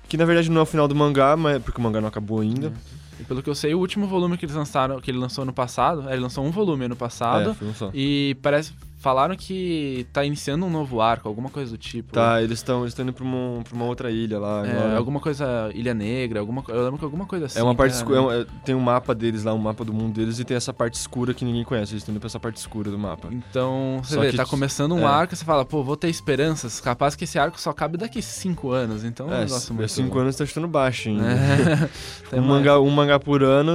Que 0.08 0.16
na 0.16 0.24
verdade 0.24 0.48
não 0.50 0.60
é 0.60 0.62
o 0.62 0.66
final 0.66 0.86
do 0.88 0.94
mangá, 0.94 1.36
mas 1.36 1.62
porque 1.62 1.78
o 1.80 1.82
mangá 1.82 2.00
não 2.00 2.08
acabou 2.08 2.40
ainda. 2.40 2.72
E 3.20 3.24
pelo 3.24 3.42
que 3.42 3.50
eu 3.50 3.54
sei, 3.54 3.74
o 3.74 3.78
último 3.80 4.06
volume 4.06 4.38
que 4.38 4.44
eles 4.44 4.54
lançaram, 4.54 5.00
que 5.00 5.10
ele 5.10 5.18
lançou 5.18 5.42
ano 5.42 5.52
passado, 5.52 6.08
é, 6.08 6.12
ele 6.12 6.22
lançou 6.22 6.44
um 6.44 6.50
volume 6.52 6.84
ano 6.84 6.94
passado, 6.96 7.50
É, 7.50 7.54
foi 7.54 7.68
um 7.68 7.74
só. 7.74 7.90
e 7.92 8.36
parece... 8.40 8.72
Falaram 9.00 9.36
que 9.36 10.06
tá 10.12 10.24
iniciando 10.24 10.66
um 10.66 10.70
novo 10.70 11.00
arco, 11.00 11.28
alguma 11.28 11.48
coisa 11.48 11.70
do 11.70 11.78
tipo. 11.78 12.12
Tá, 12.12 12.42
eles 12.42 12.58
estão 12.58 12.82
eles 12.82 12.98
indo 12.98 13.12
pra 13.12 13.22
uma, 13.24 13.62
pra 13.62 13.74
uma 13.76 13.84
outra 13.84 14.10
ilha 14.10 14.40
lá. 14.40 14.66
É, 14.66 14.70
agora. 14.72 14.96
alguma 14.96 15.20
coisa, 15.20 15.70
Ilha 15.72 15.94
Negra, 15.94 16.40
alguma, 16.40 16.64
eu 16.68 16.82
lembro 16.82 16.98
que 16.98 17.04
alguma 17.04 17.24
coisa 17.24 17.46
assim. 17.46 17.60
É 17.60 17.62
uma 17.62 17.76
parte 17.76 17.92
né? 17.92 17.98
escura, 17.98 18.18
é 18.18 18.20
um- 18.20 18.32
é- 18.32 18.46
tem 18.64 18.74
um 18.74 18.80
mapa 18.80 19.14
deles 19.14 19.44
lá, 19.44 19.54
um 19.54 19.58
mapa 19.58 19.84
do 19.84 19.92
mundo 19.94 20.14
deles, 20.14 20.40
e 20.40 20.44
tem 20.44 20.56
essa 20.56 20.72
parte 20.72 20.94
escura 20.94 21.32
que 21.32 21.44
ninguém 21.44 21.62
conhece. 21.62 21.92
Eles 21.92 22.02
estão 22.02 22.12
indo 22.12 22.18
pra 22.18 22.26
essa 22.26 22.40
parte 22.40 22.56
escura 22.56 22.90
do 22.90 22.98
mapa. 22.98 23.28
Então, 23.30 24.00
você 24.02 24.14
Só 24.16 24.20
vê, 24.20 24.30
que 24.30 24.36
tá 24.36 24.44
começando 24.44 24.96
um 24.96 25.00
é. 25.00 25.04
arco, 25.04 25.36
você 25.36 25.44
fala, 25.44 25.64
pô, 25.64 25.84
vou 25.84 25.96
ter 25.96 26.08
esperanças. 26.08 26.80
Capaz 26.80 27.14
que 27.14 27.22
esse 27.22 27.38
arco 27.38 27.60
só 27.60 27.72
cabe 27.72 27.96
daqui 27.98 28.20
cinco 28.20 28.72
anos, 28.72 29.04
então 29.04 29.26
é 29.28 29.30
um 29.30 29.34
É, 29.34 29.44
negócio 29.44 29.72
é 29.72 29.76
muito... 29.76 29.88
cinco 29.92 30.18
anos 30.18 30.34
tá 30.34 30.44
chutando 30.44 30.66
baixo. 30.66 31.08
É. 31.10 31.88
Tem 32.30 32.40
Um 32.40 32.44
mangá, 32.44 32.80
um 32.80 32.90
mangá 32.90 33.20
por 33.20 33.44
ano, 33.44 33.72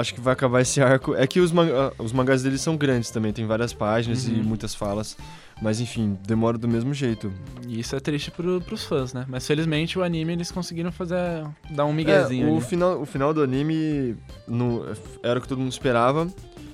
acho 0.00 0.14
que 0.14 0.20
vai 0.22 0.32
acabar 0.32 0.62
esse 0.62 0.80
arco. 0.80 1.14
É 1.14 1.26
que 1.26 1.38
os, 1.38 1.52
manga, 1.52 1.92
os 1.98 2.12
mangás 2.14 2.42
deles 2.42 2.62
são 2.62 2.76
grandes 2.78 3.10
também, 3.10 3.30
tem 3.30 3.46
várias 3.46 3.74
páginas 3.74 4.26
e 4.26 4.32
Uhum. 4.32 4.53
Muitas 4.54 4.74
falas. 4.74 5.16
Mas 5.62 5.80
enfim, 5.80 6.18
demora 6.26 6.58
do 6.58 6.66
mesmo 6.66 6.92
jeito. 6.92 7.32
E 7.68 7.78
isso 7.78 7.94
é 7.94 8.00
triste 8.00 8.30
pro, 8.30 8.60
pros 8.60 8.84
fãs, 8.84 9.12
né? 9.12 9.24
Mas 9.28 9.46
felizmente 9.46 9.98
o 9.98 10.02
anime 10.02 10.32
eles 10.32 10.50
conseguiram 10.50 10.90
fazer, 10.90 11.16
dar 11.70 11.84
um 11.84 11.92
miguezinho 11.92 12.48
É, 12.48 12.50
o, 12.50 12.56
ali. 12.56 12.64
final, 12.64 13.00
o 13.00 13.06
final 13.06 13.32
do 13.32 13.42
anime 13.42 14.16
no- 14.48 14.84
era 15.22 15.38
o 15.38 15.42
que 15.42 15.46
todo 15.48 15.58
mundo 15.60 15.70
esperava. 15.70 16.28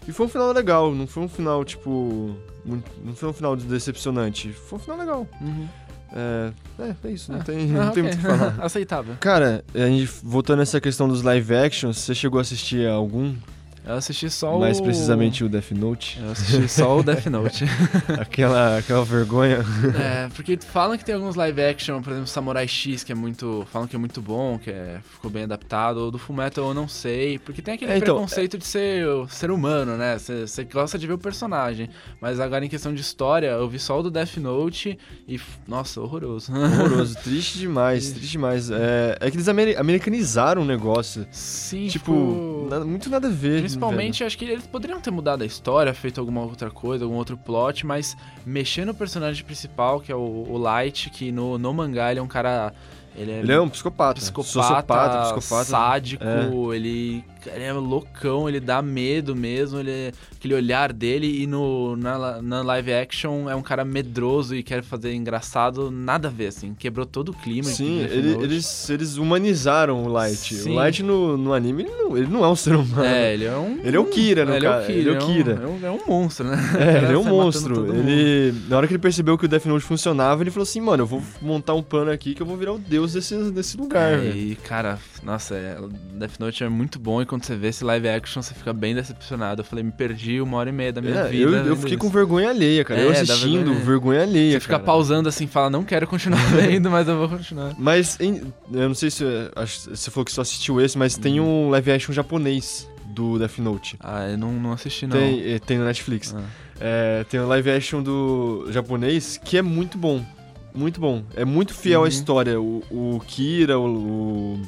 E 0.09 0.13
foi 0.13 0.27
um 0.27 0.29
final 0.29 0.51
legal, 0.53 0.95
não 0.95 1.07
foi 1.07 1.23
um 1.23 1.29
final, 1.29 1.63
tipo. 1.65 2.35
muito- 2.65 2.91
não 3.05 3.15
foi 3.15 3.29
um 3.29 3.33
final 3.35 3.55
decepcionante. 3.55 4.51
Foi 4.53 4.79
um 4.79 4.83
final 4.83 4.99
legal. 4.99 5.27
Uhum. 5.41 5.69
É, 6.13 6.53
é, 6.83 6.95
é 7.05 7.11
isso, 7.13 7.31
não 7.31 7.39
Ah, 7.39 7.45
tem, 7.45 7.71
ah, 7.77 7.85
não 7.85 7.93
tem 7.93 8.03
ok. 8.03 8.03
muito 8.03 8.15
o 8.15 8.17
que 8.17 8.23
falar. 8.39 8.57
Aceitável. 8.65 9.15
Cara, 9.21 9.63
a 9.75 9.79
gente, 9.87 10.07
voltando 10.25 10.59
nessa 10.61 10.81
questão 10.81 11.07
dos 11.07 11.23
live 11.23 11.55
actions, 11.55 11.99
você 11.99 12.15
chegou 12.15 12.39
a 12.39 12.41
assistir 12.43 12.89
algum? 12.89 13.35
Eu 13.83 13.95
assisti 13.95 14.29
só 14.29 14.59
Mais 14.59 14.79
o... 14.79 14.83
precisamente 14.83 15.43
o 15.43 15.49
Death 15.49 15.71
Note? 15.73 16.19
Eu 16.23 16.31
assisti 16.33 16.69
só 16.69 16.99
o 16.99 17.03
Death 17.03 17.27
Note. 17.27 17.65
aquela, 18.21 18.77
aquela 18.79 19.05
vergonha. 19.05 19.59
É, 19.99 20.29
porque 20.35 20.59
falam 20.59 20.97
que 20.99 21.05
tem 21.05 21.15
alguns 21.15 21.35
live 21.35 21.61
action, 21.63 22.01
por 22.03 22.11
exemplo, 22.13 22.29
Samurai 22.29 22.69
X, 22.69 23.03
que 23.03 23.11
é 23.11 23.15
muito. 23.15 23.67
Falam 23.73 23.89
que 23.89 23.97
é 23.97 23.99
muito 23.99 24.21
bom, 24.21 24.59
que 24.59 24.71
é, 24.71 25.01
ficou 25.11 25.31
bem 25.31 25.45
adaptado. 25.45 25.97
Ou 25.99 26.11
do 26.11 26.19
Fullmetal 26.19 26.69
eu 26.69 26.75
não 26.75 26.87
sei. 26.87 27.39
Porque 27.39 27.63
tem 27.63 27.75
aquele 27.75 27.93
É, 27.93 27.97
então, 27.97 28.17
preconceito 28.17 28.59
de 28.59 28.67
ser 28.67 29.07
ser 29.29 29.51
humano, 29.51 29.97
né? 29.97 30.19
Você 30.19 30.65
gosta 30.65 30.99
de 30.99 31.07
ver 31.07 31.15
o 31.15 31.19
personagem. 31.19 31.89
Mas 32.21 32.39
agora 32.39 32.65
em 32.65 32.69
questão 32.69 32.95
de 32.95 33.01
história, 33.01 33.47
eu 33.49 33.69
vi 33.69 33.79
só 33.79 33.99
o 33.99 34.03
do 34.03 34.11
Death 34.11 34.37
Note 34.37 34.99
e. 35.27 35.41
Nossa, 35.67 36.01
horroroso. 36.03 36.53
Horroroso, 36.55 37.17
triste 37.25 37.59
demais, 37.61 38.11
triste 38.13 38.33
demais. 38.33 38.71
É, 38.71 39.17
é 39.21 39.31
que 39.31 39.37
eles 39.37 39.49
ameri- 39.49 39.77
americanizaram 39.77 40.63
o 40.63 40.65
negócio. 40.67 41.27
Sim, 41.33 41.89
Tipo, 41.89 42.67
nada- 42.71 42.85
muito 42.85 43.09
nada 43.09 43.27
a 43.29 43.31
ver. 43.31 43.70
Principalmente, 43.79 44.25
acho 44.25 44.37
que 44.39 44.45
eles 44.45 44.67
poderiam 44.67 45.01
ter 45.01 45.11
mudado 45.11 45.43
a 45.43 45.47
história, 45.47 45.93
feito 45.95 46.21
alguma 46.21 46.43
outra 46.43 46.71
coisa, 46.71 47.05
algum 47.05 47.17
outro 47.17 47.37
plot, 47.37 47.87
mas 47.87 48.17
mexer 48.45 48.85
no 48.85 48.95
personagem 48.95 49.45
principal, 49.45 50.01
que 50.01 50.11
é 50.11 50.15
o, 50.15 50.19
o 50.49 50.59
Light, 50.59 51.11
que 51.11 51.31
no, 51.33 51.59
no 51.59 51.73
mangá 51.75 52.11
ele 52.11 52.21
é 52.21 52.23
um 52.23 52.27
cara. 52.29 52.73
Ele 53.17 53.31
é, 53.31 53.39
Ele 53.41 53.53
é 53.53 53.61
um 53.61 53.69
psicopata. 53.69 54.21
psicopata, 54.21 55.35
psicopata. 55.35 55.65
sádico, 55.65 56.25
É. 56.25 56.77
ele, 56.77 57.25
ele 57.49 57.65
é 57.65 57.73
loucão, 57.73 58.49
ele 58.49 58.61
dá 58.61 58.83
medo 58.83 59.35
mesmo, 59.35 59.79
ele 59.81 59.91
é- 59.91 60.13
aquele 60.37 60.55
olhar 60.55 60.93
dele 60.93 61.43
e 61.43 61.47
no, 61.47 61.97
na, 61.97 62.41
na 62.43 62.63
live 62.63 62.93
action 62.93 63.49
é 63.49 63.55
um 63.55 63.63
cara 63.63 63.85
medroso 63.85 64.55
e 64.55 64.63
quer 64.63 64.83
fazer 64.83 65.13
engraçado, 65.15 65.91
nada 65.91 66.29
a 66.29 66.31
ver, 66.31 66.49
assim, 66.49 66.75
quebrou 66.79 67.05
todo 67.07 67.31
o 67.31 67.33
clima. 67.35 67.69
Sim, 67.69 68.01
ele- 68.01 68.37
eles, 68.43 68.89
eles 68.91 69.17
humanizaram 69.17 70.05
o 70.05 70.09
Light. 70.09 70.55
Sim. 70.55 70.71
O 70.71 70.75
Light 70.75 71.03
no, 71.03 71.37
no 71.37 71.53
anime, 71.53 71.83
ele 71.85 71.91
não, 71.93 72.17
ele 72.17 72.27
não 72.27 72.45
é 72.45 72.49
um 72.49 72.57
ser 72.57 72.75
humano. 72.75 73.05
É, 73.05 73.35
ele 73.35 73.45
é 73.45 73.57
um. 73.57 73.79
Ele 73.85 73.97
é 73.97 74.01
o 74.01 74.05
Kira, 74.07 74.45
no 74.45 74.55
ele 74.55 74.67
é 74.67 74.69
ca- 74.71 74.79
o 74.81 74.87
Kira. 74.87 74.99
ele 74.99 75.09
é 75.09 75.13
o 75.13 75.17
um- 75.17 75.27
Kira. 75.27 75.53
É 75.63 75.67
um, 75.67 75.87
é 75.87 75.91
um 75.91 76.01
monstro, 76.07 76.47
né? 76.49 76.57
É, 76.75 76.85
cara 76.95 76.99
ele 77.07 77.13
é 77.15 77.19
um 77.19 77.25
monstro. 77.25 77.95
Ele, 77.95 78.55
na 78.69 78.77
hora 78.77 78.87
que 78.87 78.93
ele 78.95 78.99
percebeu 78.99 79.37
que 79.39 79.45
o 79.45 79.49
Death 79.49 79.67
Note 79.67 79.85
funcionava, 79.85 80.43
ele 80.43 80.51
falou 80.51 80.63
assim, 80.65 80.81
mano, 80.81 81.03
eu 81.03 81.07
vou 81.07 81.23
montar 81.41 81.75
um 81.75 81.83
plano 81.83 82.11
aqui 82.11 82.35
que 82.35 82.43
eu 82.43 82.47
vou 82.47 82.57
virar 82.57 82.73
o 82.73 82.79
deus 82.79 83.13
desse, 83.13 83.51
desse 83.51 83.77
lugar, 83.77 84.19
É, 84.19 84.31
e, 84.31 84.57
cara, 84.57 84.99
nossa, 85.23 85.55
é, 85.55 85.77
Death 86.15 86.39
Note 86.39 86.65
é 86.65 86.69
muito 86.69 86.99
bom 86.99 87.21
e 87.21 87.27
quando 87.27 87.45
você 87.45 87.55
vê 87.57 87.69
esse 87.69 87.85
live 87.85 88.09
action, 88.09 88.41
você 88.43 88.55
fica 88.55 88.73
bem 88.73 88.95
decepcionado. 88.95 89.61
Eu 89.61 89.65
falei, 89.65 89.85
me 89.85 89.93
perdi 89.93 90.41
uma 90.41 90.57
hora 90.57 90.71
e 90.71 90.73
meia 90.73 90.93
da 90.93 91.01
minha 91.03 91.15
É, 91.15 91.29
vida. 91.29 91.51
eu, 91.59 91.67
eu 91.67 91.77
fiquei 91.77 91.93
isso. 91.93 91.99
com 91.99 92.09
vergonha 92.09 92.51
alheia, 92.51 92.85
cara. 92.85 93.01
É, 93.01 93.05
eu 93.07 93.11
assistindo, 93.11 93.65
vergonha. 93.67 93.85
vergonha, 93.85 94.23
alheia, 94.23 94.53
Você 94.53 94.61
fica 94.61 94.75
cara. 94.75 94.85
pausando 94.85 95.29
assim, 95.29 95.47
fala, 95.47 95.69
não 95.71 95.85
quero 95.85 96.07
continuar 96.07 96.41
vendo, 96.57 96.91
mas 96.91 97.07
eu 97.09 97.19
vou 97.19 97.29
continuar. 97.29 97.75
Mas, 97.79 98.19
em- 98.21 98.43
eu 98.73 98.89
não 98.89 98.95
sei 98.95 99.11
se 99.11 99.25
acho 99.57 99.91
você 99.95 100.11
falou 100.11 100.25
que 100.25 100.33
só 100.33 100.41
assistiu 100.43 100.81
esse, 100.81 100.97
mas 100.97 101.17
tem 101.17 101.39
Uhum. 101.41 101.67
um 101.67 101.71
live 101.71 101.93
action 101.93 102.13
japonês 102.15 102.89
do 103.07 103.39
Death 103.39 103.59
Note. 103.59 103.97
Ah, 104.01 104.29
eu 104.29 104.39
não, 104.39 104.53
não 104.53 104.73
assisti 104.73 105.07
não. 105.07 105.17
Tem, 105.17 105.41
eh, 105.53 105.59
tem 105.59 105.77
no 105.79 105.85
Netflix. 105.85 106.35
Ah. 106.37 106.43
É, 106.81 107.25
tem 107.29 107.39
um 107.41 107.47
live 107.47 107.71
action 107.71 108.03
do 108.03 108.67
japonês 108.71 109.39
que 109.45 109.59
é 109.59 109.63
muito 109.63 109.99
bom. 109.99 110.25
Muito 110.73 111.01
bom. 111.01 111.25
É 111.35 111.45
muito 111.45 111.75
fiel 111.75 112.01
Uhum. 112.01 112.07
à 112.07 112.09
história. 112.09 112.61
O, 112.61 112.83
o 112.91 113.21
Kira, 113.27 113.77
o, 113.79 113.85
o, 113.85 114.63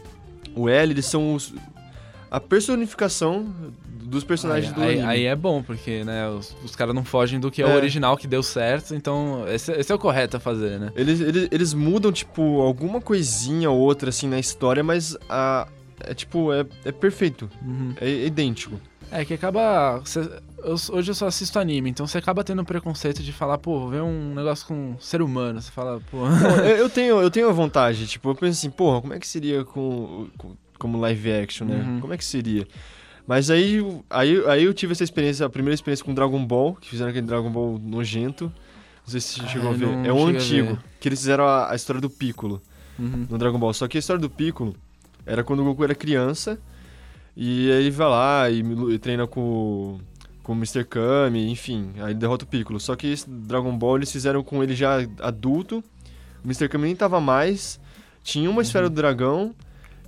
o 0.55 0.69
L, 0.69 0.93
eles 0.93 1.07
são 1.07 1.35
os, 1.35 1.53
a 2.31 2.41
personificação 2.41 3.53
dos 3.87 4.25
personagens 4.25 4.73
aí, 4.73 4.75
do 4.75 4.83
aí, 4.83 4.93
anime. 4.99 5.09
aí 5.09 5.25
é 5.27 5.35
bom, 5.37 5.62
porque, 5.62 6.05
né, 6.05 6.29
os, 6.29 6.55
os 6.65 6.77
caras 6.77 6.95
não 6.95 7.05
fogem 7.05 7.41
do 7.41 7.51
que 7.51 7.62
é, 7.62 7.67
É. 7.67 7.69
o 7.73 7.75
original 7.77 8.17
que 8.17 8.27
deu 8.27 8.43
certo, 8.43 8.95
então 8.95 9.45
esse, 9.49 9.73
esse 9.73 9.91
é 9.91 9.95
o 9.95 9.99
correto 9.99 10.37
a 10.37 10.41
fazer, 10.41 10.79
né? 10.79 10.91
Eles, 10.95 11.21
eles, 11.21 11.49
eles 11.51 11.73
mudam, 11.75 12.12
tipo, 12.12 12.61
alguma 12.61 13.01
coisinha 13.01 13.71
ou 13.71 13.79
outra, 13.79 14.11
assim, 14.11 14.29
na 14.29 14.38
história, 14.38 14.83
mas 14.85 15.17
a, 15.31 15.67
é, 16.01 16.12
tipo, 16.15 16.53
é, 16.53 16.67
é 16.85 16.93
perfeito. 16.93 17.49
Uhum. 17.62 17.95
É 18.01 18.09
idêntico. 18.27 18.79
É 19.11 19.25
que 19.25 19.35
acaba. 19.35 20.01
cê- 20.05 20.29
eu- 20.64 20.96
hoje 20.96 21.11
eu 21.11 21.14
só 21.14 21.27
assisto 21.27 21.59
anime, 21.59 21.90
então 21.90 22.07
você 22.07 22.18
acaba 22.18 22.42
tendo 22.44 22.64
preconceito 22.64 23.22
de 23.22 23.33
falar, 23.33 23.59
pô, 23.59 23.88
ver 23.88 24.03
um 24.03 24.35
negócio 24.35 24.66
com 24.66 24.96
ser 25.01 25.20
humano. 25.22 25.61
Você 25.61 25.70
fala, 25.70 26.01
pô. 26.11 26.29
Não, 26.29 26.57
eu, 26.64 26.77
eu 26.85 26.90
tenho, 26.90 27.20
eu 27.20 27.31
tenho 27.31 27.48
a 27.48 27.53
vontade, 27.53 28.07
tipo, 28.07 28.31
eu 28.31 28.35
penso 28.35 28.59
assim, 28.59 28.70
porra, 28.70 29.01
como 29.01 29.14
é 29.14 29.18
que 29.18 29.27
seria 29.27 29.64
com, 29.64 30.29
com- 30.38 30.57
como 30.79 30.98
live 30.98 31.33
action, 31.33 31.66
né? 31.66 31.85
Uhum. 31.87 32.01
Como 32.01 32.12
é 32.14 32.16
que 32.16 32.25
seria? 32.25 32.66
Mas 33.27 33.51
aí, 33.51 33.79
aí, 34.11 34.42
aí 34.48 34.64
eu 34.64 34.75
tive 34.75 34.92
essa 34.92 35.05
experiência, 35.05 35.46
a 35.46 35.51
primeira 35.51 35.75
experiência 35.75 36.05
com 36.05 36.12
Dragon 36.12 36.44
Ball, 36.44 36.75
que 36.75 36.88
fizeram 36.88 37.11
aquele 37.11 37.27
Dragon 37.27 37.51
Ball 37.51 37.79
nojento. 37.79 38.44
Não 38.46 38.53
sei 39.11 39.20
se 39.20 39.35
você 39.35 39.42
Ah, 39.44 39.48
chegou 39.48 39.68
a 39.70 39.72
eu 39.72 39.79
ver. 39.79 40.07
É 40.07 40.11
a 40.11 40.12
antigo, 40.14 40.79
que 41.01 41.09
eles 41.09 41.20
fizeram 41.20 41.44
a, 41.46 41.70
a 41.70 41.75
história 41.77 42.01
do 42.01 42.11
Piccolo 42.11 42.61
Uhum. 42.98 43.27
no 43.31 43.38
Dragon 43.38 43.59
Ball. 43.59 43.72
Só 43.72 43.87
que 43.88 43.96
a 43.96 44.01
história 44.01 44.20
do 44.20 44.29
Piccolo 44.29 44.75
era 45.25 45.44
quando 45.44 45.61
o 45.61 45.64
Goku 45.64 45.85
era 45.85 45.94
criança, 45.94 46.59
e 47.37 47.70
aí 47.70 47.81
ele 47.83 47.90
vai 47.92 48.09
lá 48.09 48.51
e, 48.51 48.61
e 48.92 48.98
treina 48.98 49.27
com, 49.27 49.98
com 50.43 50.53
o 50.53 50.57
Mr. 50.57 50.85
Kami, 50.85 51.51
enfim, 51.51 51.91
aí 51.99 52.07
ele 52.13 52.15
derrota 52.15 52.45
o 52.45 52.49
Piccolo. 52.49 52.81
Só 52.81 52.97
que 52.97 53.07
esse 53.07 53.29
Dragon 53.29 53.77
Ball 53.77 53.97
eles 53.99 54.11
fizeram 54.13 54.43
com 54.43 54.63
ele 54.63 54.75
já 54.75 54.97
adulto, 55.21 55.79
o 56.43 56.47
Mr. 56.47 56.69
Kami 56.69 56.87
nem 56.87 56.97
tava 56.97 57.21
mais, 57.21 57.79
tinha 58.23 58.51
uma 58.51 58.63
esfera 58.63 58.89
do 58.89 58.95
dragão, 58.97 59.55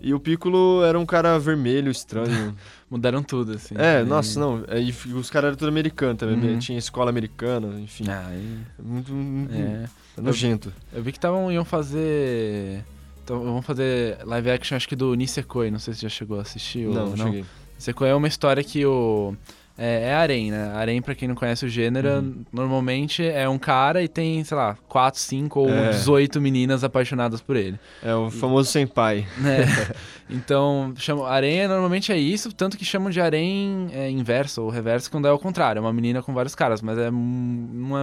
e 0.01 0.12
o 0.12 0.20
Piccolo 0.20 0.83
era 0.85 0.99
um 0.99 1.07
cara 1.07 1.38
vermelho, 1.38 1.90
estranho. 1.90 2.55
Mudaram 2.90 3.23
tudo, 3.23 3.53
assim. 3.53 3.75
é, 3.79 4.03
E- 4.03 4.05
nossa, 4.05 4.38
não, 4.38 4.62
aí 4.68 4.90
f- 4.90 5.12
os 5.14 5.31
caras 5.31 5.49
eram 5.49 5.57
tudo 5.57 5.68
americanos 5.68 6.18
também, 6.18 6.37
Uhum. 6.37 6.55
né? 6.55 6.59
tinha 6.59 6.79
escola 6.79 7.11
americana, 7.11 7.81
enfim, 7.81 8.05
Ah, 8.09 8.31
e- 8.35 8.83
muito, 8.83 9.12
muito 9.12 9.55
é. 9.55 9.88
nojento. 10.20 10.73
Eu 10.92 11.03
vi 11.03 11.11
que 11.11 11.18
estavam 11.18 11.51
iam 11.51 11.64
fazer. 11.64 12.85
Então, 13.25 13.42
vão 13.42 13.62
fazer 13.62 14.18
live 14.25 14.51
action, 14.51 14.77
acho 14.77 14.87
que 14.88 14.94
do 14.94 15.14
Nisekoi, 15.14 15.70
não 15.70 15.79
sei 15.79 15.94
se 15.94 16.03
já 16.03 16.09
chegou 16.11 16.38
a 16.38 16.42
assistir 16.42 16.87
ou 16.87 16.94
Não, 16.94 17.07
não 17.16 17.16
cheguei. 17.16 17.44
Nisekoi 17.77 18.09
é 18.11 18.14
uma 18.14 18.29
história 18.29 18.62
que 18.62 18.85
o. 18.85 19.35
É, 19.76 20.10
é 20.10 20.14
harem, 20.14 20.52
né? 20.52 20.70
Harem, 20.74 21.02
pra 21.02 21.14
quem 21.16 21.26
não 21.26 21.34
conhece 21.34 21.66
o 21.66 21.68
gênero, 21.68 22.08
Uhum. 22.08 22.44
normalmente 22.52 23.24
é 23.26 23.48
um 23.48 23.58
cara 23.58 24.02
e 24.04 24.08
tem, 24.08 24.44
sei 24.44 24.56
lá, 24.56 24.76
4, 24.88 25.18
5 25.20 25.60
ou 25.60 25.68
É. 25.68 25.90
18 25.90 26.40
meninas 26.40 26.84
apaixonadas 26.84 27.40
por 27.40 27.56
ele. 27.56 27.76
É 28.02 28.14
o 28.14 28.30
famoso 28.30 28.70
senpai. 28.70 29.26
né? 29.38 29.58
então, 30.30 30.94
chama, 30.96 31.26
harem 31.28 31.58
é, 31.60 31.66
normalmente 31.68 32.12
é 32.12 32.16
isso, 32.16 32.52
tanto 32.52 32.76
que 32.76 32.84
chamam 32.84 33.10
de 33.10 33.20
harem 33.20 33.88
é, 33.92 34.08
inverso 34.08 34.62
ou 34.62 34.70
reverso 34.70 35.10
quando 35.10 35.26
é 35.26 35.32
o 35.32 35.38
contrário. 35.40 35.78
É 35.78 35.82
uma 35.82 35.92
menina 35.92 36.22
com 36.22 36.32
vários 36.32 36.54
caras, 36.54 36.80
mas 36.80 36.96
é, 36.96 37.10
um- 37.10 37.68
não 37.72 37.98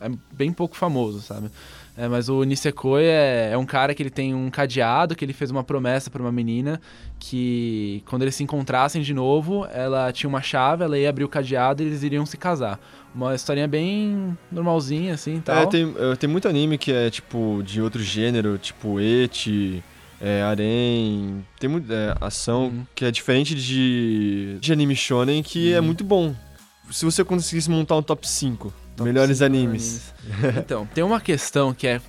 é, 0.00 0.06
é 0.06 0.10
bem 0.32 0.52
pouco 0.52 0.76
famoso, 0.76 1.20
sabe? 1.20 1.50
É, 1.98 2.06
mas 2.08 2.28
o 2.28 2.42
Nisekoi 2.44 3.04
é, 3.04 3.50
é 3.52 3.56
um 3.58 3.64
cara 3.64 3.94
que 3.94 4.02
ele 4.02 4.10
tem 4.10 4.34
um 4.34 4.50
cadeado, 4.50 5.16
que 5.16 5.24
ele 5.24 5.32
fez 5.32 5.50
uma 5.50 5.64
promessa 5.64 6.10
pra 6.10 6.20
uma 6.20 6.30
menina 6.30 6.78
que 7.18 8.02
quando 8.06 8.22
eles 8.22 8.34
se 8.34 8.42
encontrassem 8.42 9.00
de 9.02 9.14
novo, 9.14 9.66
ela 9.72 10.12
tinha 10.12 10.28
uma 10.28 10.42
chave, 10.42 10.84
ela 10.84 10.98
ia 10.98 11.08
abrir 11.08 11.24
o 11.24 11.28
cadeado 11.28 11.82
e 11.82 11.86
eles 11.86 12.02
iriam 12.02 12.26
se 12.26 12.36
casar. 12.36 12.78
Uma 13.14 13.34
historinha 13.34 13.66
bem 13.66 14.36
normalzinha, 14.52 15.14
assim, 15.14 15.40
tal. 15.40 15.56
É, 15.56 15.66
tem, 15.66 15.94
é, 15.98 16.16
tem 16.16 16.28
muito 16.28 16.46
anime 16.46 16.76
que 16.76 16.92
é, 16.92 17.08
tipo, 17.08 17.62
de 17.64 17.80
outro 17.80 18.02
gênero, 18.02 18.58
tipo 18.58 19.00
Eti, 19.00 19.82
é, 20.20 20.42
Arém, 20.42 21.42
tem 21.58 21.68
muito, 21.70 21.90
é, 21.90 22.14
ação, 22.20 22.64
Uhum. 22.66 22.86
que 22.94 23.06
é 23.06 23.10
diferente 23.10 23.54
de, 23.54 24.58
de 24.60 24.72
anime 24.72 24.94
shonen, 24.94 25.42
que 25.42 25.72
é 25.72 25.80
Uhum. 25.80 25.86
muito 25.86 26.04
bom. 26.04 26.34
Se 26.90 27.04
você 27.06 27.24
conseguisse 27.24 27.70
montar 27.70 27.96
um 27.96 28.02
top 28.02 28.28
5 28.28 28.64
Top 28.68 28.74
melhores 29.04 29.38
cinco 29.38 29.46
animes. 29.46 30.14
então, 30.58 30.86
tem 30.86 31.02
uma 31.04 31.20
questão 31.20 31.74
que 31.74 31.86
é. 31.86 32.00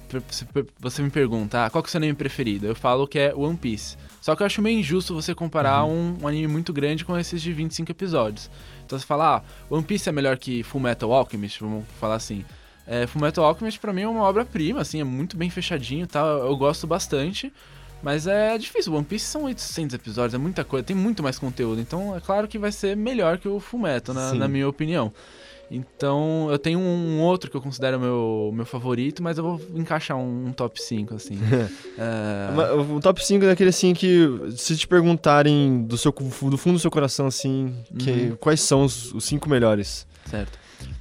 Você 0.80 1.02
me 1.02 1.10
pergunta, 1.10 1.66
ah, 1.66 1.70
qual 1.70 1.84
que 1.84 1.88
é 1.88 1.90
o 1.90 1.92
seu 1.92 1.98
anime 1.98 2.14
preferido? 2.14 2.68
Eu 2.68 2.76
falo 2.76 3.08
que 3.08 3.20
é 3.20 3.34
One 3.36 3.58
Piece. 3.58 3.98
Só 4.22 4.36
que 4.36 4.42
eu 4.42 4.46
acho 4.46 4.62
meio 4.62 4.80
injusto 4.80 5.14
você 5.14 5.34
comparar 5.34 5.86
um, 5.86 6.18
um 6.22 6.28
anime 6.28 6.48
muito 6.48 6.74
grande 6.74 7.06
com 7.06 7.18
esses 7.18 7.42
de 7.42 7.54
25 7.54 7.92
episódios. 7.92 8.50
Então 8.86 8.98
você 8.98 9.06
fala, 9.06 9.38
ah, 9.38 9.42
One 9.70 9.84
Piece 9.84 10.10
é 10.10 10.12
melhor 10.12 10.38
que 10.38 10.64
Full 10.64 10.82
Metal 10.82 11.12
Alchemist, 11.12 11.60
vamos 11.60 11.86
falar 12.00 12.16
assim. 12.16 12.44
É, 12.86 13.06
Full 13.06 13.22
Metal 13.22 13.44
Alchemist 13.44 13.80
pra 13.80 13.92
mim 13.92 14.02
é 14.02 14.08
uma 14.08 14.24
obra-prima, 14.24 14.82
assim, 14.82 15.02
é 15.02 15.04
muito 15.04 15.36
bem 15.36 15.50
fechadinho 15.50 16.06
e 16.06 16.08
tal, 16.08 16.26
eu 16.26 16.56
gosto 16.56 16.88
bastante. 16.88 17.52
Mas 18.02 18.28
é 18.28 18.58
difícil, 18.58 18.94
One 18.94 19.04
Piece 19.04 19.26
são 19.26 19.44
800 19.44 19.96
episódios, 19.96 20.34
é 20.34 20.38
muita 20.38 20.64
coisa, 20.64 20.86
tem 20.86 20.96
muito 20.96 21.24
mais 21.24 21.40
conteúdo. 21.40 21.82
Então 21.82 22.16
é 22.16 22.20
claro 22.20 22.48
que 22.48 22.58
vai 22.58 22.72
ser 22.72 22.96
melhor 22.96 23.38
que 23.38 23.48
o 23.48 23.60
Full 23.60 23.80
Metal, 23.80 24.14
na, 24.14 24.34
na 24.34 24.48
minha 24.48 24.68
opinião. 24.68 25.12
Então, 25.70 26.48
eu 26.50 26.58
tenho 26.58 26.80
um 26.80 27.20
outro 27.22 27.52
que 27.52 27.58
eu 27.58 27.62
considero 27.62 28.00
meu, 28.00 28.52
meu 28.54 28.66
favorito, 28.66 29.22
mas 29.22 29.38
eu 29.38 29.44
vou 29.44 29.62
encaixar 29.76 30.16
um, 30.18 30.46
um 30.48 30.52
top 30.54 30.82
5, 30.82 31.16
assim. 31.16 31.38
Mas 32.56 32.90
O 32.90 33.00
top 33.00 33.26
5 33.26 33.44
é 33.44 33.48
daquele 33.50 33.70
assim 33.70 33.94
que, 33.94 34.28
se 34.56 34.78
te 34.78 34.88
perguntarem 34.88 35.84
do, 35.84 35.98
seu, 35.98 36.12
do 36.12 36.58
fundo 36.58 36.74
do 36.74 36.80
seu 36.80 36.92
coração, 36.92 37.28
assim, 37.28 37.76
que, 38.00 38.12
Uhum. 38.12 38.36
quais 38.38 38.62
são 38.62 38.84
os, 38.84 39.14
os 39.14 39.26
cinco 39.26 39.50
melhores? 39.50 40.08
certo. 40.26 40.58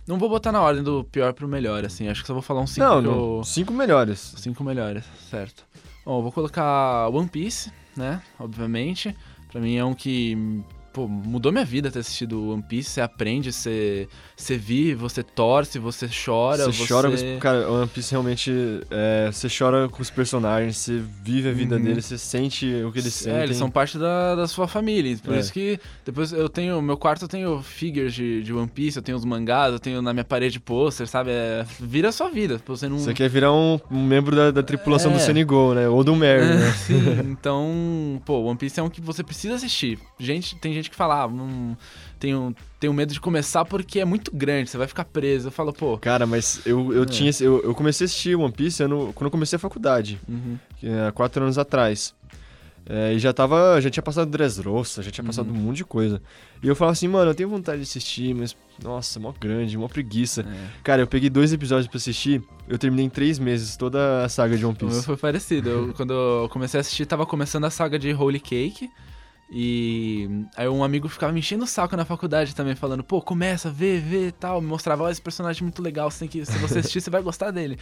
Não 0.07 0.19
vou 0.19 0.29
botar 0.29 0.53
na 0.53 0.63
ordem 0.63 0.83
do 0.83 1.05
pior 1.05 1.33
pro 1.35 1.47
melhor, 1.49 1.85
assim. 1.85 2.09
Acho 2.09 2.23
que 2.23 2.27
só 2.29 2.33
vou 2.33 2.41
falar 2.43 2.61
uns 2.61 2.71
5 2.71 2.87
não, 2.87 3.03
não, 3.03 3.37
eu... 3.39 3.45
cinco 3.45 3.73
melhores. 3.73 4.35
Cinco 4.39 4.63
melhores, 4.65 5.05
certo. 5.29 5.65
Bom, 6.05 6.19
eu 6.19 6.23
vou 6.23 6.31
colocar 6.33 7.09
One 7.09 7.29
Piece, 7.29 7.71
né? 7.97 8.23
Obviamente. 8.39 9.15
Pra 9.51 9.61
mim 9.61 9.77
é 9.77 9.85
um 9.85 9.95
que 9.95 10.63
pô, 10.97 11.07
mudou 11.07 11.53
minha 11.53 11.65
vida 11.65 11.91
ter 11.91 11.99
assistido 11.99 12.51
One 12.53 12.63
Piece. 12.63 12.89
Você 12.89 13.01
aprende, 13.03 13.53
você, 13.53 14.09
você 14.35 14.57
vive, 14.57 14.95
você 14.95 15.23
torce, 15.23 15.79
você 15.79 16.09
chora. 16.09 16.65
Você 16.65 16.73
Você, 16.73 16.89
chora 16.93 17.09
com 17.09 17.15
os. 17.15 17.23
Cara, 17.39 17.71
One 17.71 17.87
Piece 17.87 18.11
realmente. 18.13 18.51
é, 18.91 19.29
você 19.31 19.47
chora 19.49 19.89
com 19.91 20.01
os 20.01 20.09
personagens, 20.09 20.79
você 20.79 21.03
vive 21.23 21.51
a 21.51 21.53
vida 21.53 21.77
Uhum. 21.77 21.83
deles, 21.83 22.07
você 22.07 22.17
sente 22.17 22.65
o 22.83 22.91
que 22.91 22.99
eles 23.01 23.13
sentem. 23.13 23.41
É, 23.41 23.45
eles 23.45 23.59
são 23.59 23.71
parte 23.71 23.99
da, 23.99 24.35
da 24.35 24.49
sua 24.49 24.67
família. 24.67 25.15
Por 25.23 25.35
É. 25.35 25.39
isso 25.41 25.53
que 25.53 25.79
depois 26.05 26.33
eu 26.33 26.49
tenho. 26.49 26.81
Meu 26.81 26.97
quarto 26.97 27.23
eu 27.27 27.29
tenho 27.29 27.61
figures 27.63 28.15
de, 28.15 28.43
de 28.43 28.53
One 28.55 28.67
Piece, 28.69 28.97
eu 28.97 29.03
tenho 29.03 29.19
os 29.19 29.25
mangás, 29.27 29.73
eu 29.75 29.79
tenho 29.79 30.01
na 30.01 30.15
minha 30.15 30.25
parede 30.25 30.59
pôster, 30.59 31.07
sabe? 31.07 31.31
É, 31.31 31.67
vira 31.79 32.09
a 32.09 32.13
sua 32.13 32.31
vida. 32.31 32.59
Você 32.67 32.89
não. 32.89 32.99
Você 32.99 33.13
quer 33.13 33.29
virar 33.29 33.53
um, 33.53 33.79
um 33.91 34.03
membro 34.03 34.35
da, 34.35 34.51
da 34.51 34.63
tripulação 34.63 35.11
do 35.13 35.19
É. 35.19 35.21
Senigol, 35.21 35.75
né? 35.75 35.87
Ou 35.89 36.03
do 36.03 36.17
Mary, 36.17 36.41
É, 36.43 36.55
né? 36.55 36.73
sim, 36.87 36.95
então, 37.31 38.21
pô, 38.25 38.39
One 38.41 38.57
Piece 38.57 38.81
é 38.81 38.83
um 38.83 38.89
que 38.89 39.01
você 39.01 39.23
precisa 39.23 39.55
assistir. 39.57 39.99
Gente, 40.19 40.57
tem 40.57 40.73
gente 40.73 40.86
que 40.91 40.97
fala, 40.97 41.23
ah, 41.25 41.29
não, 41.29 41.77
tenho, 42.19 42.55
tenho 42.81 42.93
medo 42.93 43.13
de 43.13 43.21
começar 43.21 43.65
porque 43.65 44.01
é 44.01 44.05
muito 44.05 44.31
grande, 44.35 44.71
você 44.71 44.79
vai 44.79 44.87
ficar 44.87 45.05
preso. 45.05 45.49
Eu 45.49 45.53
falo, 45.53 45.73
pô, 45.73 45.99
Cara, 45.99 46.27
mas 46.27 46.61
eu, 46.67 46.93
eu 46.93 47.03
É. 47.03 47.07
tinha. 47.07 47.31
Eu, 47.41 47.63
eu 47.63 47.75
comecei 47.75 48.05
a 48.05 48.07
assistir 48.07 48.37
One 48.37 48.53
Piece 48.53 48.83
ano- 48.83 49.13
quando 49.15 49.27
eu 49.27 49.31
comecei 49.31 49.57
a 49.57 49.61
faculdade, 49.61 50.21
uhum, 50.29 50.59
é, 50.83 51.11
quatro 51.13 51.43
anos 51.43 51.59
atrás. 51.59 52.15
É, 52.89 53.13
e 53.15 53.19
já 53.19 53.33
tava. 53.33 53.81
Já 53.81 53.91
tinha 53.91 54.03
passado 54.03 54.31
Dressrosa, 54.31 55.03
já 55.03 55.11
tinha 55.11 55.25
passado 55.25 55.51
Uhum. 55.51 55.57
um 55.57 55.61
monte 55.61 55.79
de 55.79 55.85
coisa. 55.85 56.23
E 56.63 56.69
eu 56.69 56.77
falava 56.77 56.93
assim, 56.93 57.09
mano, 57.09 57.33
eu 57.33 57.35
tenho 57.35 57.49
vontade 57.49 57.79
de 57.79 57.83
assistir, 57.83 58.33
mas. 58.33 58.57
Nossa, 58.81 59.19
mó 59.19 59.33
grande, 59.41 59.77
mó 59.77 59.89
preguiça. 59.89 60.43
é. 60.43 60.69
Cara, 60.85 61.03
eu 61.03 61.07
peguei 61.09 61.29
dois 61.29 61.53
episódios 61.53 61.89
pra 61.89 61.97
assistir, 61.97 62.41
eu 62.69 62.79
terminei 62.79 63.05
em 63.07 63.09
três 63.11 63.41
meses 63.41 63.77
toda 63.77 64.25
a 64.25 64.29
saga 64.29 64.57
de 64.57 64.65
One 64.65 64.77
O 64.81 64.85
meu 64.85 64.93
Piece. 64.95 65.05
foi 65.05 65.17
parecido. 65.17 65.69
Eu, 65.69 65.95
quando 65.95 66.13
eu 66.13 66.49
comecei 66.49 66.79
a 66.79 66.81
assistir, 66.83 67.07
tava 67.07 67.27
começando 67.27 67.65
a 67.65 67.71
saga 67.71 67.99
de 67.99 68.13
Holy 68.15 68.39
Cake. 68.39 68.89
E 69.49 70.29
aí 70.57 70.69
um 70.69 70.83
amigo 70.83 71.09
ficava 71.09 71.33
me 71.33 71.39
enchendo 71.39 71.65
o 71.65 71.67
saco 71.67 71.97
na 71.97 72.05
faculdade 72.05 72.55
também, 72.55 72.75
falando, 72.75 73.05
pô, 73.05 73.23
começa, 73.23 73.71
vê, 73.71 73.99
vê 73.99 74.29
e 74.29 74.33
tal. 74.33 74.61
Me 74.61 74.67
mostrava, 74.67 75.05
ó, 75.05 75.11
esse 75.11 75.23
personagem 75.23 75.61
é 75.61 75.65
muito 75.65 75.81
legal, 75.81 76.11
você 76.11 76.21
tem 76.21 76.29
que, 76.29 76.45
se 76.45 76.59
você 76.59 76.81
assistir, 76.81 77.01
você 77.01 77.11
vai 77.11 77.23
gostar 77.23 77.53
dele. 77.53 77.79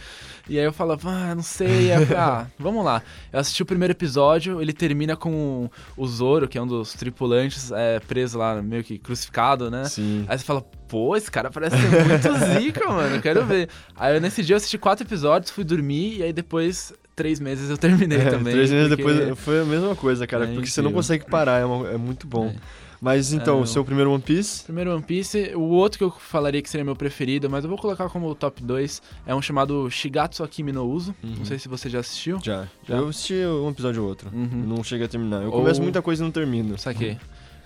E 0.47 0.59
aí 0.59 0.65
eu 0.65 0.73
falava, 0.73 1.09
ah, 1.09 1.33
não 1.33 1.41
sei. 1.41 1.91
Aí 1.91 2.01
eu 2.01 2.07
falei, 2.07 2.21
ah, 2.21 2.47
vamos 2.59 2.85
lá. 2.85 3.01
Eu 3.33 3.39
assisti 3.39 3.63
o 3.63 3.65
primeiro 3.65 3.91
episódio, 3.93 4.61
ele 4.61 4.73
termina 4.73 5.15
com 5.15 5.69
o 5.97 6.07
Zoro, 6.07 6.47
que 6.47 6.57
é 6.57 6.61
um 6.61 6.67
dos 6.67 6.93
tripulantes, 6.93 7.71
é, 7.71 7.99
preso 7.99 8.37
lá, 8.37 8.61
meio 8.61 8.83
que 8.83 8.99
crucificado, 8.99 9.71
né? 9.71 9.85
Sim. 9.85 10.23
Aí 10.27 10.37
você 10.37 10.45
fala, 10.45 10.61
pô, 10.87 11.15
esse 11.15 11.31
cara 11.31 11.49
parece 11.49 11.75
ser 11.77 12.05
muito 12.05 12.29
zica, 12.61 12.87
mano, 12.87 13.19
quero 13.21 13.43
ver. 13.43 13.69
Aí 13.95 14.15
eu, 14.15 14.21
nesse 14.21 14.43
dia 14.43 14.53
eu 14.53 14.57
assisti 14.57 14.77
quatro 14.77 15.05
episódios, 15.05 15.51
fui 15.51 15.63
dormir, 15.63 16.19
e 16.19 16.23
aí 16.23 16.33
depois, 16.33 16.93
três 17.15 17.39
meses 17.39 17.69
eu 17.69 17.77
terminei 17.77 18.19
É, 18.19 18.29
também. 18.29 18.53
três 18.53 18.71
meses 18.71 18.89
porque- 18.95 19.03
depois 19.13 19.39
foi 19.39 19.61
a 19.61 19.65
mesma 19.65 19.95
coisa, 19.95 20.27
cara, 20.27 20.45
É 20.45 20.53
porque 20.53 20.67
você 20.67 20.81
não 20.81 20.89
incrível. 20.89 20.97
consegue 20.99 21.25
parar, 21.29 21.59
é, 21.61 21.65
uma- 21.65 21.89
é 21.89 21.97
muito 21.97 22.27
bom. 22.27 22.47
É. 22.47 22.55
Mas 23.01 23.33
então, 23.33 23.59
É, 23.59 23.61
o 23.61 23.65
seu 23.67 23.83
primeiro 23.85 24.09
One 24.11 24.21
Piece? 24.23 24.63
Primeiro 24.63 24.91
One 24.91 25.03
Piece, 25.03 25.51
o 25.53 25.61
outro 25.61 25.97
que 25.99 26.03
eu 26.03 26.09
falaria 26.09 26.61
que 26.61 26.69
seria 26.69 26.83
meu 26.83 26.95
preferido, 26.95 27.49
mas 27.49 27.63
eu 27.63 27.69
vou 27.69 27.77
colocar 27.77 28.09
como 28.09 28.33
top 28.33 28.63
2, 28.63 29.01
é 29.27 29.35
um 29.35 29.41
chamado 29.41 29.91
Shigatsu 29.91 30.43
Akimi 30.43 30.71
no 30.71 30.85
Uso. 30.85 31.13
Uhum. 31.21 31.35
Não 31.39 31.45
sei 31.45 31.59
se 31.59 31.67
você 31.67 31.89
já 31.89 31.99
assistiu. 31.99 32.39
Já. 32.43 32.67
Já? 32.87 32.95
Eu 32.97 33.09
assisti 33.09 33.33
um 33.35 33.69
episódio 33.69 34.01
ou 34.01 34.07
outro. 34.09 34.29
Uhum. 34.33 34.63
Não 34.65 34.83
cheguei 34.83 35.05
a 35.05 35.09
terminar. 35.09 35.41
Eu 35.43 35.51
Ou- 35.51 35.59
começo 35.59 35.81
muita 35.83 36.01
coisa 36.01 36.23
e 36.23 36.25
não 36.25 36.31
termino. 36.31 36.77
Saquei. 36.79 37.17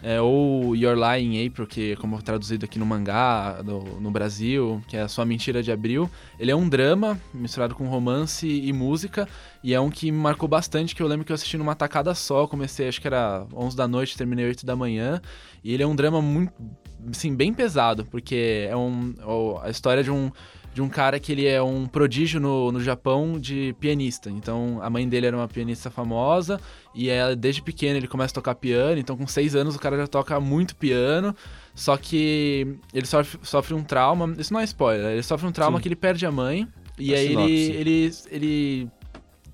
É, 0.02 0.22
ou 0.22 0.76
Your 0.76 0.96
Lie 0.96 1.24
in 1.24 1.48
April, 1.48 1.68
que 1.68 1.92
é 1.92 1.96
como 1.96 2.22
traduzido 2.22 2.66
aqui 2.66 2.80
no 2.80 2.86
mangá 2.86 3.62
no, 3.64 4.00
no, 4.00 4.12
Brasil, 4.12 4.82
que 4.88 4.96
é 4.96 5.02
a 5.02 5.08
Sua 5.08 5.26
Mentira 5.26 5.62
de 5.62 5.72
Abril. 5.72 6.10
Ele 6.40 6.52
é 6.52 6.56
um 6.56 6.68
drama 6.70 7.20
misturado 7.34 7.76
com 7.76 7.88
romance 7.88 8.48
e 8.48 8.72
música, 8.72 9.28
e 9.64 9.74
é 9.74 9.80
um 9.80 9.90
que 9.90 10.12
me 10.12 10.18
marcou 10.18 10.48
bastante, 10.48 10.96
que 10.96 11.02
eu 11.02 11.08
lembro 11.08 11.26
que 11.26 11.32
eu 11.32 11.36
assisti 11.36 11.58
numa 11.58 11.76
tacada 11.76 12.16
só, 12.16 12.48
comecei 12.48 12.88
acho 12.88 13.02
que 13.02 13.08
era 13.08 13.46
11 13.54 13.76
da 13.76 13.88
noite, 13.88 14.18
terminei 14.18 14.46
8 14.46 14.66
da 14.66 14.76
manhã, 14.76 15.22
e 15.64 15.74
ele 15.74 15.84
é 15.84 15.88
um 15.88 15.96
drama 15.96 16.22
muito, 16.22 16.54
assim, 17.10 17.36
bem 17.36 17.54
pesado, 17.54 18.06
porque 18.06 18.68
é 18.70 18.76
um, 18.76 19.14
a 19.62 19.70
história 19.70 20.04
de 20.04 20.12
um 20.12 20.32
de 20.74 20.82
um 20.82 20.90
cara 20.90 21.20
que 21.20 21.32
ele 21.32 21.46
é 21.46 21.62
um 21.62 21.86
prodígio 21.88 22.40
no, 22.40 22.72
no 22.72 22.82
Japão 22.82 23.40
de 23.40 23.76
pianista. 23.80 24.30
Então, 24.30 24.80
a 24.82 24.90
mãe 24.90 25.08
dele 25.08 25.28
era 25.28 25.36
uma 25.36 25.48
pianista 25.48 25.90
famosa 25.90 26.60
e 26.94 27.10
é, 27.10 27.36
desde 27.36 27.62
pequeno 27.62 27.98
ele 27.98 28.08
começa 28.08 28.32
a 28.32 28.36
tocar 28.36 28.56
piano. 28.56 29.00
Então, 29.00 29.18
com 29.18 29.28
seis 29.28 29.56
anos, 29.56 29.76
o 29.76 29.80
cara 29.80 29.98
já 29.98 30.08
toca 30.08 30.40
muito 30.40 30.76
piano. 30.76 31.36
Só 31.74 31.98
que 31.98 32.76
ele 32.94 33.06
sofre, 33.06 33.40
sofre 33.44 33.74
um 33.74 33.84
trauma. 33.84 34.34
Isso 34.38 34.54
não 34.54 34.60
é 34.60 34.64
spoiler. 34.64 35.14
Ele 35.14 35.24
sofre 35.24 35.48
um 35.48 35.52
trauma 35.52 35.78
Sim. 35.78 35.82
que 35.82 35.88
ele 35.88 35.96
perde 35.96 36.26
a 36.26 36.32
mãe. 36.32 36.68
E 36.98 37.14
é 37.14 37.18
aí 37.18 37.34
ele, 37.34 37.72
ele, 37.72 38.12
ele 38.30 38.92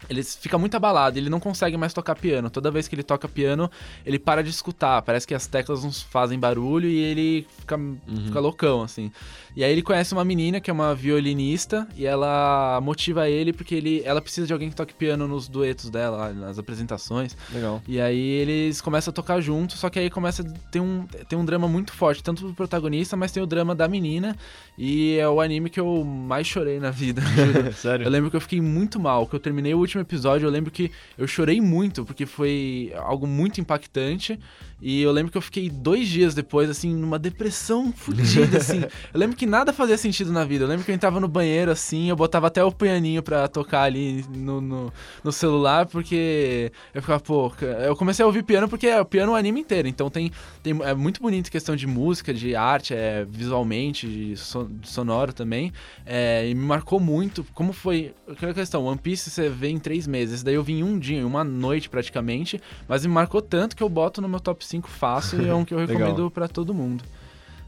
ele 0.10 0.24
fica 0.24 0.58
muito 0.58 0.76
abalado, 0.76 1.18
ele 1.18 1.30
não 1.30 1.40
consegue 1.40 1.78
mais 1.78 1.94
tocar 1.94 2.16
piano. 2.16 2.50
Toda 2.50 2.72
vez 2.72 2.88
que 2.88 2.96
ele 2.96 3.04
toca 3.04 3.28
piano, 3.28 3.70
ele 4.06 4.20
para 4.20 4.44
de 4.44 4.50
escutar. 4.50 5.02
Parece 5.02 5.28
que 5.28 5.34
as 5.34 5.48
teclas 5.48 5.84
não 5.84 5.92
fazem 5.92 6.40
barulho 6.40 6.88
e 6.90 6.98
ele 6.98 7.48
fica, 7.60 7.76
uhum. 7.76 8.00
fica 8.26 8.40
loucão, 8.40 8.84
assim. 8.84 9.12
E 9.56 9.64
aí 9.64 9.72
ele 9.72 9.82
conhece 9.82 10.14
uma 10.14 10.26
menina 10.26 10.60
que 10.60 10.70
é 10.70 10.74
uma 10.74 10.94
violinista 10.94 11.88
e 11.96 12.06
ela 12.06 12.80
motiva 12.82 13.30
ele 13.30 13.54
porque 13.54 13.74
ele, 13.76 14.02
ela 14.04 14.22
precisa 14.22 14.46
de 14.46 14.52
alguém 14.52 14.70
que 14.70 14.76
toque 14.76 14.94
piano 14.94 15.28
nos 15.28 15.48
duetos 15.48 15.90
dela, 15.90 16.34
nas 16.34 16.60
apresentações. 16.60 17.38
Legal. 17.54 17.82
E 17.88 18.02
aí 18.02 18.20
eles 18.20 18.82
começam 18.82 19.12
a 19.12 19.14
tocar 19.14 19.40
juntos, 19.40 19.80
só 19.80 19.90
que 19.90 19.98
aí 19.98 20.10
começa 20.10 20.42
a 20.42 20.70
ter 20.70 20.82
um, 20.82 21.06
ter 21.30 21.36
um 21.38 21.46
drama 21.46 21.68
muito 21.68 21.94
forte, 21.94 22.22
tanto 22.22 22.48
do 22.48 22.54
protagonista, 22.54 23.16
mas 23.16 23.32
tem 23.32 23.42
o 23.42 23.46
drama 23.46 23.74
da 23.74 23.88
menina. 23.88 24.36
E 24.78 25.18
é 25.18 25.28
o 25.28 25.40
anime 25.40 25.70
que 25.70 25.80
eu 25.80 26.04
mais 26.04 26.46
chorei 26.46 26.80
na 26.80 26.92
vida. 26.92 27.22
Sério? 27.76 28.06
Eu 28.06 28.10
lembro 28.10 28.30
que 28.30 28.36
eu 28.36 28.42
fiquei 28.42 28.60
muito 28.60 29.00
mal, 29.00 29.26
que 29.26 29.36
eu 29.36 29.40
terminei 29.40 29.74
o 29.74 29.80
último 29.80 29.95
episódio, 30.02 30.46
eu 30.46 30.52
lembro 30.52 30.72
que 30.72 30.92
eu 31.18 31.28
chorei 31.28 31.60
muito, 31.62 32.06
porque 32.06 32.26
foi 32.26 32.94
algo 32.96 33.28
muito 33.28 33.62
impactante. 33.62 34.40
E 34.82 35.02
eu 35.02 35.12
lembro 35.12 35.32
que 35.32 35.38
eu 35.38 35.42
fiquei 35.42 35.70
dois 35.70 36.08
dias 36.08 36.36
depois, 36.36 36.70
assim, 36.70 36.94
numa 36.94 37.18
depressão 37.18 37.94
fodida, 37.94 38.58
assim. 38.58 38.82
Eu 39.14 39.20
lembro 39.20 39.36
que 39.36 39.46
nada 39.46 39.72
fazia 39.72 39.98
sentido 39.98 40.32
na 40.32 40.44
vida. 40.44 40.66
Eu 40.66 40.68
lembro 40.68 40.84
que 40.84 40.92
eu 40.92 40.96
entrava 40.96 41.20
no 41.20 41.28
banheiro, 41.28 41.72
assim, 41.72 42.10
eu 42.10 42.16
botava 42.16 42.48
até 42.48 42.64
o 42.64 42.72
pianinho 42.72 43.24
pra 43.24 43.48
tocar 43.48 43.84
ali 43.84 44.26
no, 44.30 44.60
no, 44.60 44.94
no 45.24 45.32
celular, 45.32 45.86
porque 45.86 46.72
eu 46.94 47.02
ficava, 47.02 47.20
pô... 47.20 47.52
Eu 47.86 47.96
comecei 47.96 48.24
a 48.24 48.26
ouvir 48.26 48.44
piano 48.44 48.68
porque 48.68 48.88
é 48.88 49.00
o 49.00 49.06
piano 49.06 49.32
o 49.32 49.36
anime 49.36 49.62
inteiro. 49.62 49.88
Então 49.88 50.10
tem, 50.10 50.32
tem, 50.62 50.78
é 50.84 50.94
muito 50.94 51.22
bonito 51.22 51.50
questão 51.50 51.76
de 51.76 51.88
música, 51.88 52.34
de 52.34 52.56
arte, 52.56 52.94
é, 52.94 53.26
visualmente, 53.28 54.08
de, 54.08 54.38
son, 54.38 54.68
de 54.70 54.90
sonoro 54.90 55.32
também. 55.32 55.72
É, 56.06 56.48
e 56.48 56.54
me 56.54 56.66
marcou 56.66 57.00
muito 57.00 57.46
como 57.54 57.72
foi... 57.72 58.14
Aquela 58.28 58.54
questão, 58.54 58.84
One 58.84 59.00
Piece 59.00 59.30
você 59.30 59.50
vê 59.50 59.70
em 59.70 59.80
três 59.86 60.08
meses. 60.08 60.42
Daí 60.42 60.56
eu 60.56 60.64
vim 60.64 60.82
um 60.82 60.98
dia, 60.98 61.26
uma 61.28 61.44
noite 61.44 61.88
praticamente, 61.88 62.60
mas 62.88 63.06
me 63.06 63.14
marcou 63.14 63.40
tanto 63.40 63.76
que 63.76 63.84
eu 63.84 63.88
boto 63.88 64.20
no 64.20 64.28
meu 64.28 64.40
top 64.40 64.66
5 64.66 64.90
fácil 64.90 65.44
e 65.44 65.48
é 65.48 65.54
um 65.54 65.64
que 65.64 65.76
eu 65.76 65.78
recomendo 65.86 66.32
para 66.32 66.48
todo 66.48 66.74
mundo. 66.74 67.04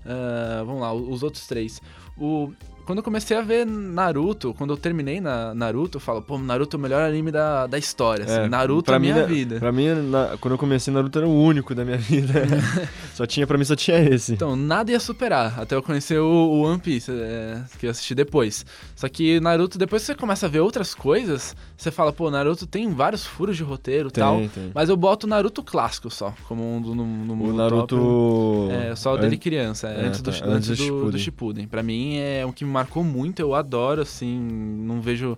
Uh, 0.04 0.66
vamos 0.66 0.82
lá, 0.82 0.92
os 0.92 1.22
outros 1.22 1.46
três. 1.46 1.80
O, 2.18 2.52
quando 2.88 3.00
eu 3.00 3.04
comecei 3.04 3.36
a 3.36 3.42
ver 3.42 3.66
Naruto, 3.66 4.54
quando 4.54 4.72
eu 4.72 4.78
terminei 4.78 5.20
na 5.20 5.54
Naruto, 5.54 5.98
eu 5.98 6.00
falo, 6.00 6.22
pô, 6.22 6.38
Naruto 6.38 6.78
é 6.78 6.80
o 6.80 6.82
melhor 6.82 7.02
anime 7.02 7.32
da, 7.32 7.68
da 7.68 7.78
história. 7.78 8.24
Assim. 8.24 8.40
É, 8.40 8.48
Naruto 8.48 8.94
é 8.94 8.98
minha 8.98 9.14
mim, 9.14 9.26
vida. 9.26 9.60
Pra 9.60 9.74
mim, 9.74 9.90
na, 9.90 10.38
quando 10.40 10.54
eu 10.54 10.58
comecei 10.58 10.94
Naruto 10.94 11.20
era 11.20 11.28
o 11.28 11.44
único 11.44 11.76
da 11.76 11.84
minha 11.84 11.98
vida. 12.00 12.34
só 13.14 13.26
tinha, 13.26 13.46
pra 13.46 13.58
mim 13.58 13.66
só 13.66 13.76
tinha 13.76 14.00
esse. 14.00 14.32
Então, 14.32 14.56
nada 14.56 14.90
ia 14.90 15.02
superar, 15.02 15.60
até 15.60 15.76
eu 15.76 15.84
conhecer 15.84 16.18
o, 16.18 16.26
o 16.26 16.62
One 16.62 16.80
Piece, 16.80 17.12
é, 17.12 17.62
que 17.78 17.88
eu 17.88 17.90
assisti 17.90 18.16
depois. 18.16 18.66
Só 18.96 19.10
que 19.10 19.38
Naruto, 19.42 19.78
depois 19.78 20.04
que 20.04 20.06
você 20.06 20.16
começa 20.16 20.46
a 20.46 20.50
ver 20.50 20.62
outras 20.62 20.96
coisas, 20.96 21.58
você 21.76 21.92
fala, 21.92 22.14
pô, 22.14 22.32
Naruto 22.32 22.66
tem 22.66 22.90
vários 22.94 23.26
furos 23.26 23.58
de 23.58 23.64
roteiro 23.64 24.08
e 24.08 24.12
tal. 24.14 24.38
Tem. 24.38 24.72
Mas 24.74 24.88
eu 24.88 24.96
boto 24.96 25.28
Naruto 25.28 25.62
clássico 25.62 26.10
só, 26.10 26.34
como 26.48 26.64
um 26.64 26.80
no, 26.80 27.06
no 27.06 27.50
O 27.50 27.54
Naruto. 27.54 27.98
Top. 27.98 28.72
É, 28.72 28.96
só 28.96 29.16
o 29.16 29.18
dele 29.18 29.38
criança, 29.38 29.90
é, 29.90 30.06
antes, 30.06 30.22
do, 30.22 30.32
tá, 30.32 30.38
antes, 30.38 30.48
antes 30.48 30.68
do, 30.70 30.76
do, 30.76 30.84
Shippuden. 30.84 31.12
do 31.12 31.20
Shippuden. 31.20 31.68
Pra 31.68 31.84
mim 31.84 32.18
é 32.18 32.46
um 32.46 32.54
que 32.54 32.64
marcou 32.78 33.04
muito, 33.04 33.40
eu 33.40 33.54
adoro, 33.54 34.02
assim, 34.02 34.40
não 34.40 35.02
vejo 35.02 35.38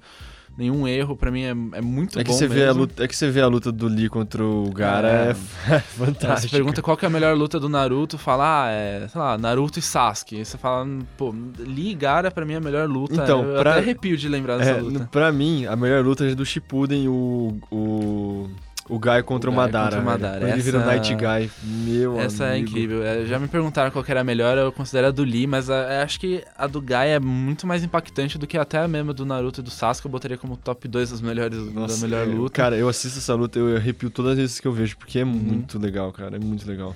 nenhum 0.57 0.85
erro, 0.85 1.15
para 1.15 1.31
mim 1.31 1.43
é, 1.43 1.51
é 1.51 1.81
muito 1.81 2.19
é 2.19 2.23
que 2.23 2.29
bom 2.29 2.35
você 2.35 2.47
mesmo. 2.47 2.55
Vê 2.55 2.67
a 2.67 2.71
luta, 2.73 3.03
é 3.03 3.07
que 3.07 3.15
você 3.15 3.31
vê 3.31 3.41
a 3.41 3.47
luta 3.47 3.71
do 3.71 3.87
Lee 3.87 4.09
contra 4.09 4.43
o 4.43 4.69
Gara, 4.71 5.07
é, 5.07 5.29
é 5.73 5.79
fantástico. 5.79 6.49
Você 6.49 6.49
pergunta 6.49 6.81
qual 6.81 6.97
que 6.97 7.05
é 7.05 7.07
a 7.07 7.11
melhor 7.11 7.35
luta 7.37 7.59
do 7.59 7.69
Naruto, 7.69 8.17
fala, 8.17 8.65
ah, 8.65 8.69
é, 8.69 9.07
sei 9.07 9.21
lá, 9.21 9.37
Naruto 9.37 9.79
e 9.79 9.81
Sasuke. 9.81 10.43
Você 10.43 10.57
fala, 10.57 10.85
pô, 11.17 11.33
Lee 11.57 11.91
e 11.91 11.95
Gara 11.95 12.29
pra 12.29 12.45
mim 12.45 12.53
é 12.53 12.57
a 12.57 12.61
melhor 12.61 12.89
luta. 12.89 13.13
Então, 13.13 13.43
eu 13.45 13.61
pra, 13.61 13.71
até 13.71 13.79
arrepio 13.79 14.17
de 14.17 14.27
lembrar 14.27 14.57
dessa 14.57 14.71
é, 14.71 14.81
luta. 14.81 15.07
Pra 15.09 15.31
mim, 15.31 15.65
a 15.65 15.75
melhor 15.77 16.03
luta 16.03 16.25
é 16.25 16.35
do 16.35 16.45
Shippuden, 16.45 17.07
o... 17.07 17.57
o 17.71 18.49
o 18.89 18.99
Guy 18.99 19.21
contra 19.23 19.49
o, 19.49 19.53
o 19.53 19.55
Madara. 19.55 19.97
Contra 19.97 20.01
o 20.01 20.03
Madara. 20.03 20.45
Essa... 20.45 20.53
Ele 20.55 20.61
vira 20.61 20.85
Night 20.85 21.15
Guy. 21.15 21.51
Meu 21.63 22.19
Essa 22.19 22.45
é 22.45 22.53
amigo. 22.53 22.67
é 22.67 22.69
incrível. 22.69 23.03
É, 23.03 23.25
já 23.25 23.37
me 23.37 23.47
perguntaram 23.47 23.91
qual 23.91 24.03
era 24.07 24.21
a 24.21 24.23
melhor, 24.23 24.57
eu 24.57 24.71
considero 24.71 25.07
a 25.07 25.11
do 25.11 25.23
Lee, 25.23 25.45
mas 25.45 25.69
a, 25.69 26.01
acho 26.03 26.19
que 26.19 26.43
a 26.57 26.65
do 26.65 26.81
Guy 26.81 27.07
é 27.07 27.19
muito 27.19 27.67
mais 27.67 27.83
impactante 27.83 28.37
do 28.37 28.47
que 28.47 28.57
até 28.57 28.79
a 28.79 28.87
mesma 28.87 29.13
do 29.13 29.25
Naruto 29.25 29.61
e 29.61 29.63
do 29.63 29.69
Sasuke. 29.69 30.07
Eu 30.07 30.11
botaria 30.11 30.37
como 30.37 30.57
top 30.57 30.87
2 30.87 31.11
das 31.11 31.21
melhores 31.21 31.57
Nossa, 31.71 31.95
da 31.95 32.07
melhor 32.07 32.27
é, 32.27 32.31
luta. 32.31 32.53
Cara, 32.53 32.75
eu 32.75 32.89
assisto 32.89 33.19
essa 33.19 33.35
luta, 33.35 33.59
eu 33.59 33.77
arrepio 33.77 34.09
todas 34.09 34.31
as 34.31 34.37
vezes 34.37 34.59
que 34.59 34.67
eu 34.67 34.73
vejo, 34.73 34.97
porque 34.97 35.19
é 35.19 35.23
uhum. 35.23 35.29
muito 35.29 35.77
legal, 35.77 36.11
cara. 36.11 36.35
É 36.35 36.39
muito 36.39 36.67
legal. 36.67 36.95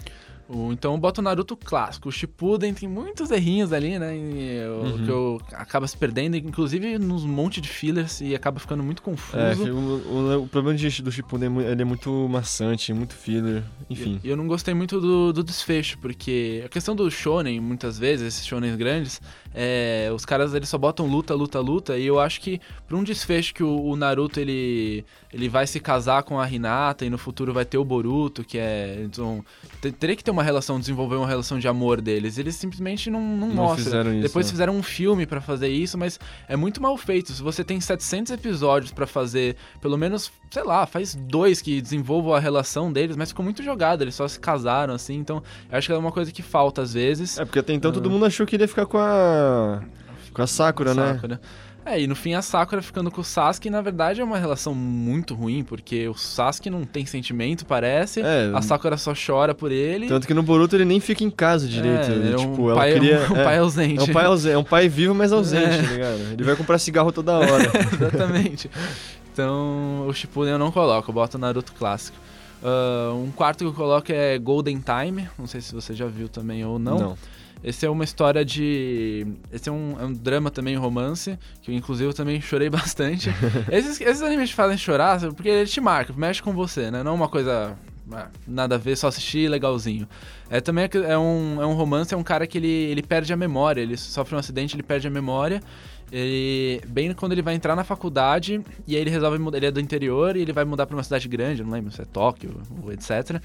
Então 0.72 1.00
bota 1.00 1.22
o 1.22 1.24
Naruto 1.24 1.56
clássico. 1.56 2.10
O 2.10 2.12
Shippuden 2.12 2.74
tem 2.74 2.88
muitos 2.88 3.32
errinhos 3.32 3.72
ali, 3.72 3.98
né? 3.98 4.14
Uhum. 4.14 5.06
Que 5.06 5.12
eu 5.12 5.42
acaba 5.54 5.88
se 5.88 5.98
perdendo, 5.98 6.36
inclusive 6.36 6.98
nos 7.00 7.24
monte 7.26 7.62
de 7.62 7.70
fillers 7.70 8.22
e 8.22 8.36
acaba 8.36 8.60
ficando 8.60 8.84
muito 8.84 9.02
confuso. 9.02 9.38
É, 9.38 9.54
o, 9.72 9.76
o, 9.76 10.44
o, 10.44 10.48
problema 10.48 10.78
do 10.78 11.12
Shippuden 11.12 11.60
ele 11.62 11.82
é 11.82 11.86
muito 11.86 12.12
maçante, 12.30 12.94
muito 12.94 13.14
filler, 13.14 13.64
enfim. 13.90 14.20
E 14.24 14.30
eu 14.30 14.36
não 14.36 14.48
gostei 14.48 14.74
muito 14.74 15.00
do, 15.00 15.34
do, 15.34 15.44
desfecho, 15.44 15.98
porque 16.00 16.62
a 16.66 16.70
questão 16.70 16.96
do 16.96 17.10
shonen, 17.10 17.60
muitas 17.60 17.98
vezes, 17.98 18.28
esses 18.28 18.46
shonen 18.46 18.76
grandes, 18.76 19.22
é, 19.54 20.10
os 20.14 20.26
caras 20.26 20.54
eles 20.54 20.70
só 20.70 20.78
botam 20.78 21.06
luta, 21.06 21.34
luta, 21.34 21.60
luta, 21.60 21.98
e 21.98 22.06
eu 22.06 22.20
acho 22.20 22.42
que 22.42 22.60
para 22.88 22.98
um 22.98 23.04
desfecho 23.04 23.54
que 23.54 23.64
o, 23.64 23.84
o, 23.84 23.96
Naruto 23.96 24.40
ele, 24.40 25.06
ele 25.32 25.48
vai 25.48 25.68
se 25.68 25.80
casar 25.80 26.24
com 26.24 26.40
a 26.40 26.50
Hinata 26.50 27.06
e 27.06 27.10
no 27.10 27.18
futuro 27.18 27.54
vai 27.54 27.66
ter 27.66 27.78
o 27.78 27.86
Boruto, 27.86 28.44
que 28.44 28.58
é... 28.58 29.02
Então, 29.04 29.44
teria 30.00 30.16
que 30.16 30.24
ter 30.24 30.32
uma 30.32 30.44
relação, 30.44 30.80
desenvolver 30.80 31.16
uma 31.16 31.28
relação 31.28 31.60
de 31.60 31.68
amor 31.68 32.02
deles. 32.02 32.38
Eles 32.38 32.56
simplesmente 32.56 33.10
não, 33.10 33.22
não, 33.22 33.48
não 33.48 33.56
mostram. 33.56 33.86
Fizeram 33.86 34.14
isso, 34.14 34.22
Depois 34.24 34.46
né? 34.48 34.52
fizeram 34.52 34.76
um 34.76 34.84
filme 34.84 35.26
para 35.26 35.42
fazer 35.42 35.70
isso, 35.70 35.98
mas 35.98 36.20
é 36.48 36.56
muito 36.56 36.82
mal 36.82 36.98
feito. 36.98 37.32
Se 37.32 37.42
você 37.42 37.64
tem 37.64 37.80
700 37.80 38.32
episódios 38.32 38.92
para 38.92 39.06
fazer, 39.06 39.56
pelo 39.82 39.98
menos, 39.98 40.32
sei 40.50 40.64
lá, 40.64 40.86
faz 40.86 41.16
dois 41.16 41.62
que 41.62 41.82
desenvolvam 41.82 42.34
a 42.34 42.40
relação 42.40 42.92
deles, 42.92 43.16
mas 43.16 43.30
ficou 43.30 43.44
muito 43.44 43.62
jogado. 43.62 44.02
Eles 44.02 44.16
só 44.16 44.28
se 44.28 44.40
casaram, 44.40 44.94
assim. 44.94 45.16
Então, 45.16 45.44
eu 45.72 45.78
acho 45.78 45.88
que 45.88 45.94
é 45.94 45.98
uma 45.98 46.12
coisa 46.12 46.32
que 46.32 46.42
falta 46.42 46.82
às 46.82 46.94
vezes. 46.94 47.38
É, 47.38 47.46
porque 47.46 47.60
até 47.60 47.74
então 47.74 47.92
uh... 47.92 47.94
todo 47.94 48.10
mundo 48.10 48.26
achou 48.26 48.46
que 48.46 48.56
ele 48.56 48.64
ia 48.64 48.68
ficar 48.68 48.86
com 48.86 48.98
a. 48.98 49.43
Com 50.34 50.42
a 50.42 50.48
Sakura, 50.48 50.94
né? 50.94 51.14
Sakura. 51.14 51.42
É, 51.86 52.00
e 52.00 52.08
no 52.08 52.16
fim 52.16 52.34
a 52.34 52.42
Sakura 52.42 52.82
ficando 52.82 53.12
com 53.12 53.20
o 53.20 53.24
Sasuke, 53.24 53.70
na 53.70 53.82
verdade 53.82 54.22
é 54.22 54.24
uma 54.24 54.38
relação 54.38 54.74
muito 54.74 55.36
ruim, 55.36 55.64
porque 55.64 56.08
o 56.08 56.14
Sasuke 56.14 56.70
não 56.70 56.86
tem 56.86 57.06
sentimento, 57.06 57.66
parece. 57.66 58.22
É, 58.22 58.52
a 58.54 58.62
Sakura 58.62 58.96
só 58.96 59.14
chora 59.14 59.54
por 59.54 59.70
ele. 59.70 60.08
Tanto 60.08 60.26
que 60.26 60.34
no 60.34 60.42
Boruto 60.42 60.76
ele 60.78 60.86
nem 60.86 61.02
fica 61.02 61.26
em 61.26 61.30
casa 61.30 61.68
direito. 61.68 62.10
É, 62.10 62.14
ele, 62.14 62.34
é 62.34 62.36
tipo, 62.38 62.72
um 62.72 62.76
pai, 62.76 62.94
queria, 62.94 63.20
um, 63.20 63.24
um 63.24 63.44
pai 63.44 63.58
ausente. 63.58 64.00
É 64.00 64.04
um 64.04 64.14
pai 64.14 64.26
ausente, 64.26 64.56
é 64.56 64.58
um 64.58 64.64
pai 64.64 64.88
vivo, 64.88 65.14
mas 65.14 65.34
ausente, 65.34 65.66
é. 65.66 65.82
tá 65.82 65.92
ligado? 65.92 66.20
Ele 66.32 66.44
vai 66.44 66.56
comprar 66.56 66.78
cigarro 66.78 67.12
toda 67.12 67.34
hora. 67.34 67.64
Exatamente. 67.92 68.72
Então, 69.34 70.06
o 70.08 70.14
Shippuden 70.14 70.54
eu 70.54 70.60
não 70.60 70.72
coloco, 70.72 71.10
eu 71.10 71.14
boto 71.14 71.38
Naruto 71.38 71.74
clássico. 71.74 72.18
Uh, 72.62 73.14
um 73.16 73.32
quarto 73.32 73.60
que 73.60 73.66
eu 73.66 73.74
coloco 73.74 74.10
é 74.10 74.40
Golden 74.40 74.80
Time, 74.82 75.28
não 75.38 75.48
sei 75.48 75.60
se 75.60 75.76
você 75.76 75.94
já 75.94 76.06
viu 76.06 76.30
também 76.30 76.64
ou 76.64 76.80
não. 76.80 76.98
Não. 76.98 77.18
Esse 77.64 77.86
é 77.86 77.90
uma 77.90 78.04
história 78.04 78.44
de. 78.44 79.26
Esse 79.52 79.70
é 79.70 79.72
um, 79.72 79.96
é 80.00 80.06
um 80.06 80.14
drama 80.14 80.52
também, 80.52 80.78
um 80.78 80.82
romance, 80.82 81.40
que 81.62 81.72
eu, 81.72 81.76
inclusive 81.76 82.10
eu 82.10 82.14
também 82.14 82.42
chorei 82.42 82.70
bastante. 82.70 83.30
esses, 83.72 84.02
esses 84.02 84.22
animes 84.22 84.50
te 84.50 84.56
fazem 84.56 84.78
chorar 84.78 85.20
porque 85.34 85.50
ele 85.50 85.70
te 85.70 85.80
marca, 85.80 86.14
mexe 86.14 86.42
com 86.42 86.52
você, 86.52 86.92
né? 86.92 87.02
Não 87.04 87.12
é 87.12 87.16
uma 87.16 87.30
coisa. 87.30 87.78
Ah, 88.12 88.28
nada 88.46 88.76
a 88.76 88.78
ver, 88.78 88.98
só 88.98 89.08
assistir 89.08 89.50
legalzinho. 89.50 90.08
É 90.50 90.60
também 90.60 90.90
é 90.94 91.18
um, 91.18 91.62
é 91.62 91.66
um 91.66 91.74
romance, 91.74 92.14
é 92.14 92.18
um 92.18 92.24
cara 92.24 92.46
que 92.46 92.58
ele, 92.58 92.68
ele 92.68 93.02
perde 93.02 93.32
a 93.32 93.38
memória, 93.38 93.80
ele 93.80 93.96
sofre 93.96 94.36
um 94.36 94.38
acidente, 94.38 94.76
ele 94.76 94.84
perde 94.84 95.08
a 95.08 95.10
memória. 95.10 95.62
Ele, 96.12 96.80
bem 96.88 97.12
quando 97.14 97.32
ele 97.32 97.42
vai 97.42 97.56
entrar 97.56 97.76
na 97.76 97.84
faculdade, 97.84 98.62
e 98.86 98.96
aí 98.96 99.02
ele 99.02 99.10
resolve 99.10 99.40
mudar, 99.40 99.58
ele 99.58 99.66
é 99.66 99.72
do 99.72 99.80
interior 99.80 100.36
e 100.36 100.42
ele 100.42 100.54
vai 100.54 100.64
mudar 100.64 100.86
para 100.86 100.96
uma 100.96 101.02
cidade 101.02 101.28
grande, 101.28 101.64
não 101.64 101.72
lembro 101.72 101.92
se 101.92 102.02
é 102.02 102.06
Tóquio 102.06 102.62
ou 102.84 102.92
etc. 102.92 103.42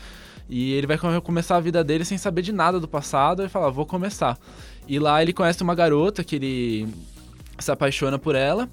E 0.49 0.73
ele 0.73 0.87
vai 0.87 0.99
começar 1.21 1.57
a 1.57 1.61
vida 1.61 1.85
dele 1.85 2.05
sem 2.05 2.17
saber 2.17 2.43
de 2.43 2.53
nada 2.53 2.81
do 2.81 2.89
passado 2.89 3.45
e 3.45 3.49
fala, 3.49 3.71
vou 3.71 3.85
começar. 3.85 4.39
E 4.87 4.99
lá 4.99 5.21
ele 5.23 5.33
conhece 5.33 5.63
uma 5.63 5.75
garota 5.75 6.25
que 6.25 6.37
ele 6.37 6.89
se 7.59 7.71
apaixona 7.71 8.19
por 8.19 8.35
ela. 8.35 8.69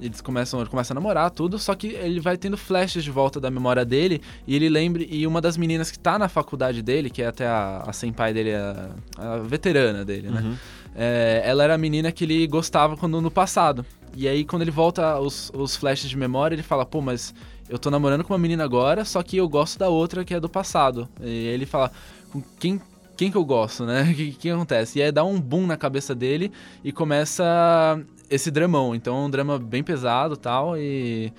eles 0.00 0.20
começam, 0.20 0.60
ele 0.60 0.70
começa 0.70 0.92
a 0.92 0.94
namorar, 0.94 1.30
tudo, 1.30 1.58
só 1.58 1.74
que 1.74 1.88
ele 1.88 2.20
vai 2.20 2.36
tendo 2.36 2.56
flashes 2.56 3.02
de 3.02 3.10
volta 3.10 3.40
da 3.40 3.50
memória 3.50 3.84
dele, 3.84 4.20
e 4.46 4.54
ele 4.54 4.68
lembra, 4.68 5.02
e 5.02 5.26
uma 5.26 5.40
das 5.40 5.56
meninas 5.56 5.90
que 5.90 5.98
tá 5.98 6.18
na 6.18 6.28
faculdade 6.28 6.82
dele, 6.82 7.10
que 7.10 7.22
é 7.22 7.26
até 7.26 7.46
a, 7.46 7.84
a 7.86 7.92
senpai 7.92 8.32
dele, 8.32 8.54
a, 8.54 8.90
a 9.16 9.36
veterana 9.38 10.04
dele, 10.04 10.30
né? 10.30 10.40
Uhum. 10.40 10.54
É, 10.94 11.42
ela 11.44 11.62
era 11.64 11.74
a 11.74 11.78
menina 11.78 12.10
que 12.10 12.24
ele 12.24 12.46
gostava 12.46 12.96
quando 12.96 13.20
no 13.20 13.30
passado. 13.30 13.84
E 14.16 14.26
aí, 14.26 14.44
quando 14.44 14.62
ele 14.62 14.70
volta 14.70 15.18
os, 15.18 15.50
os 15.54 15.76
flashes 15.76 16.08
de 16.10 16.16
memória, 16.16 16.54
ele 16.54 16.62
fala, 16.62 16.84
pô, 16.84 17.00
mas 17.00 17.34
eu 17.68 17.78
tô 17.78 17.90
namorando 17.90 18.24
com 18.24 18.32
uma 18.32 18.38
menina 18.38 18.64
agora, 18.64 19.04
só 19.04 19.22
que 19.22 19.36
eu 19.36 19.48
gosto 19.48 19.78
da 19.78 19.88
outra 19.88 20.24
que 20.24 20.34
é 20.34 20.40
do 20.40 20.48
passado. 20.48 21.08
E 21.20 21.46
ele 21.46 21.66
fala, 21.66 21.92
com 22.30 22.42
quem, 22.58 22.80
quem 23.16 23.30
que 23.30 23.36
eu 23.36 23.44
gosto, 23.44 23.84
né? 23.84 24.02
O 24.02 24.14
que, 24.14 24.32
que 24.32 24.50
acontece? 24.50 24.98
E 24.98 25.02
aí 25.02 25.12
dá 25.12 25.24
um 25.24 25.40
boom 25.40 25.66
na 25.66 25.76
cabeça 25.76 26.14
dele 26.14 26.50
e 26.82 26.92
começa 26.92 28.00
esse 28.30 28.50
dramão. 28.50 28.94
Então 28.94 29.16
é 29.16 29.26
um 29.26 29.30
drama 29.30 29.58
bem 29.58 29.82
pesado 29.82 30.36
tal, 30.36 30.76
e 30.76 31.32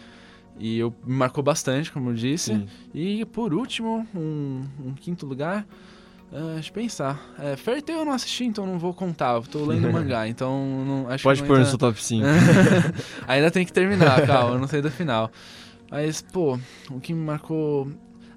e 0.60 0.78
eu, 0.78 0.94
me 1.06 1.16
marcou 1.16 1.42
bastante, 1.42 1.90
como 1.90 2.10
eu 2.10 2.14
disse. 2.14 2.54
Sim. 2.54 2.68
E 2.94 3.24
por 3.26 3.54
último, 3.54 4.06
um, 4.14 4.62
um 4.86 4.94
quinto 4.94 5.26
lugar. 5.26 5.66
ah, 6.34 6.52
deixa 6.56 6.70
eu 6.70 6.74
pensar. 6.74 7.34
É, 7.40 7.56
Fairy 7.56 7.82
Tail 7.82 8.00
eu 8.00 8.06
não 8.06 8.12
assisti, 8.12 8.44
então 8.44 8.68
não 8.68 8.78
vou 8.78 8.94
contar. 8.94 9.36
Eu 9.36 9.42
tô 9.44 9.66
lendo 9.66 9.88
mangá, 9.92 10.28
então 10.28 10.84
não, 10.86 11.10
acho 11.10 11.24
Pode 11.24 11.42
que 11.42 11.48
pôr 11.48 11.54
não 11.54 11.64
no 11.64 11.70
seu 11.70 11.78
top 11.78 12.04
5. 12.04 12.26
Ainda 13.26 13.50
tem 13.50 13.66
que 13.66 13.72
terminar, 13.72 14.28
calma, 14.28 14.56
eu 14.56 14.60
não 14.60 14.68
sei 14.68 14.82
do 14.82 14.92
final. 14.92 15.32
Mas, 15.90 16.22
pô, 16.22 16.60
o 16.92 17.00
que 17.00 17.14
me 17.14 17.24
marcou. 17.24 17.88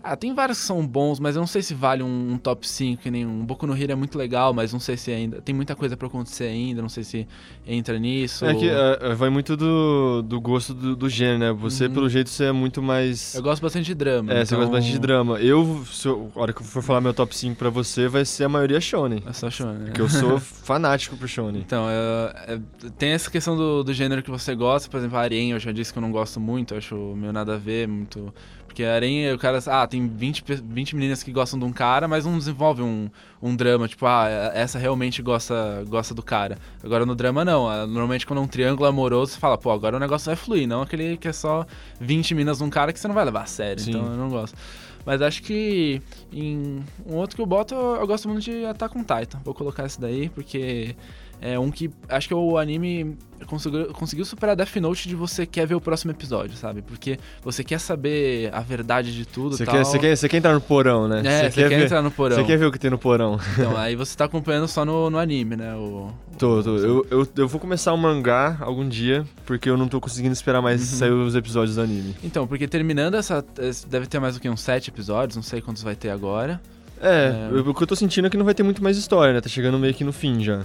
Ah, 0.02 0.16
tem 0.16 0.34
vários 0.34 0.58
que 0.58 0.64
são 0.64 0.84
bons, 0.86 1.20
mas 1.20 1.36
eu 1.36 1.40
não 1.40 1.46
sei 1.46 1.62
se 1.62 1.74
vale 1.74 2.02
um, 2.02 2.32
um 2.32 2.38
top 2.38 2.66
5, 2.68 3.02
que 3.02 3.10
nem 3.10 3.24
um 3.24 3.44
Boku 3.44 3.66
no 3.66 3.76
Hero 3.76 3.92
é 3.92 3.94
muito 3.94 4.18
legal, 4.18 4.52
mas 4.52 4.72
não 4.72 4.80
sei 4.80 4.96
se 4.96 5.10
ainda. 5.12 5.40
Tem 5.40 5.54
muita 5.54 5.76
coisa 5.76 5.96
pra 5.96 6.08
acontecer 6.08 6.44
ainda, 6.44 6.82
não 6.82 6.88
sei 6.88 7.04
se 7.04 7.26
entra 7.66 7.98
nisso. 7.98 8.44
É 8.44 8.54
que 8.54 8.68
é, 8.68 9.14
vai 9.14 9.30
muito 9.30 9.56
do, 9.56 10.22
do 10.22 10.40
gosto 10.40 10.74
do, 10.74 10.96
do 10.96 11.08
gênero, 11.08 11.38
né? 11.38 11.52
Você, 11.52 11.86
Uhum. 11.86 11.92
pelo 11.94 12.08
jeito, 12.08 12.30
você 12.30 12.44
é 12.46 12.52
muito 12.52 12.82
mais. 12.82 13.34
Eu 13.34 13.42
gosto 13.42 13.62
bastante 13.62 13.86
de 13.86 13.94
drama. 13.94 14.32
É, 14.32 14.44
você 14.44 14.54
então... 14.54 14.58
gosta 14.58 14.72
bastante 14.72 14.92
de 14.92 14.98
drama. 14.98 15.38
Eu, 15.40 15.84
se 15.90 16.08
eu, 16.08 16.30
a 16.34 16.40
hora 16.40 16.52
que 16.52 16.60
eu 16.62 16.66
for 16.66 16.82
falar 16.82 17.00
meu 17.00 17.14
top 17.14 17.36
5 17.36 17.56
pra 17.56 17.70
você, 17.70 18.08
vai 18.08 18.24
ser 18.24 18.44
a 18.44 18.48
maioria 18.48 18.80
shonen. 18.80 19.22
É 19.26 19.32
só 19.32 19.48
shonen, 19.50 19.78
né? 19.78 19.84
Porque 19.86 20.00
eu 20.00 20.08
sou 20.08 20.38
fanático 20.40 21.16
por 21.16 21.28
shonen. 21.28 21.62
Então, 21.64 21.86
é- 21.88 22.54
é- 22.54 22.60
tem 22.98 23.10
essa 23.10 23.30
questão 23.30 23.56
do, 23.56 23.84
do 23.84 23.92
gênero 23.92 24.22
que 24.22 24.30
você 24.30 24.54
gosta, 24.54 24.88
por 24.90 24.96
exemplo, 24.98 25.16
a 25.16 25.20
Arém, 25.20 25.52
eu 25.52 25.60
já 25.60 25.70
disse 25.70 25.92
que 25.92 25.98
eu 25.98 26.02
não 26.02 26.10
gosto 26.10 26.40
muito, 26.40 26.74
eu 26.74 26.78
acho 26.78 26.96
meio 27.16 27.32
nada 27.32 27.54
a 27.54 27.58
ver, 27.58 27.86
muito. 27.86 28.32
Porque 28.72 28.84
a 28.84 28.94
Arém, 28.94 29.30
o 29.30 29.38
cara. 29.38 29.58
Ah, 29.66 29.86
tem 29.86 30.08
20, 30.08 30.42
pe- 30.42 30.54
20 30.64 30.96
meninas 30.96 31.22
que 31.22 31.30
gostam 31.30 31.58
de 31.58 31.64
um 31.66 31.72
cara, 31.72 32.08
mas 32.08 32.24
não 32.24 32.38
desenvolve 32.38 32.80
um, 32.80 33.10
um 33.42 33.54
drama, 33.54 33.86
tipo, 33.86 34.06
ah, 34.06 34.26
essa 34.54 34.78
realmente 34.78 35.20
gosta, 35.20 35.84
gosta 35.86 36.14
do 36.14 36.22
cara. 36.22 36.56
Agora 36.82 37.04
no 37.04 37.14
drama 37.14 37.44
não. 37.44 37.68
ah, 37.68 37.86
Normalmente 37.86 38.26
quando 38.26 38.38
é 38.38 38.42
um 38.42 38.46
triângulo 38.48 38.88
amoroso, 38.88 39.32
você 39.32 39.38
fala, 39.38 39.58
pô, 39.58 39.70
agora 39.70 39.96
o 39.96 40.00
negócio 40.00 40.24
vai 40.26 40.36
fluir, 40.36 40.66
não 40.66 40.80
aquele 40.80 41.18
que 41.18 41.28
é 41.28 41.32
só 41.34 41.66
20 42.00 42.34
minas 42.34 42.60
num 42.60 42.70
cara 42.70 42.94
que 42.94 42.98
você 42.98 43.06
não 43.06 43.14
vai 43.14 43.26
levar 43.26 43.42
a 43.42 43.46
sério. 43.46 43.82
Sim. 43.82 43.90
Então 43.90 44.06
eu 44.06 44.16
não 44.16 44.30
gosto. 44.30 44.56
Mas 45.04 45.20
acho 45.20 45.42
que 45.42 46.00
em 46.32 46.80
um 47.04 47.16
outro 47.16 47.36
que 47.36 47.42
eu 47.42 47.46
boto, 47.46 47.74
eu, 47.74 47.96
eu 47.96 48.06
gosto 48.06 48.26
muito 48.28 48.42
de 48.44 48.64
Attack 48.64 48.96
on 48.96 49.02
Titan. 49.02 49.38
Vou 49.44 49.52
colocar 49.52 49.84
esse 49.84 50.00
daí, 50.00 50.28
porque 50.30 50.96
é 51.42 51.58
um 51.58 51.70
que 51.70 51.90
acho 52.08 52.28
que 52.28 52.34
o 52.34 52.56
anime 52.56 53.18
conseguiu, 53.46 53.86
conseguiu 53.92 54.24
superar 54.24 54.54
Death 54.54 54.76
Note 54.76 55.08
de 55.08 55.16
você 55.16 55.44
quer 55.44 55.66
ver 55.66 55.74
o 55.74 55.80
próximo 55.80 56.12
episódio, 56.12 56.56
sabe? 56.56 56.80
Porque 56.82 57.18
você 57.42 57.64
quer 57.64 57.80
saber 57.80 58.48
a 58.54 58.60
verdade 58.60 59.12
de 59.12 59.26
tudo 59.26 59.56
Você 59.56 59.64
tal. 59.64 59.74
quer, 59.74 59.84
você, 59.84 59.98
quer, 59.98 60.16
você 60.16 60.28
quer 60.28 60.36
entrar 60.36 60.54
no 60.54 60.60
porão, 60.60 61.08
né? 61.08 61.20
É, 61.24 61.50
você 61.50 61.62
quer, 61.62 61.68
ver, 61.68 61.84
entrar 61.84 62.00
no 62.00 62.10
porão. 62.12 62.36
Você 62.36 62.44
quer 62.44 62.56
ver 62.56 62.66
o 62.66 62.70
que 62.72 62.78
tem 62.78 62.90
no 62.90 62.96
porão. 62.98 63.38
Então, 63.58 63.74
aí 63.76 63.96
você 63.96 64.16
tá 64.16 64.24
acompanhando 64.26 64.68
só 64.68 64.84
no, 64.84 65.10
no 65.10 65.18
anime, 65.18 65.56
né? 65.56 65.74
O, 65.74 66.10
Tô, 66.38 66.60
o- 66.60 66.62
tô. 66.62 66.76
Eu, 66.78 67.06
eu, 67.10 67.28
eu 67.36 67.48
vou 67.48 67.60
começar 67.60 67.92
o 67.92 67.98
mangá 67.98 68.56
algum 68.60 68.88
dia, 68.88 69.26
porque 69.44 69.68
eu 69.68 69.76
não 69.76 69.88
tô 69.88 70.00
conseguindo 70.00 70.32
esperar 70.32 70.62
mais 70.62 70.80
Uhum. 70.80 70.98
sair 70.98 71.10
os 71.10 71.34
episódios 71.34 71.74
do 71.76 71.82
anime. 71.82 72.14
Então, 72.22 72.46
porque 72.46 72.68
terminando 72.68 73.14
essa. 73.16 73.44
Deve 73.88 74.06
ter 74.06 74.20
mais 74.20 74.36
o 74.36 74.40
que? 74.40 74.48
Uns 74.48 74.60
sete 74.60 74.90
episódios, 74.90 75.34
não 75.36 75.42
sei 75.42 75.60
quantos 75.60 75.82
vai 75.82 75.96
ter 75.96 76.10
agora. 76.10 76.60
É, 77.00 77.48
É. 77.52 77.58
o 77.58 77.74
que 77.74 77.82
eu 77.82 77.86
tô 77.88 77.96
sentindo 77.96 78.28
é 78.28 78.30
que 78.30 78.36
não 78.36 78.44
vai 78.44 78.54
ter 78.54 78.62
muito 78.62 78.80
mais 78.80 78.96
história, 78.96 79.34
né? 79.34 79.40
Tá 79.40 79.48
chegando 79.48 79.76
meio 79.76 79.92
que 79.92 80.04
no 80.04 80.12
fim 80.12 80.40
já. 80.40 80.60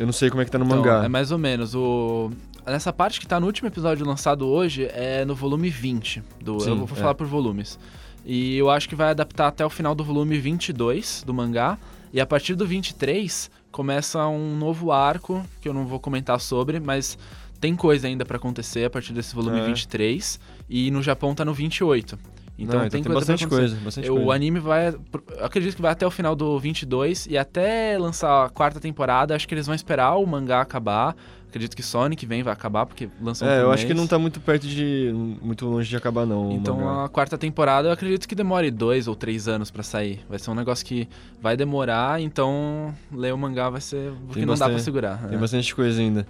Eu 0.00 0.06
não 0.06 0.14
sei 0.14 0.30
como 0.30 0.40
é 0.40 0.46
que 0.46 0.50
tá 0.50 0.58
no 0.58 0.64
Então, 0.64 0.78
mangá. 0.78 1.04
É 1.04 1.08
mais 1.08 1.30
ou 1.30 1.36
menos. 1.36 1.74
O... 1.74 2.30
Nessa 2.66 2.90
parte 2.90 3.20
que 3.20 3.26
tá 3.26 3.38
no 3.38 3.44
último 3.44 3.68
episódio 3.68 4.06
lançado 4.06 4.48
hoje 4.48 4.88
é 4.94 5.26
no 5.26 5.34
volume 5.34 5.68
20. 5.68 6.22
Do... 6.40 6.58
Sim, 6.58 6.70
eu 6.70 6.76
vou 6.86 6.96
é. 6.96 7.00
falar 7.00 7.14
por 7.14 7.26
volumes. 7.26 7.78
E 8.24 8.56
eu 8.56 8.70
acho 8.70 8.88
que 8.88 8.94
vai 8.94 9.10
adaptar 9.10 9.48
até 9.48 9.64
o 9.64 9.68
final 9.68 9.94
do 9.94 10.02
volume 10.02 10.38
22 10.38 11.22
do 11.26 11.34
mangá. 11.34 11.76
E 12.14 12.18
a 12.18 12.24
partir 12.24 12.54
do 12.54 12.66
23 12.66 13.50
começa 13.70 14.26
um 14.26 14.56
novo 14.56 14.90
arco, 14.90 15.44
que 15.60 15.68
eu 15.68 15.74
não 15.74 15.86
vou 15.86 16.00
comentar 16.00 16.40
sobre, 16.40 16.80
mas 16.80 17.18
tem 17.60 17.76
coisa 17.76 18.08
ainda 18.08 18.24
pra 18.24 18.38
acontecer 18.38 18.86
a 18.86 18.90
partir 18.90 19.12
desse 19.12 19.34
volume 19.34 19.60
É. 19.60 19.66
23. 19.66 20.40
E 20.66 20.90
no 20.90 21.02
Japão 21.02 21.34
tá 21.34 21.44
no 21.44 21.52
28. 21.52 22.18
Então 22.60 22.80
Não, 22.80 22.88
tem, 22.88 23.02
coisa 23.02 23.18
bastante 23.18 23.46
pra 23.46 23.56
acontecer. 23.56 23.70
coisa, 23.74 23.84
bastante 23.84 24.10
O 24.10 24.14
coisa. 24.16 24.32
anime 24.34 24.60
vai. 24.60 24.94
Acredito 25.40 25.76
que 25.76 25.82
vai 25.82 25.90
até 25.92 26.06
o 26.06 26.10
final 26.10 26.36
do 26.36 26.58
22 26.58 27.26
e 27.26 27.38
até 27.38 27.96
lançar 27.98 28.44
a 28.44 28.48
quarta 28.50 28.78
temporada, 28.78 29.34
acho 29.34 29.48
que 29.48 29.54
eles 29.54 29.66
vão 29.66 29.74
esperar 29.74 30.14
o 30.16 30.26
mangá 30.26 30.60
acabar. 30.60 31.16
Acredito 31.48 31.74
que 31.74 31.82
Sonic 31.82 32.24
vem 32.26 32.44
vai 32.44 32.52
acabar, 32.52 32.86
porque 32.86 33.08
lançam 33.20 33.48
É, 33.48 33.60
eu 33.62 33.72
acho 33.72 33.82
que 33.84 33.88
mês. 33.92 33.98
não 34.00 34.06
tá 34.06 34.16
muito 34.20 34.38
perto 34.38 34.68
de. 34.68 35.10
muito 35.42 35.66
longe 35.66 35.88
de 35.88 35.96
acabar, 35.96 36.24
não. 36.24 36.52
Então 36.52 37.02
a 37.02 37.08
quarta 37.08 37.36
temporada 37.36 37.88
eu 37.88 37.92
acredito 37.92 38.28
que 38.28 38.36
demore 38.36 38.70
dois 38.70 39.08
ou 39.08 39.16
três 39.16 39.48
anos 39.48 39.68
pra 39.68 39.82
sair. 39.82 40.20
Vai 40.28 40.38
ser 40.38 40.48
um 40.52 40.54
negócio 40.54 40.86
que 40.86 41.08
vai 41.42 41.56
demorar, 41.56 42.20
então 42.20 42.94
ler 43.12 43.34
o 43.34 43.38
mangá 43.38 43.68
vai 43.68 43.80
ser. 43.80 44.12
Porque 44.26 44.34
Tem 44.34 44.44
não 44.46 44.54
dá 44.54 44.58
pra 44.58 44.66
bastante- 44.74 44.84
segurar. 44.84 45.18
Tem 45.26 45.36
é. 45.36 45.40
bastante 45.40 45.74
coisa 45.74 46.00
ainda. 46.00 46.24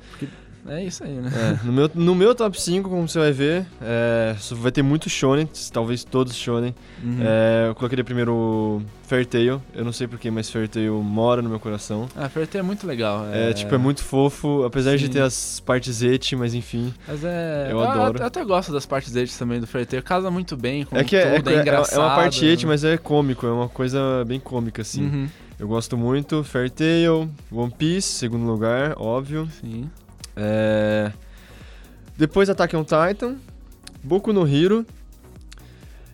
É 0.69 0.85
isso 0.85 1.03
aí, 1.05 1.15
né? 1.15 1.31
É, 1.35 1.67
no, 1.67 1.73
meu, 1.73 1.91
no 1.95 2.15
meu 2.15 2.35
top 2.35 2.61
5, 2.61 2.89
como 2.89 3.09
você 3.09 3.19
vai 3.19 3.33
ver, 3.33 3.67
é, 3.81 4.35
vai 4.53 4.71
ter 4.71 4.83
muito 4.83 5.09
shonen, 5.09 5.49
talvez 5.73 6.05
todos 6.05 6.35
shonen. 6.35 6.75
Uhum. 7.03 7.19
É, 7.23 7.69
eu 7.69 7.75
coloquei 7.75 8.03
primeiro 8.05 8.83
Fair 9.11 9.27
Tail, 9.27 9.61
eu 9.75 9.85
não 9.85 9.93
sei 9.93 10.07
porquê, 10.07 10.31
mas 10.31 10.51
Fair 10.51 10.69
Tail 10.69 11.03
mora 11.03 11.43
no 11.43 11.49
meu 11.49 11.59
coração. 11.59 12.09
Ah, 12.15 12.29
Fairy 12.29 12.47
Tail 12.47 12.63
é 12.63 12.67
muito 12.67 12.87
legal. 12.87 13.27
É, 13.33 13.53
tipo, 13.53 13.75
é 13.75 13.79
muito 13.79 14.05
fofo, 14.05 14.63
apesar 14.65 14.97
de 14.97 15.07
Sim. 15.07 15.13
ter 15.13 15.23
as 15.23 15.61
partes 15.61 16.03
et, 16.03 16.33
mas 16.37 16.55
enfim. 16.55 16.95
Mas 17.09 17.25
é. 17.25 17.69
Eu 17.71 17.81
adoro. 17.81 18.19
Eu, 18.19 18.27
até 18.27 18.45
gosto 18.45 18.73
das 18.73 18.87
partes 18.87 19.13
deles 19.13 19.37
também 19.37 19.61
do 19.61 19.67
Fairy 19.67 19.87
Tail. 19.87 20.03
Casa 20.03 20.31
muito 20.31 20.57
bem 20.57 20.85
com 20.85 20.97
É 20.97 21.03
que 21.03 21.17
é, 21.17 21.39
tudo, 21.39 21.51
é, 21.51 21.55
é, 21.55 21.57
é- 21.57 21.61
engraçado. 21.61 21.99
é 21.99 22.05
uma 22.05 22.15
parte 22.15 22.45
et, 22.47 22.65
mas 22.65 22.85
é 22.85 22.97
cômico, 22.97 23.47
é 23.47 23.51
uma 23.51 23.69
coisa 23.69 24.25
bem 24.27 24.39
cômica, 24.39 24.83
assim. 24.83 25.03
Uhum. 25.03 25.29
Eu 25.59 25.69
gosto 25.69 25.97
muito, 25.97 26.43
Fair 26.45 26.71
Tail, 26.71 27.29
One 27.51 27.73
Piece, 27.77 28.09
segundo 28.09 28.47
lugar, 28.47 28.95
óbvio. 28.97 29.49
Sim. 29.61 29.91
É... 30.37 31.13
Depois 32.17 32.49
Attack 32.51 32.77
on 32.77 32.85
Titan, 32.85 33.37
Boku 34.03 34.33
no 34.33 34.47
Hero. 34.47 34.85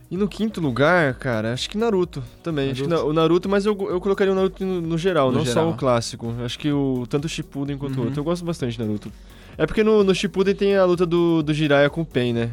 E 0.09 0.17
no 0.17 0.29
quinto 0.29 0.61
lugar, 0.61 1.14
cara, 1.14 1.53
acho 1.53 1.69
que 1.69 1.77
Naruto 1.77 2.23
também. 2.41 2.71
Acho 2.71 2.85
que 2.85 2.89
Naruto? 2.89 3.05
na- 3.07 3.11
o 3.11 3.12
Naruto, 3.12 3.49
mas 3.49 3.67
eu, 3.67 3.73
eu 3.91 4.01
colocaria 4.01 4.33
o 4.33 4.37
Naruto 4.37 4.64
no, 4.64 4.81
no 4.81 4.97
geral, 4.97 5.33
No 5.33 5.39
não 5.39 5.45
geral. 5.45 5.64
só 5.64 5.71
o 5.71 5.77
clássico. 5.77 6.33
Acho 6.45 6.57
que 6.61 6.71
o 6.71 7.05
tanto 7.09 7.25
o 7.25 7.29
Shippuden 7.29 7.77
quanto 7.77 7.97
o 7.97 7.99
Uhum. 8.01 8.05
outro. 8.07 8.21
Eu 8.21 8.25
gosto 8.25 8.45
bastante 8.45 8.75
de 8.79 8.85
Naruto. 8.85 9.11
É 9.59 9.67
porque 9.67 9.83
no, 9.83 10.05
no 10.05 10.14
Shippuden 10.14 10.55
tem 10.55 10.77
a 10.77 10.85
luta 10.85 11.05
do, 11.05 11.43
do 11.43 11.53
Jiraiya 11.53 11.91
com 11.91 12.03
o 12.03 12.07
Pain, 12.07 12.33
né? 12.33 12.51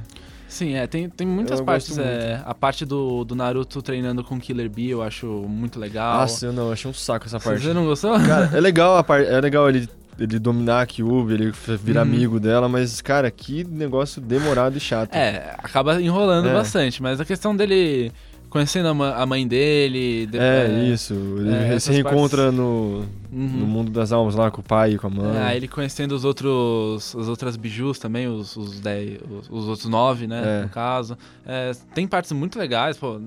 Sim, 0.47 0.73
é, 0.73 0.87
tem, 0.87 1.07
tem 1.09 1.27
muitas 1.27 1.59
Eu 1.59 1.65
partes. 1.65 1.95
É, 1.97 2.41
a 2.43 2.55
parte 2.55 2.85
do, 2.85 3.23
do 3.23 3.35
Naruto 3.35 3.83
treinando 3.83 4.23
com 4.23 4.39
Killer 4.39 4.69
Bee 4.69 4.89
eu 4.89 5.03
acho 5.03 5.27
muito 5.27 5.79
legal. 5.79 6.21
Nossa, 6.21 6.47
eu 6.47 6.53
não, 6.53 6.67
eu 6.67 6.71
achei 6.73 6.89
um 6.89 6.93
saco 6.93 7.25
essa 7.27 7.39
parte. 7.39 7.61
Você 7.63 7.73
não 7.73 7.85
gostou? 7.85 8.13
Cara, 8.19 8.49
é 8.51 8.59
legal 8.59 8.97
a 8.97 9.03
parte, 9.03 9.27
é 9.29 9.39
legal 9.41 9.69
ele, 9.69 9.87
ele 10.19 10.39
dominar 10.39 10.81
a 10.81 10.85
Kyuubi, 10.85 11.33
ele 11.33 11.51
virar 11.81 12.01
Uhum. 12.03 12.07
amigo 12.13 12.39
dela, 12.39 12.67
mas, 12.69 13.01
cara, 13.01 13.29
que 13.31 13.63
negócio 13.63 14.21
demorado 14.21 14.77
e 14.77 14.79
chato. 14.79 15.13
É, 15.15 15.55
acaba 15.57 16.01
enrolando 16.01 16.47
É. 16.49 16.53
bastante, 16.53 17.01
mas 17.01 17.19
a 17.19 17.25
questão 17.25 17.55
dele 17.55 18.11
conhecendo 18.53 18.87
a, 19.03 19.25
mãe 19.25 19.45
dele. 19.47 20.27
de- 20.27 20.37
É, 20.37 20.85
isso. 20.93 21.13
Ele 21.13 21.53
é, 21.75 21.79
se 21.79 21.91
reencontra 21.91 22.51
no, 22.51 23.03
Uhum. 23.31 23.47
no 23.47 23.65
mundo 23.65 23.91
das 23.91 24.11
almas 24.11 24.35
lá 24.35 24.51
com 24.51 24.61
o 24.61 24.63
pai 24.63 24.91
e 24.93 24.97
com 24.97 25.07
a 25.07 25.09
mãe. 25.09 25.37
É, 25.51 25.55
ele 25.57 25.67
conhecendo 25.67 26.13
os 26.13 26.23
outros, 26.23 27.15
as 27.19 27.27
outras 27.27 27.57
bijus 27.57 27.97
também, 27.97 28.27
os, 28.27 28.55
os, 28.55 28.79
dez, 28.79 29.19
os, 29.29 29.49
os 29.49 29.67
outros 29.67 29.89
nove, 29.89 30.27
né, 30.27 30.59
É. 30.59 30.63
no 30.63 30.69
caso. 30.69 31.17
É, 31.45 31.71
tem 31.95 32.07
partes 32.07 32.31
muito 32.31 32.57
legais, 32.59 32.95
pô. 32.95 33.19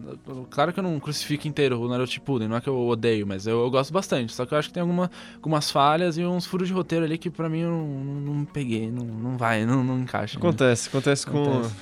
Claro 0.48 0.72
que 0.72 0.78
eu 0.78 0.84
não 0.84 0.98
crucifico 1.00 1.48
inteiro 1.48 1.80
o 1.80 1.88
Naruto 1.88 2.12
Shippuden, 2.12 2.46
não 2.48 2.56
é 2.56 2.60
que 2.60 2.68
eu 2.68 2.78
odeio, 2.86 3.26
mas 3.26 3.46
eu, 3.48 3.60
eu 3.62 3.70
gosto 3.70 3.92
bastante. 3.92 4.32
Só 4.32 4.46
que 4.46 4.54
eu 4.54 4.58
acho 4.58 4.68
que 4.68 4.74
tem 4.74 4.80
alguma, 4.80 5.10
algumas 5.34 5.70
falhas 5.70 6.16
e 6.16 6.24
uns 6.24 6.46
furos 6.46 6.68
de 6.68 6.74
roteiro 6.74 7.04
ali 7.04 7.18
que 7.18 7.28
pra 7.28 7.48
mim 7.48 7.60
eu 7.60 7.70
não, 7.70 7.84
não, 7.86 8.34
não 8.36 8.44
peguei, 8.44 8.90
não, 8.90 9.04
não 9.04 9.36
vai, 9.36 9.66
não, 9.66 9.82
não 9.82 9.98
encaixa. 9.98 10.38
né? 10.38 10.40
Acontece, 10.40 10.88
acontece, 10.88 11.26
com- 11.26 11.42
Acontece. 11.42 11.74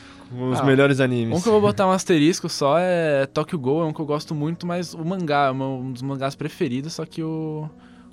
Os 0.51 0.61
Ah, 0.61 0.65
melhores 0.65 1.01
animes. 1.01 1.37
Um 1.39 1.41
que 1.41 1.49
eu 1.49 1.53
vou 1.53 1.61
botar 1.61 1.87
um 1.87 1.91
asterisco 1.91 2.49
só 2.49 2.79
é 2.79 3.27
Tokyo 3.27 3.59
Ghoul, 3.59 3.83
é 3.83 3.85
um 3.87 3.93
que 3.93 4.01
eu 4.01 4.07
gosto 4.07 4.35
muito, 4.35 4.67
mas 4.67 4.95
o 4.95 5.05
mangá 5.05 5.47
é 5.47 5.51
um 5.51 5.93
dos 5.93 6.03
mangás 6.03 6.35
preferidos, 6.35 6.95
só 6.95 7.05
que 7.05 7.23
o, 7.23 7.69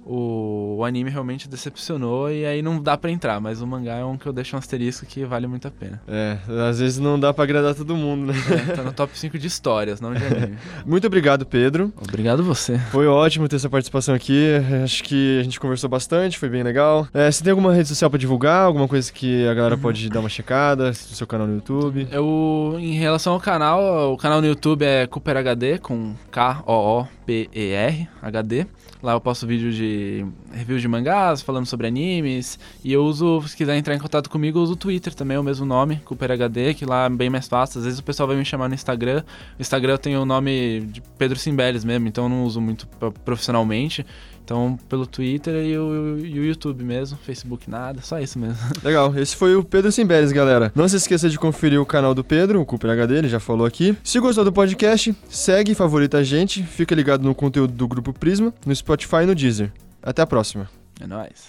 o, 0.05 0.77
o 0.79 0.85
anime 0.85 1.09
realmente 1.09 1.47
decepcionou 1.47 2.31
e 2.31 2.45
aí 2.45 2.61
não 2.61 2.81
dá 2.81 2.97
pra 2.97 3.11
entrar, 3.11 3.39
mas 3.39 3.61
o 3.61 3.67
mangá 3.67 3.95
é 3.95 4.05
um 4.05 4.17
que 4.17 4.25
eu 4.25 4.33
deixo 4.33 4.55
um 4.55 4.59
asterisco 4.59 5.05
que 5.05 5.23
vale 5.25 5.47
muito 5.47 5.67
a 5.67 5.71
pena. 5.71 6.01
É, 6.07 6.37
às 6.69 6.79
vezes 6.79 6.99
não 6.99 7.19
dá 7.19 7.33
pra 7.33 7.43
agradar 7.43 7.75
todo 7.75 7.95
mundo, 7.95 8.27
né? 8.27 8.33
É, 8.49 8.73
tá 8.73 8.83
no 8.83 8.93
top 8.93 9.17
5 9.17 9.37
de 9.37 9.47
histórias, 9.47 10.01
não 10.01 10.13
de 10.13 10.23
anime. 10.23 10.57
Muito 10.85 11.07
obrigado, 11.07 11.45
Pedro. 11.45 11.93
Obrigado 11.97 12.43
você. 12.43 12.77
Foi 12.91 13.07
ótimo 13.07 13.47
ter 13.47 13.57
essa 13.57 13.69
participação 13.69 14.15
aqui. 14.15 14.47
Acho 14.83 15.03
que 15.03 15.39
a 15.39 15.43
gente 15.43 15.59
conversou 15.59 15.89
bastante, 15.89 16.37
foi 16.37 16.49
bem 16.49 16.63
legal. 16.63 17.07
É, 17.13 17.31
você 17.31 17.43
tem 17.43 17.51
alguma 17.51 17.73
rede 17.73 17.87
social 17.87 18.09
pra 18.09 18.19
divulgar? 18.19 18.65
Alguma 18.65 18.87
coisa 18.87 19.11
que 19.11 19.47
a 19.47 19.53
galera 19.53 19.77
pode 19.77 20.09
dar 20.09 20.19
uma 20.19 20.29
checada? 20.29 20.87
No 20.87 20.93
seu 21.15 21.27
canal 21.27 21.47
no 21.47 21.55
YouTube? 21.55 22.07
Eu, 22.11 22.75
em 22.79 22.93
relação 22.93 23.33
ao 23.33 23.39
canal, 23.39 24.13
o 24.13 24.17
canal 24.17 24.41
no 24.41 24.47
YouTube 24.47 24.83
é 24.83 25.05
Cooper 25.07 25.37
HD, 25.37 25.77
com 25.77 26.15
K-O-O-P-E-R, 26.31 28.09
HD. 28.21 28.65
Lá 29.01 29.13
eu 29.13 29.21
posto 29.21 29.47
vídeo 29.47 29.71
de 29.71 30.23
review 30.53 30.77
de 30.77 30.87
mangás, 30.87 31.41
falando 31.41 31.65
sobre 31.65 31.87
animes. 31.87 32.59
E 32.83 32.93
eu 32.93 33.03
uso, 33.03 33.41
se 33.47 33.57
quiser 33.57 33.75
entrar 33.75 33.95
em 33.95 33.99
contato 33.99 34.29
comigo, 34.29 34.59
eu 34.59 34.63
uso 34.63 34.73
o 34.73 34.75
Twitter 34.75 35.15
também, 35.15 35.37
o 35.37 35.43
mesmo 35.43 35.65
nome, 35.65 35.97
CooperHD, 36.05 36.75
que 36.75 36.85
lá 36.85 37.05
é 37.05 37.09
bem 37.09 37.29
mais 37.29 37.47
fácil. 37.47 37.79
Às 37.79 37.85
vezes 37.85 37.99
o 37.99 38.03
pessoal 38.03 38.27
vai 38.27 38.37
me 38.37 38.45
chamar 38.45 38.67
no 38.67 38.75
Instagram. 38.75 39.23
No 39.57 39.61
Instagram 39.61 39.93
eu 39.93 39.97
tenho 39.97 40.21
o 40.21 40.25
nome 40.25 40.81
de 40.81 41.01
Pedro 41.17 41.37
Simbeles 41.39 41.83
mesmo, 41.83 42.07
então 42.07 42.25
eu 42.25 42.29
não 42.29 42.43
uso 42.43 42.61
muito 42.61 42.87
profissionalmente. 43.25 44.05
Então, 44.43 44.77
pelo 44.89 45.05
Twitter 45.05 45.53
e 45.65 45.77
o, 45.77 46.19
e 46.19 46.39
o, 46.39 46.43
YouTube 46.43 46.83
mesmo, 46.83 47.17
Facebook 47.17 47.69
nada, 47.69 48.01
só 48.01 48.19
isso 48.19 48.37
mesmo. 48.39 48.57
Legal, 48.83 49.17
esse 49.17 49.35
foi 49.35 49.55
o 49.55 49.63
Pedro 49.63 49.91
Simberes, 49.91 50.31
galera. 50.31 50.71
Não 50.75 50.87
se 50.87 50.97
esqueça 50.97 51.29
de 51.29 51.37
conferir 51.37 51.79
o 51.79 51.85
canal 51.85 52.13
do 52.13 52.23
Pedro, 52.23 52.59
o 52.59 52.65
Cooper 52.65 52.91
HD, 52.91 53.17
ele 53.17 53.29
já 53.29 53.39
falou 53.39 53.65
aqui. 53.65 53.95
Se 54.03 54.19
gostou 54.19 54.43
do 54.43 54.51
podcast, 54.51 55.15
segue 55.29 55.71
e 55.71 55.75
favorita 55.75 56.17
a 56.17 56.23
gente, 56.23 56.63
fica 56.63 56.95
ligado 56.95 57.23
no 57.23 57.35
conteúdo 57.35 57.73
do 57.73 57.87
Grupo 57.87 58.11
Prisma, 58.11 58.53
no 58.65 58.75
Spotify 58.75 59.23
e 59.23 59.25
no 59.27 59.35
Deezer. 59.35 59.71
Até 60.01 60.21
a 60.21 60.27
próxima. 60.27 60.67
É 60.99 61.07
nóis. 61.07 61.47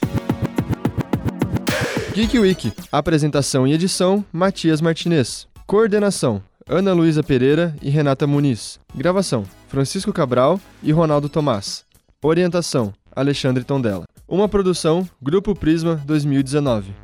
Geek 2.14 2.38
Week, 2.38 2.72
apresentação 2.92 3.66
e 3.66 3.72
edição, 3.72 4.22
Matias 4.30 4.82
Martinez. 4.82 5.48
Coordenação, 5.66 6.42
Ana 6.68 6.92
Luísa 6.92 7.22
Pereira 7.22 7.74
e 7.80 7.88
Renata 7.88 8.26
Muniz. 8.26 8.78
Gravação, 8.94 9.44
Francisco 9.68 10.12
Cabral 10.12 10.60
e 10.82 10.92
Ronaldo 10.92 11.28
Tomás. 11.28 11.84
Orientação: 12.24 12.94
Alexandre 13.16 13.64
Tondela. 13.64 14.04
Uma 14.28 14.48
produção 14.48 15.08
Grupo 15.20 15.56
Prisma 15.56 15.96
2019. 16.06 16.94